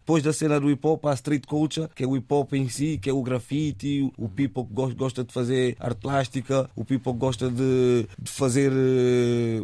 Depois 0.00 0.22
da 0.24 0.32
cena 0.32 0.58
do 0.58 0.68
hip 0.68 0.84
hop, 0.84 1.06
há 1.06 1.12
a 1.12 1.14
street 1.14 1.46
culture, 1.46 1.88
que 1.94 2.02
é 2.02 2.06
o 2.06 2.16
hip 2.16 2.26
hop 2.34 2.52
em 2.54 2.68
si, 2.68 2.98
que 2.98 3.08
é 3.08 3.12
o 3.12 3.22
grafite, 3.22 4.10
o 4.18 4.28
people 4.28 4.64
que 4.64 4.72
gos- 4.72 4.94
gosta 4.94 5.22
de 5.22 5.32
fazer 5.32 5.76
arte 5.78 5.98
plástica, 6.00 6.68
o 6.74 6.84
people 6.84 7.12
que 7.12 7.18
gosta 7.20 7.48
de, 7.48 8.06
de 8.18 8.30
fazer 8.30 8.72
eh, 8.74 9.62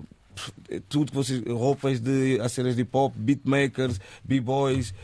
tudo 0.88 1.10
que 1.10 1.16
vocês. 1.16 1.42
roupas 1.48 1.98
de 2.00 2.38
a 2.40 2.48
cenas 2.48 2.76
de 2.76 2.82
hip 2.82 2.96
hop, 2.96 3.12
beatmakers, 3.16 4.00
b-boys. 4.24 4.94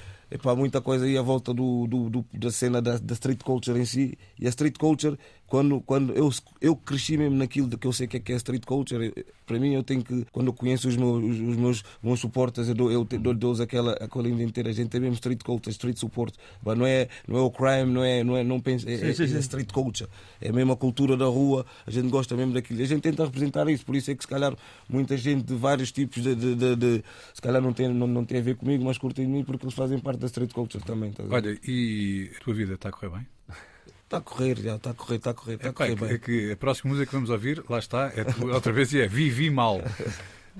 Muita 0.57 0.81
coisa 0.81 1.05
aí 1.05 1.19
à 1.19 1.23
volta 1.23 1.53
do, 1.53 1.87
do- 1.87 2.09
do- 2.09 2.25
da 2.33 2.51
cena 2.51 2.81
da, 2.81 2.97
da 2.97 3.13
street 3.13 3.43
culture 3.43 3.79
em 3.79 3.85
si. 3.85 4.17
E 4.39 4.47
a 4.47 4.49
street 4.49 4.79
culture, 4.79 5.19
quando, 5.53 5.83
quando 5.83 6.15
eu, 6.15 6.31
eu 6.63 6.75
cresci 6.75 7.19
mesmo 7.19 7.37
naquilo 7.37 7.69
de 7.69 7.77
que 7.77 7.87
eu 7.87 7.93
sei 7.93 8.07
que 8.07 8.17
é, 8.17 8.21
que 8.21 8.33
é 8.33 8.37
street 8.37 8.65
culture, 8.65 9.13
eu- 9.15 9.25
para 9.45 9.59
mim 9.61 9.75
eu 9.75 9.83
tenho 9.83 10.03
que, 10.03 10.25
quando 10.33 10.47
eu 10.47 10.53
conheço 10.55 10.89
os 10.89 10.97
meus, 10.97 11.23
os, 11.23 11.57
meus, 11.59 11.85
meus 12.03 12.21
suportes, 12.21 12.69
eu 12.69 12.75
dou- 12.75 12.91
eu 12.91 13.05
dou- 13.05 13.35
dou-lhes 13.35 13.61
aquela, 13.61 13.93
aquela 14.01 14.25
linha 14.27 14.45
inteira. 14.45 14.71
A 14.71 14.73
gente 14.73 14.89
tem 14.89 14.99
mesmo 14.99 15.13
street 15.17 15.43
culture, 15.43 15.71
street 15.71 15.99
support. 15.99 16.35
Mas 16.65 16.79
não 16.79 16.87
é, 16.87 17.07
não 17.29 17.37
é 17.37 17.43
o 17.43 17.51
crime, 17.51 17.93
não 17.93 18.03
é, 18.03 18.25
não 18.25 18.35
é, 18.35 18.43
não 18.43 18.59
pensa, 18.61 18.89
é, 18.89 18.95
é- 18.95 19.09
é 19.11 19.39
street 19.41 19.71
culture. 19.73 20.09
É 20.41 20.51
mesmo 20.51 20.73
a 20.73 20.77
cultura 20.77 21.19
da 21.19 21.27
rua, 21.27 21.67
a 21.87 21.91
gente 21.91 22.09
gosta 22.09 22.35
mesmo 22.35 22.55
daquilo. 22.55 22.81
A 22.81 22.87
gente 22.87 23.03
tenta 23.03 23.23
representar 23.23 23.69
isso, 23.69 23.85
por 23.85 23.95
isso 23.95 24.11
é 24.11 24.15
que 24.15 24.25
se 24.25 24.29
calhar 24.29 24.57
muita 24.89 25.19
gente 25.19 25.45
de 25.45 25.55
vários 25.55 25.93
tipos 25.93 26.23
de. 26.23 26.35
de, 26.35 26.55
de- 26.55 26.77
de- 26.77 27.05
se 27.35 27.43
calhar 27.43 27.61
não 27.61 27.75
tem, 27.75 27.89
não, 27.93 28.07
não 28.07 28.25
tem 28.25 28.39
a 28.39 28.43
ver 28.43 28.57
comigo, 28.57 28.83
mas 28.87 28.97
curtem 28.97 29.27
de 29.27 29.31
mim 29.31 29.45
porque 29.45 29.67
eles 29.67 29.75
fazem 29.75 29.99
parte 29.99 30.19
da 30.21 30.27
street 30.29 30.53
culture 30.55 30.83
também. 30.83 31.11
ver? 31.11 31.31
Olha, 31.31 31.59
e 31.63 32.31
a 32.35 32.41
tua 32.43 32.55
vida 32.55 32.73
está 32.73 32.89
a 32.89 32.93
correr 32.93 33.11
bem? 33.11 33.27
Está 34.13 34.19
a 34.19 34.21
correr, 34.21 34.59
já, 34.61 34.77
está 34.77 34.91
a 34.91 34.95
correr, 34.95 35.17
está 35.17 35.31
a 35.31 35.35
correr, 35.35 35.55
está 35.55 35.69
a 35.69 35.71
Epá, 35.71 35.87
é, 35.87 35.97
correr 35.97 36.19
que, 36.19 36.31
bem. 36.31 36.41
é 36.45 36.47
que 36.49 36.53
a 36.53 36.57
próxima 36.57 36.91
música 36.93 37.07
que 37.09 37.15
vamos 37.15 37.31
ouvir, 37.31 37.65
lá 37.69 37.79
está, 37.79 38.13
é 38.15 38.25
tu- 38.25 38.47
outra 38.53 38.71
vez 38.71 38.93
e 38.93 39.01
é 39.01 39.09
Vivi 39.09 39.49
Mal. 39.51 39.81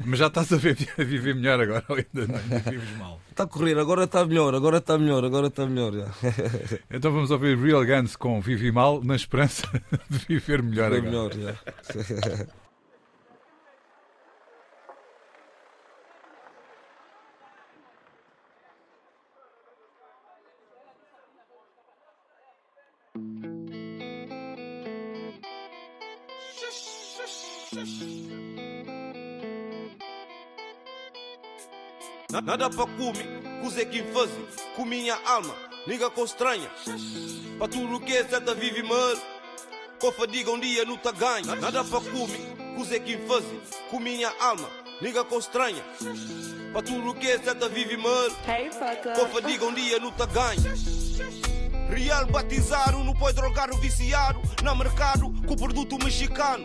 Mas 0.07 0.19
já 0.21 0.29
estás 0.29 0.51
a, 0.51 0.57
ver, 0.57 0.75
a 0.99 1.05
viver 1.05 1.35
melhor 1.35 1.61
agora, 1.61 1.85
ou 1.87 1.97
ainda 1.97 2.27
não, 2.33 2.73
vives 2.73 2.97
mal. 2.97 3.21
Está 3.31 3.45
a 3.45 3.47
correr, 3.47 3.79
agora 3.79 4.05
está 4.05 4.25
melhor, 4.25 4.55
agora 4.55 4.79
está 4.79 4.97
melhor, 4.97 5.23
agora 5.23 5.49
está 5.49 5.67
melhor. 5.67 5.93
Já. 5.93 6.09
Então 6.91 7.13
vamos 7.13 7.31
ouvir 7.31 7.59
Real 7.59 7.85
Guns 7.85 8.17
com 8.17 8.41
Vivi 8.41 8.73
Mal, 8.73 9.05
na 9.05 9.17
esperança 9.17 9.67
de 10.09 10.19
viver 10.27 10.63
melhor 10.63 10.93
Está 10.95 11.07
agora. 11.09 11.35
melhor, 11.37 11.55
já. 11.55 12.47
Na- 32.33 32.41
Nada 32.41 32.69
para 32.71 32.87
comer, 32.87 33.61
cozer 33.63 33.85
quem 33.87 34.05
faz, 34.13 34.31
com 34.75 34.85
minha 34.85 35.15
alma, 35.27 35.55
niga 35.87 36.09
com 36.11 36.25
estranha. 36.25 36.69
Para 37.59 37.69
tudo 37.69 38.01
que 38.01 38.17
é 38.17 38.25
certa 38.25 38.55
vive 38.55 38.83
mal, 38.83 39.15
com 40.01 40.11
fadiga 40.13 40.51
um 40.51 40.59
dia 40.59 40.85
não 40.85 40.97
tá 40.97 41.13
ganha. 41.13 41.45
Na- 41.47 41.57
Nada 41.57 41.85
para 41.85 42.01
comer, 42.01 42.75
cozer 42.77 43.01
quem 43.01 43.19
faz, 43.27 43.45
com 43.91 44.01
minha 44.01 44.33
alma, 44.41 44.69
niga 45.01 45.23
com 45.25 45.39
estranha. 45.39 45.85
Para 46.73 46.83
tudo 46.83 47.15
que 47.15 47.31
é 47.31 47.39
certa 47.39 47.69
vive 47.69 47.97
mal, 47.99 48.31
com 49.15 49.29
fadiga 49.29 49.67
um 49.67 49.75
dia 49.75 49.99
não 49.99 50.11
tá 50.11 50.25
ganha. 50.27 50.75
Real 51.91 52.25
batizaram, 52.27 53.05
não 53.05 53.13
pode 53.15 53.37
drogar 53.37 53.71
o 53.71 53.77
viciado. 53.77 54.41
Na 54.63 54.75
mercado, 54.75 55.31
com 55.47 55.53
o 55.53 55.57
produto 55.57 55.99
mexicano. 56.03 56.65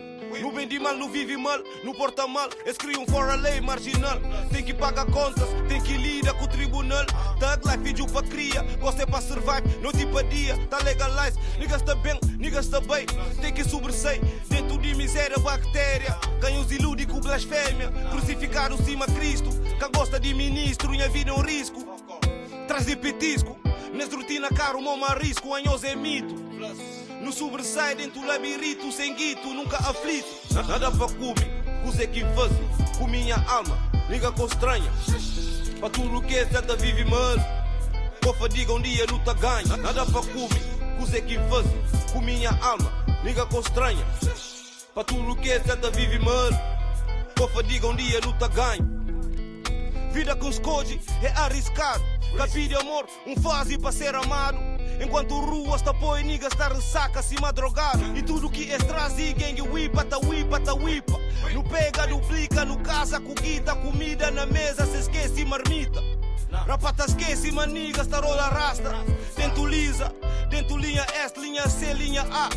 Bem 0.58 0.66
de 0.66 0.80
mal, 0.80 0.96
no 0.96 1.08
vive 1.08 1.36
mal, 1.36 1.60
no 1.84 1.94
porta 1.94 2.26
mal. 2.26 2.48
Eles 2.64 2.76
criam 2.76 3.06
fora 3.06 3.36
lei 3.36 3.60
marginal. 3.60 4.18
Tem 4.50 4.64
que 4.64 4.74
pagar 4.74 5.06
contas, 5.06 5.48
tem 5.68 5.80
que 5.80 5.96
lidar 5.96 6.34
com 6.34 6.46
o 6.46 6.48
tribunal. 6.48 7.06
Tag 7.38 7.64
life, 7.64 7.78
vídeo 7.78 8.06
para 8.08 8.26
cria, 8.26 8.62
gosta 8.80 9.04
é 9.04 9.06
para 9.06 9.20
survive. 9.20 9.78
Noite 9.80 10.04
para 10.06 10.22
dia, 10.24 10.58
tá 10.68 10.78
legalize. 10.78 11.38
Niggas 11.60 11.82
tá 11.82 11.94
bem, 11.94 12.18
niggas 12.38 12.66
tá 12.66 12.80
bem. 12.80 13.06
Tem 13.40 13.52
que 13.54 13.62
sobressair, 13.62 14.20
dentro 14.48 14.78
de 14.78 14.96
miséria, 14.96 15.38
bactéria. 15.38 16.18
Quem 16.40 16.58
os 16.58 16.72
ilude 16.72 17.06
com 17.06 17.20
blasfémia. 17.20 17.92
Crucificar 18.10 18.72
o 18.72 18.84
cima 18.84 19.06
Cristo. 19.06 19.50
Quem 19.78 19.92
gosta 19.94 20.18
de 20.18 20.34
ministro, 20.34 20.90
minha 20.90 21.08
vida 21.08 21.30
é 21.30 21.34
um 21.34 21.40
risco. 21.40 21.84
Traz 22.66 22.84
de 22.84 22.96
petisco. 22.96 23.56
Nessa 23.94 24.16
rotina 24.16 24.48
caro, 24.48 24.82
mão 24.82 24.98
risco, 25.20 25.54
anhos 25.54 25.84
é 25.84 25.94
mito. 25.94 26.34
No 27.28 27.34
sobressai 27.34 27.94
dentro 27.94 28.22
do 28.22 28.26
labirinto, 28.26 28.90
sem 28.90 29.14
guito, 29.14 29.48
nunca 29.52 29.76
aflito. 29.76 30.26
Na- 30.50 30.62
Nada 30.62 30.90
para 30.90 31.08
comer, 31.08 31.62
coisa 31.84 32.06
que 32.06 32.20
faz, 32.20 32.50
com 32.96 33.06
minha 33.06 33.36
alma, 33.46 33.76
liga 34.08 34.32
com 34.32 34.46
estranha. 34.46 34.90
Para 35.78 35.90
tudo 35.90 36.22
que 36.22 36.34
é 36.34 36.46
certa 36.46 36.74
vive 36.74 37.04
mal, 37.04 37.36
com 38.24 38.32
fadiga 38.32 38.72
um 38.72 38.80
dia 38.80 39.04
luta 39.10 39.34
ganha. 39.34 39.76
Nada 39.76 40.06
para 40.06 40.22
comer, 40.22 40.96
coisa 40.96 41.20
que 41.20 41.34
faz, 41.50 41.66
com 42.14 42.20
minha 42.22 42.48
alma, 42.62 42.90
liga 43.22 43.44
com 43.44 43.60
estranha. 43.60 44.06
Para 44.94 45.04
tudo 45.04 45.36
que 45.36 45.50
é 45.50 45.60
certa 45.60 45.90
vive 45.90 46.18
mal, 46.20 46.48
com 47.38 47.46
fadiga 47.48 47.88
um 47.88 47.94
dia 47.94 48.20
luta 48.24 48.48
ganha. 48.48 48.88
Vida 50.14 50.34
com 50.34 50.48
escoge 50.48 50.98
é 51.22 51.28
arriscado. 51.38 52.02
Capir 52.38 52.68
de 52.68 52.74
amor, 52.74 53.06
um 53.26 53.36
fase 53.36 53.76
para 53.76 53.92
ser 53.92 54.14
amado. 54.14 54.56
Enquanto 55.00 55.40
ruas 55.40 55.82
tá 55.82 55.94
põe 55.94 56.24
niggas 56.24 56.54
tá 56.54 56.68
ressaca, 56.68 57.20
acima 57.20 57.52
drogado. 57.52 58.16
E 58.16 58.22
tudo 58.22 58.50
que 58.50 58.70
extras 58.70 59.18
e 59.18 59.32
gangue 59.32 59.62
whipa, 59.62 60.04
tá 60.04 60.18
whipa, 60.18 60.58
tá 60.60 60.74
whipa. 60.74 61.18
No 61.52 61.62
pega, 61.62 62.06
duplica, 62.06 62.64
no 62.64 62.78
casa, 62.78 63.20
com 63.20 63.34
guita, 63.34 63.74
comida 63.76 64.30
na 64.30 64.46
mesa, 64.46 64.86
se 64.86 64.98
esquece 64.98 65.44
marmita. 65.44 66.00
Rapata 66.66 67.04
esquece, 67.06 67.52
manigas, 67.52 68.06
tá 68.06 68.20
rola 68.20 68.48
rasta. 68.48 68.90
Dentro 69.36 69.66
lisa, 69.66 70.12
dentro 70.50 70.76
linha 70.76 71.06
S, 71.14 71.38
linha 71.38 71.68
C, 71.68 71.92
linha 71.92 72.26
A. 72.30 72.48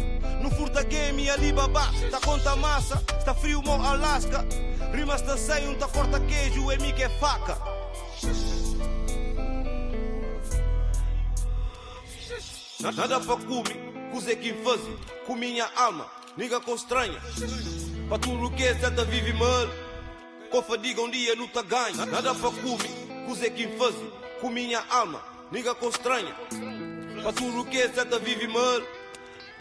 No 0.42 0.50
furta 0.50 0.84
game, 0.84 1.30
Alibaba, 1.30 1.92
tá 2.10 2.20
conta 2.20 2.56
massa, 2.56 2.98
tá 3.24 3.34
frio, 3.34 3.62
mão 3.64 3.84
Alaska. 3.84 4.46
Rimas 4.94 5.22
tá 5.22 5.38
sem, 5.38 5.70
um 5.70 5.76
tá 5.76 5.88
corta 5.88 6.20
queijo, 6.20 6.72
é 6.72 6.78
que 6.78 7.04
é 7.04 7.10
faca. 7.10 7.71
Nada 12.82 13.20
para 13.20 13.38
comer, 13.38 14.10
cozer 14.12 14.36
quem 14.38 14.54
faz, 14.64 14.82
com 15.26 15.36
minha 15.36 15.70
alma, 15.76 16.06
niga 16.36 16.60
com 16.60 16.74
estranha. 16.76 17.20
Para 18.10 18.18
tudo 18.20 18.52
que 18.52 18.64
é 18.64 18.76
certa 18.76 19.06
vive 19.06 19.34
mal, 19.34 19.68
com 20.50 20.62
fadiga 20.64 21.02
um 21.02 21.10
dia 21.10 21.36
tá 21.54 21.62
ganha. 21.62 21.96
Na- 21.96 22.06
Nada 22.06 22.34
para 22.36 22.50
comer, 22.52 23.26
cozer 23.28 23.52
quem 23.52 23.78
faz, 23.78 23.96
com 24.42 24.50
minha 24.50 24.84
alma, 24.90 25.22
niga 25.52 25.74
com 25.76 25.90
estranha. 25.90 26.36
Para 27.24 27.34
tudo 27.34 27.66
que 27.66 27.78
é 27.80 27.90
certa 27.90 28.18
vive 28.20 28.48
mal, 28.48 28.82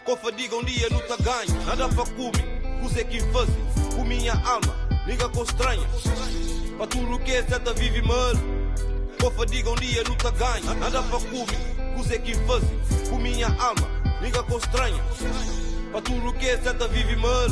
com 0.03 0.17
fadiga 0.17 0.55
um 0.55 0.63
dia 0.63 0.89
tá 0.89 1.15
ganha. 1.17 1.59
Nada 1.65 1.87
para 1.89 2.05
comer, 2.05 2.81
cozer 2.81 3.05
quem 3.05 3.21
faz, 3.31 3.49
com 3.95 4.03
minha 4.03 4.33
alma, 4.33 4.75
niga 5.07 5.29
com 5.29 5.43
estranha. 5.43 5.87
Para 6.77 6.87
tudo 6.87 7.19
que 7.19 7.31
é 7.31 7.43
certa 7.43 7.71
vive 7.73 8.01
mal, 8.01 8.33
com 9.21 9.31
fadiga 9.31 9.69
um 9.69 9.75
dia 9.75 10.03
tá 10.03 10.31
ganha. 10.31 10.73
Nada 10.73 11.03
para 11.03 11.19
comer, 12.01 12.03
cozer 12.03 12.19
quem 12.21 12.35
faz, 12.47 12.63
com 13.09 13.17
minha 13.17 13.47
alma, 13.47 13.87
niga 14.21 14.43
com 14.43 14.57
estranha. 14.57 15.01
Para 15.91 16.01
tudo 16.01 16.33
que 16.33 16.47
é 16.47 16.57
certa 16.57 16.87
vive 16.87 17.15
mal, 17.15 17.47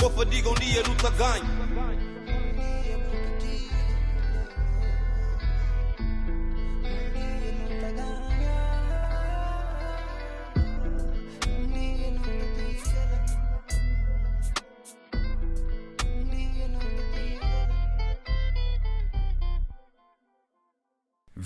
com 0.00 0.10
fadiga 0.10 0.50
um 0.50 0.54
dia 0.54 0.82
tá 1.02 1.10
ganha. 1.10 1.55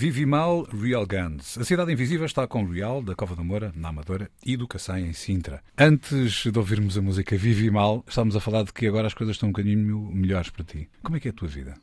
Vive 0.01 0.25
Mal, 0.25 0.63
Real 0.63 1.07
Guns. 1.07 1.59
A 1.59 1.65
Cidade 1.65 1.93
Invisível 1.93 2.25
está 2.25 2.47
com 2.47 2.65
Real, 2.65 3.03
da 3.03 3.15
Cova 3.15 3.37
da 3.37 3.45
Moura, 3.45 3.71
na 3.77 3.91
Amadora, 3.91 4.31
e 4.43 4.57
do 4.57 4.67
Cacém, 4.67 5.09
em 5.09 5.13
Sintra. 5.13 5.63
Antes 5.77 6.51
de 6.51 6.59
ouvirmos 6.59 6.97
a 6.97 7.03
música 7.03 7.37
Vive 7.37 7.71
Mal, 7.71 8.03
estávamos 8.09 8.35
a 8.35 8.41
falar 8.41 8.63
de 8.63 8.73
que 8.73 8.87
agora 8.87 9.09
as 9.09 9.13
coisas 9.13 9.37
estão 9.37 9.51
um 9.51 9.53
bocadinho 9.53 10.11
melhores 10.11 10.49
para 10.49 10.65
ti. 10.65 10.89
Como 11.03 11.19
é 11.19 11.21
que 11.21 11.29
é 11.29 11.31
a 11.31 11.35
tua 11.35 11.49
vida? 11.49 11.75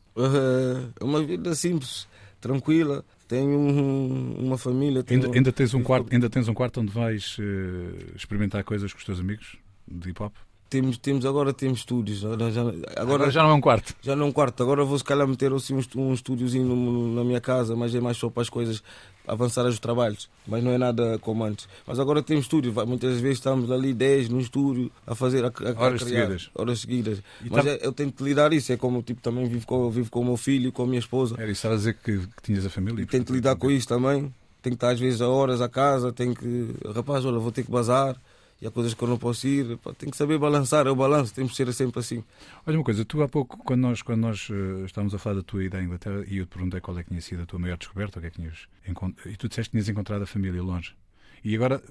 É 1.00 1.04
uma 1.04 1.22
vida 1.24 1.54
simples, 1.54 2.08
tranquila. 2.42 3.06
Tenho 3.28 3.52
um, 3.52 4.48
uma 4.48 4.58
família. 4.58 5.04
Tenho... 5.04 5.22
Ainda, 5.26 5.38
ainda, 5.38 5.52
tens 5.52 5.76
um 5.76 5.84
quarto, 5.84 6.12
ainda 6.12 6.28
tens 6.28 6.48
um 6.48 6.56
quarto 6.56 6.82
onde 6.82 6.92
vais 6.92 7.38
uh, 7.38 8.16
experimentar 8.16 8.64
coisas 8.64 8.92
com 8.92 8.98
os 8.98 9.06
teus 9.06 9.20
amigos 9.20 9.58
de 9.88 10.10
hip 10.10 10.24
hop? 10.24 10.34
Temos, 10.70 10.98
temos, 10.98 11.26
agora 11.26 11.54
temos 11.54 11.80
estúdios. 11.80 12.26
Agora 12.26 12.52
já, 12.52 12.62
agora, 12.98 13.32
já 13.32 13.42
não 13.42 13.52
é 13.52 13.54
um 13.54 13.62
quarto. 13.62 13.96
Já 14.02 14.16
não 14.16 14.26
é 14.26 14.30
um 14.30 14.32
quarto. 14.34 14.62
Agora 14.62 14.84
vou 14.84 14.98
se 14.98 15.04
calhar 15.04 15.26
meter 15.28 15.52
assim, 15.54 15.74
um, 15.74 16.02
um 16.02 16.14
estúdiozinho 16.14 17.14
na 17.14 17.24
minha 17.24 17.40
casa, 17.40 17.76
mas 17.76 17.96
é 17.96 18.02
mais 18.02 18.18
só 18.18 18.30
para 18.30 18.42
as 18.42 18.50
coisas 18.50 18.84
avançar 19.26 19.66
os 19.66 19.80
trabalhos. 19.80 20.30
Mas 20.48 20.64
não 20.64 20.72
é 20.72 20.78
nada 20.78 21.18
como 21.20 21.44
antes. 21.44 21.70
Mas 21.86 22.00
agora 22.00 22.22
temos 22.22 22.46
estúdio. 22.46 22.74
Muitas 22.86 23.20
vezes 23.20 23.38
estamos 23.38 23.72
ali 23.72 23.94
10 23.94 24.30
no 24.30 24.42
estúdio 24.42 24.92
a 25.06 25.16
fazer 25.16 25.46
a, 25.46 25.48
a, 25.48 25.82
horas 25.82 26.04
criar, 26.04 26.22
seguidas. 26.22 26.50
Horas 26.54 26.80
seguidas. 26.80 27.20
E 27.44 27.50
mas 27.50 27.64
tá... 27.64 27.72
é, 27.72 27.80
eu 27.86 27.94
tenho 27.94 28.12
que 28.12 28.24
lidar 28.24 28.52
isso. 28.52 28.72
É 28.74 28.78
como 28.78 29.02
tipo, 29.02 29.22
também 29.22 29.48
vivo 29.48 29.66
com, 29.66 29.90
vivo 29.90 30.10
com 30.10 30.22
o 30.22 30.26
meu 30.26 30.38
filho, 30.38 30.72
com 30.72 30.84
a 30.84 30.88
minha 30.88 31.00
esposa. 31.00 31.36
Era 31.38 31.52
isso, 31.52 31.60
estava 31.60 31.76
a 31.76 31.78
dizer 31.78 31.94
que, 31.96 32.20
que 32.20 32.42
tinhas 32.44 32.66
a 32.66 32.70
família. 32.70 33.04
E 33.04 33.06
tenho 33.06 33.24
que 33.24 33.32
lidar 33.32 33.56
com 33.56 33.70
isso 33.70 33.88
também. 33.88 34.34
Tenho 34.62 34.76
que 34.76 34.84
estar 34.84 34.90
às 34.90 35.00
vezes 35.00 35.22
a 35.22 35.30
horas 35.30 35.62
a 35.62 35.70
casa, 35.70 36.12
tenho 36.12 36.36
que. 36.36 36.76
Rapaz, 36.94 37.24
olha, 37.24 37.40
vou 37.40 37.52
ter 37.52 37.64
que 37.64 37.72
bazar 37.72 38.18
e 38.62 38.68
há 38.68 38.72
coisas 38.72 38.94
que 38.94 39.04
eu 39.04 39.08
não 39.08 39.18
posso 39.18 39.48
ir. 39.48 39.78
Pá, 39.78 39.94
tenho 39.94 40.12
que 40.12 40.18
saber 40.18 40.38
balançar, 40.38 40.88
é 40.88 40.90
o 40.90 40.96
balanço, 40.96 41.34
temos 41.34 41.52
que 41.52 41.58
ser 41.58 41.72
sempre 41.74 42.00
assim. 42.00 42.24
Olha 42.66 42.78
uma 42.78 42.84
coisa, 42.84 43.06
tu 43.06 43.22
há 43.22 43.28
pouco, 43.28 43.58
quando 43.58 43.82
nós, 43.82 44.02
quando 44.02 44.22
nós 44.22 44.50
uh, 44.50 44.86
estávamos 44.86 45.14
a 45.14 45.20
falar 45.20 45.38
da 45.38 45.44
tua 45.44 45.64
ida 45.64 45.78
à 45.78 45.84
Inglaterra 45.84 46.24
e 46.28 46.38
eu 46.38 46.46
te 46.46 46.50
perguntei 46.50 46.82
qual 46.82 46.98
é 46.98 47.04
que 47.04 47.10
tinha 47.10 47.22
sido 47.22 47.44
a 47.44 47.46
tua 47.46 47.60
maior 47.60 47.78
descoberta, 47.78 48.20
o 48.20 48.22
que 48.22 48.28
é 48.28 48.32
que 48.32 48.38
tinhas 48.38 48.68
encontrado, 48.88 49.30
e 49.30 49.38
tu 49.38 49.48
disseste 49.48 49.70
que 49.70 49.72
tinhas 49.78 49.90
encontrado 49.90 50.24
a 50.24 50.28
família 50.28 50.62
longe. 50.62 50.96
E 51.44 51.56
agora 51.56 51.82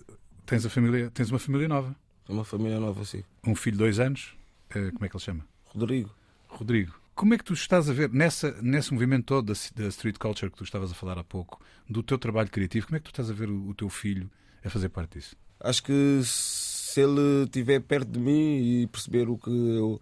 tens, 0.45 0.67
a 0.67 0.71
família, 0.71 1.11
tens 1.11 1.31
uma 1.31 1.39
família 1.39 1.69
nova. 1.69 1.95
Uma 2.29 2.45
família 2.45 2.81
nova, 2.81 3.05
sim. 3.05 3.23
Um 3.47 3.55
filho 3.55 3.77
de 3.77 3.79
dois 3.79 4.01
anos, 4.01 4.35
uh, 4.71 4.93
como 4.93 5.05
é 5.05 5.09
que 5.09 5.17
ele 5.17 5.25
chama? 5.25 5.47
Rodrigo. 5.67 6.11
Rodrigo. 6.49 6.95
Como 7.15 7.33
é 7.33 7.39
que 7.39 7.45
tu 7.45 7.55
estás 7.55 7.89
a 7.89 7.93
ver 7.95 8.11
nessa, 8.11 8.61
nesse 8.61 8.93
movimento 8.93 9.25
todo 9.25 9.47
da, 9.47 9.83
da 9.83 9.89
street 9.89 10.19
culture 10.19 10.51
que 10.51 10.59
tu 10.59 10.65
estavas 10.65 10.91
a 10.91 10.95
falar 10.95 11.17
há 11.19 11.25
pouco, 11.25 11.63
do 11.89 12.03
teu 12.03 12.19
trabalho 12.19 12.51
criativo, 12.51 12.87
como 12.87 12.97
é 12.97 13.01
que 13.01 13.05
tu 13.05 13.11
estás 13.11 13.31
a 13.31 13.33
ver 13.33 13.49
o, 13.49 13.69
o 13.69 13.75
teu 13.75 13.89
filho 13.89 14.29
a 14.65 14.69
fazer 14.69 14.89
parte 14.89 15.19
disso? 15.19 15.37
Acho 15.61 15.83
que 15.83 16.21
se 16.25 17.01
ele 17.01 17.45
estiver 17.45 17.81
perto 17.81 18.11
de 18.11 18.19
mim 18.19 18.59
e 18.59 18.87
perceber 18.87 19.29
o 19.29 19.37
que 19.37 19.51
eu, 19.51 20.01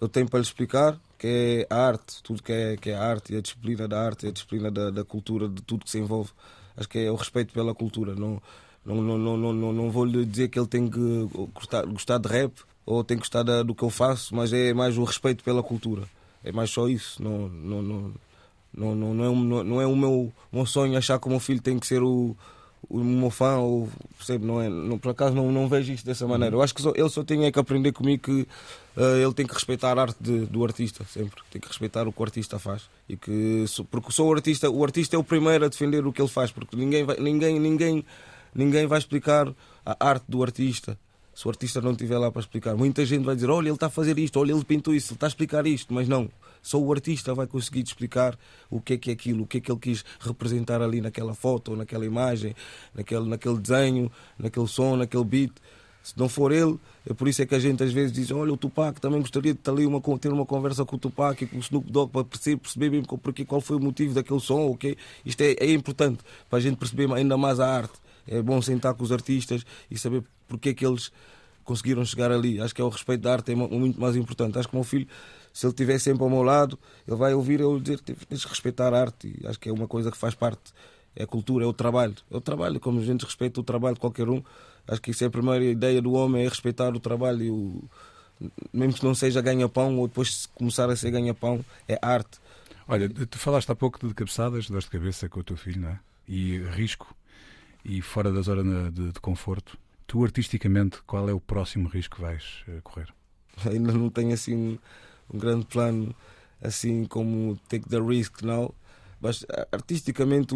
eu 0.00 0.08
tenho 0.08 0.28
para 0.28 0.40
lhe 0.40 0.44
explicar, 0.44 0.98
que 1.18 1.66
é 1.70 1.74
a 1.74 1.86
arte, 1.86 2.22
tudo 2.22 2.42
que 2.42 2.52
é, 2.52 2.76
que 2.76 2.90
é 2.90 2.94
a 2.94 3.02
arte 3.02 3.34
e 3.34 3.36
a 3.36 3.40
disciplina 3.40 3.88
da 3.88 4.00
arte, 4.00 4.26
a 4.26 4.30
disciplina 4.30 4.70
da, 4.70 4.90
da 4.90 5.04
cultura, 5.04 5.48
de 5.48 5.62
tudo 5.62 5.84
que 5.84 5.90
se 5.90 5.98
envolve. 5.98 6.30
Acho 6.76 6.88
que 6.88 6.98
é 6.98 7.10
o 7.10 7.14
respeito 7.14 7.52
pela 7.52 7.74
cultura. 7.74 8.14
Não, 8.14 8.40
não, 8.84 8.96
não, 8.96 9.18
não, 9.18 9.52
não, 9.52 9.72
não 9.72 9.90
vou 9.90 10.04
lhe 10.04 10.24
dizer 10.24 10.48
que 10.48 10.58
ele 10.58 10.68
tem 10.68 10.88
que 10.88 11.28
gostar, 11.54 11.86
gostar 11.86 12.18
de 12.18 12.28
rap 12.28 12.52
ou 12.84 13.02
tem 13.02 13.16
que 13.16 13.22
gostar 13.22 13.42
da, 13.42 13.62
do 13.62 13.74
que 13.74 13.82
eu 13.82 13.90
faço, 13.90 14.34
mas 14.34 14.52
é 14.52 14.72
mais 14.72 14.96
o 14.98 15.04
respeito 15.04 15.42
pela 15.42 15.62
cultura. 15.62 16.02
É 16.44 16.52
mais 16.52 16.70
só 16.70 16.88
isso. 16.88 17.22
Não, 17.22 17.48
não, 17.48 17.82
não, 17.82 18.14
não, 18.72 18.94
não, 18.94 19.14
não, 19.14 19.24
é, 19.24 19.28
não, 19.28 19.64
não 19.64 19.80
é 19.80 19.86
o 19.86 19.96
meu, 19.96 20.32
meu 20.52 20.66
sonho 20.66 20.96
achar 20.96 21.18
que 21.18 21.26
o 21.26 21.30
meu 21.30 21.40
filho 21.40 21.60
tem 21.60 21.78
que 21.78 21.86
ser 21.86 22.02
o, 22.02 22.36
o 22.88 23.02
meu 23.02 23.30
fã, 23.30 23.56
ou, 23.56 23.88
percebe, 24.16 24.44
não 24.44 24.60
é? 24.60 24.68
Não, 24.68 24.98
por 24.98 25.10
acaso 25.10 25.34
não, 25.34 25.50
não 25.50 25.68
vejo 25.68 25.92
isto 25.92 26.04
dessa 26.04 26.26
maneira. 26.26 26.54
Eu 26.54 26.62
acho 26.62 26.74
que 26.74 26.82
só, 26.82 26.92
ele 26.94 27.08
só 27.08 27.24
tem 27.24 27.44
é 27.44 27.52
que 27.52 27.58
aprender 27.58 27.92
comigo 27.92 28.22
que 28.22 28.46
uh, 28.96 29.16
ele 29.22 29.34
tem 29.34 29.46
que 29.46 29.54
respeitar 29.54 29.98
a 29.98 30.02
arte 30.02 30.16
de, 30.20 30.46
do 30.46 30.64
artista, 30.64 31.04
sempre. 31.04 31.42
Tem 31.50 31.60
que 31.60 31.68
respeitar 31.68 32.06
o 32.06 32.12
que 32.12 32.20
o 32.20 32.24
artista 32.24 32.58
faz. 32.58 32.88
E 33.08 33.16
que, 33.16 33.64
porque 33.90 34.12
sou 34.12 34.28
o 34.28 34.34
artista, 34.34 34.70
o 34.70 34.84
artista 34.84 35.16
é 35.16 35.18
o 35.18 35.24
primeiro 35.24 35.64
a 35.64 35.68
defender 35.68 36.06
o 36.06 36.12
que 36.12 36.20
ele 36.20 36.28
faz, 36.28 36.50
porque 36.50 36.76
ninguém 36.76 37.04
vai, 37.04 37.16
ninguém, 37.18 37.58
ninguém, 37.58 38.04
ninguém 38.54 38.86
vai 38.86 38.98
explicar 38.98 39.52
a 39.84 40.08
arte 40.08 40.24
do 40.28 40.42
artista. 40.42 40.98
Se 41.34 41.46
o 41.46 41.50
artista 41.50 41.82
não 41.82 41.90
estiver 41.90 42.16
lá 42.16 42.30
para 42.30 42.40
explicar, 42.40 42.74
muita 42.76 43.04
gente 43.04 43.24
vai 43.24 43.34
dizer: 43.34 43.50
Olha, 43.50 43.68
ele 43.68 43.74
está 43.74 43.86
a 43.86 43.90
fazer 43.90 44.18
isto, 44.18 44.40
olha, 44.40 44.52
ele 44.52 44.64
pintou 44.64 44.94
isso, 44.94 45.12
ele 45.12 45.16
está 45.16 45.26
a 45.26 45.28
explicar 45.28 45.66
isto, 45.66 45.92
mas 45.92 46.08
não. 46.08 46.30
Só 46.66 46.80
o 46.80 46.92
artista 46.92 47.32
vai 47.32 47.46
conseguir 47.46 47.84
explicar 47.84 48.36
o 48.68 48.80
que 48.80 48.94
é 48.94 48.96
que 48.96 49.10
é 49.10 49.12
aquilo, 49.12 49.44
o 49.44 49.46
que 49.46 49.58
é 49.58 49.60
que 49.60 49.70
ele 49.70 49.78
quis 49.78 50.04
representar 50.18 50.82
ali 50.82 51.00
naquela 51.00 51.32
foto, 51.32 51.76
naquela 51.76 52.04
imagem, 52.04 52.56
naquele, 52.92 53.28
naquele 53.28 53.58
desenho, 53.58 54.10
naquele 54.36 54.66
som, 54.66 54.96
naquele 54.96 55.22
beat. 55.22 55.52
Se 56.02 56.18
não 56.18 56.28
for 56.28 56.50
ele, 56.50 56.76
é 57.08 57.14
por 57.14 57.28
isso 57.28 57.40
é 57.40 57.46
que 57.46 57.54
a 57.54 57.60
gente 57.60 57.84
às 57.84 57.92
vezes 57.92 58.10
diz: 58.10 58.32
Olha, 58.32 58.52
o 58.52 58.56
Tupac 58.56 59.00
também 59.00 59.20
gostaria 59.20 59.54
de 59.54 59.60
ter, 59.60 59.70
ali 59.70 59.86
uma, 59.86 60.00
ter 60.18 60.32
uma 60.32 60.44
conversa 60.44 60.84
com 60.84 60.96
o 60.96 60.98
Tupac 60.98 61.40
e 61.40 61.46
com 61.46 61.56
o 61.56 61.60
Snoop 61.60 61.88
Dogg 61.88 62.10
para 62.10 62.24
perceber, 62.24 62.56
perceber 62.56 62.90
bem 62.90 63.02
porque, 63.04 63.44
qual 63.44 63.60
foi 63.60 63.76
o 63.76 63.80
motivo 63.80 64.12
daquele 64.12 64.40
som. 64.40 64.66
Okay? 64.70 64.96
Isto 65.24 65.42
é, 65.42 65.52
é 65.60 65.72
importante 65.72 66.18
para 66.50 66.58
a 66.58 66.60
gente 66.60 66.78
perceber 66.78 67.08
ainda 67.12 67.36
mais 67.36 67.60
a 67.60 67.72
arte. 67.72 67.94
É 68.26 68.42
bom 68.42 68.60
sentar 68.60 68.92
com 68.94 69.04
os 69.04 69.12
artistas 69.12 69.64
e 69.88 69.96
saber 69.96 70.24
porque 70.48 70.70
é 70.70 70.74
que 70.74 70.84
eles 70.84 71.12
conseguiram 71.62 72.04
chegar 72.04 72.32
ali. 72.32 72.60
Acho 72.60 72.74
que 72.74 72.80
é 72.80 72.84
o 72.84 72.88
respeito 72.88 73.20
da 73.20 73.34
arte 73.34 73.52
é 73.52 73.54
muito 73.54 74.00
mais 74.00 74.16
importante. 74.16 74.58
Acho 74.58 74.66
que 74.66 74.74
o 74.74 74.78
meu 74.78 74.84
filho 74.84 75.06
se 75.56 75.64
ele 75.64 75.72
estiver 75.72 75.98
sempre 75.98 76.22
ao 76.22 76.28
meu 76.28 76.42
lado, 76.42 76.78
ele 77.08 77.16
vai 77.16 77.32
ouvir 77.32 77.60
eu 77.60 77.80
dizer 77.80 77.98
tens 78.00 78.44
que 78.44 78.50
respeitar 78.50 78.92
a 78.92 79.00
arte. 79.00 79.34
E 79.40 79.46
acho 79.46 79.58
que 79.58 79.70
é 79.70 79.72
uma 79.72 79.88
coisa 79.88 80.10
que 80.10 80.16
faz 80.18 80.34
parte, 80.34 80.70
é 81.14 81.22
a 81.22 81.26
cultura, 81.26 81.64
é 81.64 81.66
o 81.66 81.72
trabalho. 81.72 82.14
É 82.30 82.36
o 82.36 82.42
trabalho, 82.42 82.78
como 82.78 83.00
a 83.00 83.02
gente 83.02 83.24
respeita 83.24 83.58
o 83.58 83.64
trabalho 83.64 83.94
de 83.94 84.00
qualquer 84.00 84.28
um. 84.28 84.42
Acho 84.86 85.00
que 85.00 85.12
isso 85.12 85.24
é 85.24 85.28
a 85.28 85.30
primeira 85.30 85.64
ideia 85.64 86.02
do 86.02 86.12
homem, 86.12 86.44
é 86.44 86.48
respeitar 86.48 86.94
o 86.94 87.00
trabalho 87.00 87.42
e 87.42 87.50
o. 87.50 87.82
Mesmo 88.70 88.92
que 88.92 89.04
não 89.06 89.14
seja 89.14 89.40
ganha-pão, 89.40 89.96
ou 89.96 90.06
depois 90.06 90.44
começar 90.44 90.90
a 90.90 90.94
ser 90.94 91.10
ganha-pão, 91.10 91.64
é 91.88 91.98
arte. 92.02 92.38
Olha, 92.86 93.08
tu 93.08 93.38
falaste 93.38 93.72
há 93.72 93.74
pouco 93.74 94.06
de 94.06 94.12
cabeçadas, 94.12 94.68
dor 94.68 94.82
de 94.82 94.90
cabeça 94.90 95.26
com 95.26 95.40
o 95.40 95.42
teu 95.42 95.56
filho, 95.56 95.80
não 95.80 95.88
é? 95.88 96.00
E 96.28 96.58
risco, 96.74 97.16
e 97.82 98.02
fora 98.02 98.30
da 98.30 98.42
zona 98.42 98.90
de, 98.90 99.10
de 99.10 99.20
conforto. 99.20 99.78
Tu, 100.06 100.22
artisticamente, 100.22 100.98
qual 101.06 101.26
é 101.30 101.32
o 101.32 101.40
próximo 101.40 101.88
risco 101.88 102.16
que 102.16 102.20
vais 102.20 102.62
eh, 102.68 102.80
correr? 102.82 103.08
Ainda 103.64 103.90
não 103.92 104.10
tenho 104.10 104.34
assim 104.34 104.78
um 105.32 105.38
grande 105.38 105.66
plano 105.66 106.14
assim 106.62 107.04
como 107.04 107.56
Take 107.68 107.88
the 107.88 108.00
Risk, 108.00 108.42
não. 108.42 108.72
Mas 109.20 109.44
artisticamente 109.72 110.54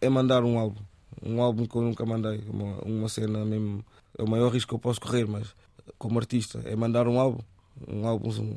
é 0.00 0.08
mandar 0.08 0.44
um 0.44 0.58
álbum. 0.58 0.80
Um 1.22 1.42
álbum 1.42 1.66
que 1.66 1.76
eu 1.76 1.82
nunca 1.82 2.04
mandei. 2.04 2.42
Uma, 2.48 2.78
uma 2.84 3.08
cena 3.08 3.44
mesmo. 3.44 3.84
É 4.16 4.22
o 4.22 4.28
maior 4.28 4.52
risco 4.52 4.70
que 4.70 4.74
eu 4.74 4.78
posso 4.78 5.00
correr, 5.00 5.26
mas 5.26 5.54
como 5.98 6.18
artista, 6.18 6.60
é 6.64 6.74
mandar 6.74 7.06
um 7.06 7.18
álbum. 7.18 7.42
Um 7.86 8.06
álbum 8.06 8.56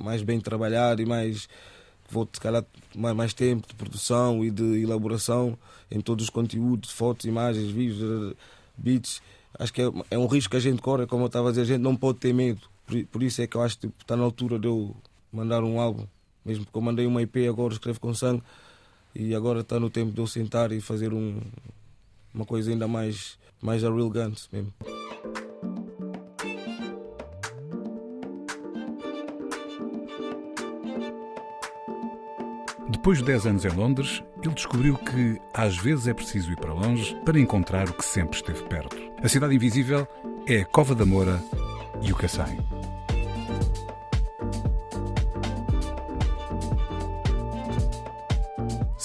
mais 0.00 0.22
bem 0.22 0.40
trabalhado 0.40 1.00
e 1.00 1.06
mais. 1.06 1.48
Vou, 2.10 2.28
se 2.30 2.40
calhar, 2.40 2.64
mais, 2.94 3.16
mais 3.16 3.34
tempo 3.34 3.66
de 3.66 3.74
produção 3.74 4.44
e 4.44 4.50
de 4.50 4.82
elaboração 4.82 5.56
em 5.90 6.00
todos 6.00 6.24
os 6.24 6.30
conteúdos, 6.30 6.90
fotos, 6.90 7.24
imagens, 7.24 7.70
vídeos, 7.70 8.34
beats. 8.76 9.22
Acho 9.58 9.72
que 9.72 9.82
é, 9.82 9.90
é 10.10 10.18
um 10.18 10.26
risco 10.26 10.50
que 10.50 10.56
a 10.56 10.60
gente 10.60 10.82
corre, 10.82 11.06
como 11.06 11.22
eu 11.22 11.28
estava 11.28 11.48
a 11.48 11.50
dizer, 11.52 11.62
a 11.62 11.64
gente 11.64 11.80
não 11.80 11.96
pode 11.96 12.18
ter 12.18 12.34
medo 12.34 12.68
por, 12.86 13.04
por 13.06 13.22
isso 13.22 13.42
é 13.42 13.46
que 13.46 13.56
eu 13.56 13.62
acho 13.62 13.76
que 13.76 13.86
tipo, 13.86 13.94
está 14.00 14.16
na 14.16 14.24
altura 14.24 14.58
de 14.58 14.66
eu 14.66 14.94
mandar 15.32 15.62
um 15.64 15.80
álbum. 15.80 16.06
Mesmo 16.44 16.64
porque 16.64 16.76
eu 16.76 16.82
mandei 16.82 17.06
uma 17.06 17.22
IP 17.22 17.48
agora, 17.48 17.72
escrevo 17.72 18.00
com 18.00 18.14
sangue. 18.14 18.42
E 19.14 19.34
agora 19.34 19.60
está 19.60 19.78
no 19.78 19.88
tempo 19.88 20.12
de 20.12 20.20
eu 20.20 20.26
sentar 20.26 20.72
e 20.72 20.80
fazer 20.80 21.12
um, 21.12 21.40
uma 22.34 22.44
coisa 22.44 22.70
ainda 22.70 22.88
mais, 22.88 23.38
mais 23.62 23.84
a 23.84 23.90
Real 23.90 24.10
Guns 24.10 24.48
mesmo. 24.52 24.72
Depois 32.90 33.18
de 33.18 33.24
10 33.24 33.46
anos 33.46 33.64
em 33.64 33.68
Londres, 33.68 34.22
ele 34.42 34.54
descobriu 34.54 34.96
que 34.96 35.38
às 35.52 35.76
vezes 35.76 36.08
é 36.08 36.14
preciso 36.14 36.50
ir 36.50 36.56
para 36.56 36.72
longe 36.72 37.14
para 37.24 37.38
encontrar 37.38 37.88
o 37.88 37.92
que 37.92 38.04
sempre 38.04 38.36
esteve 38.36 38.62
perto. 38.64 38.96
A 39.22 39.28
Cidade 39.28 39.54
Invisível 39.54 40.08
é 40.46 40.60
a 40.60 40.64
Cova 40.64 40.94
da 40.94 41.04
Moura 41.04 41.38
e 42.02 42.10
o 42.10 42.16
Cacém. 42.16 42.58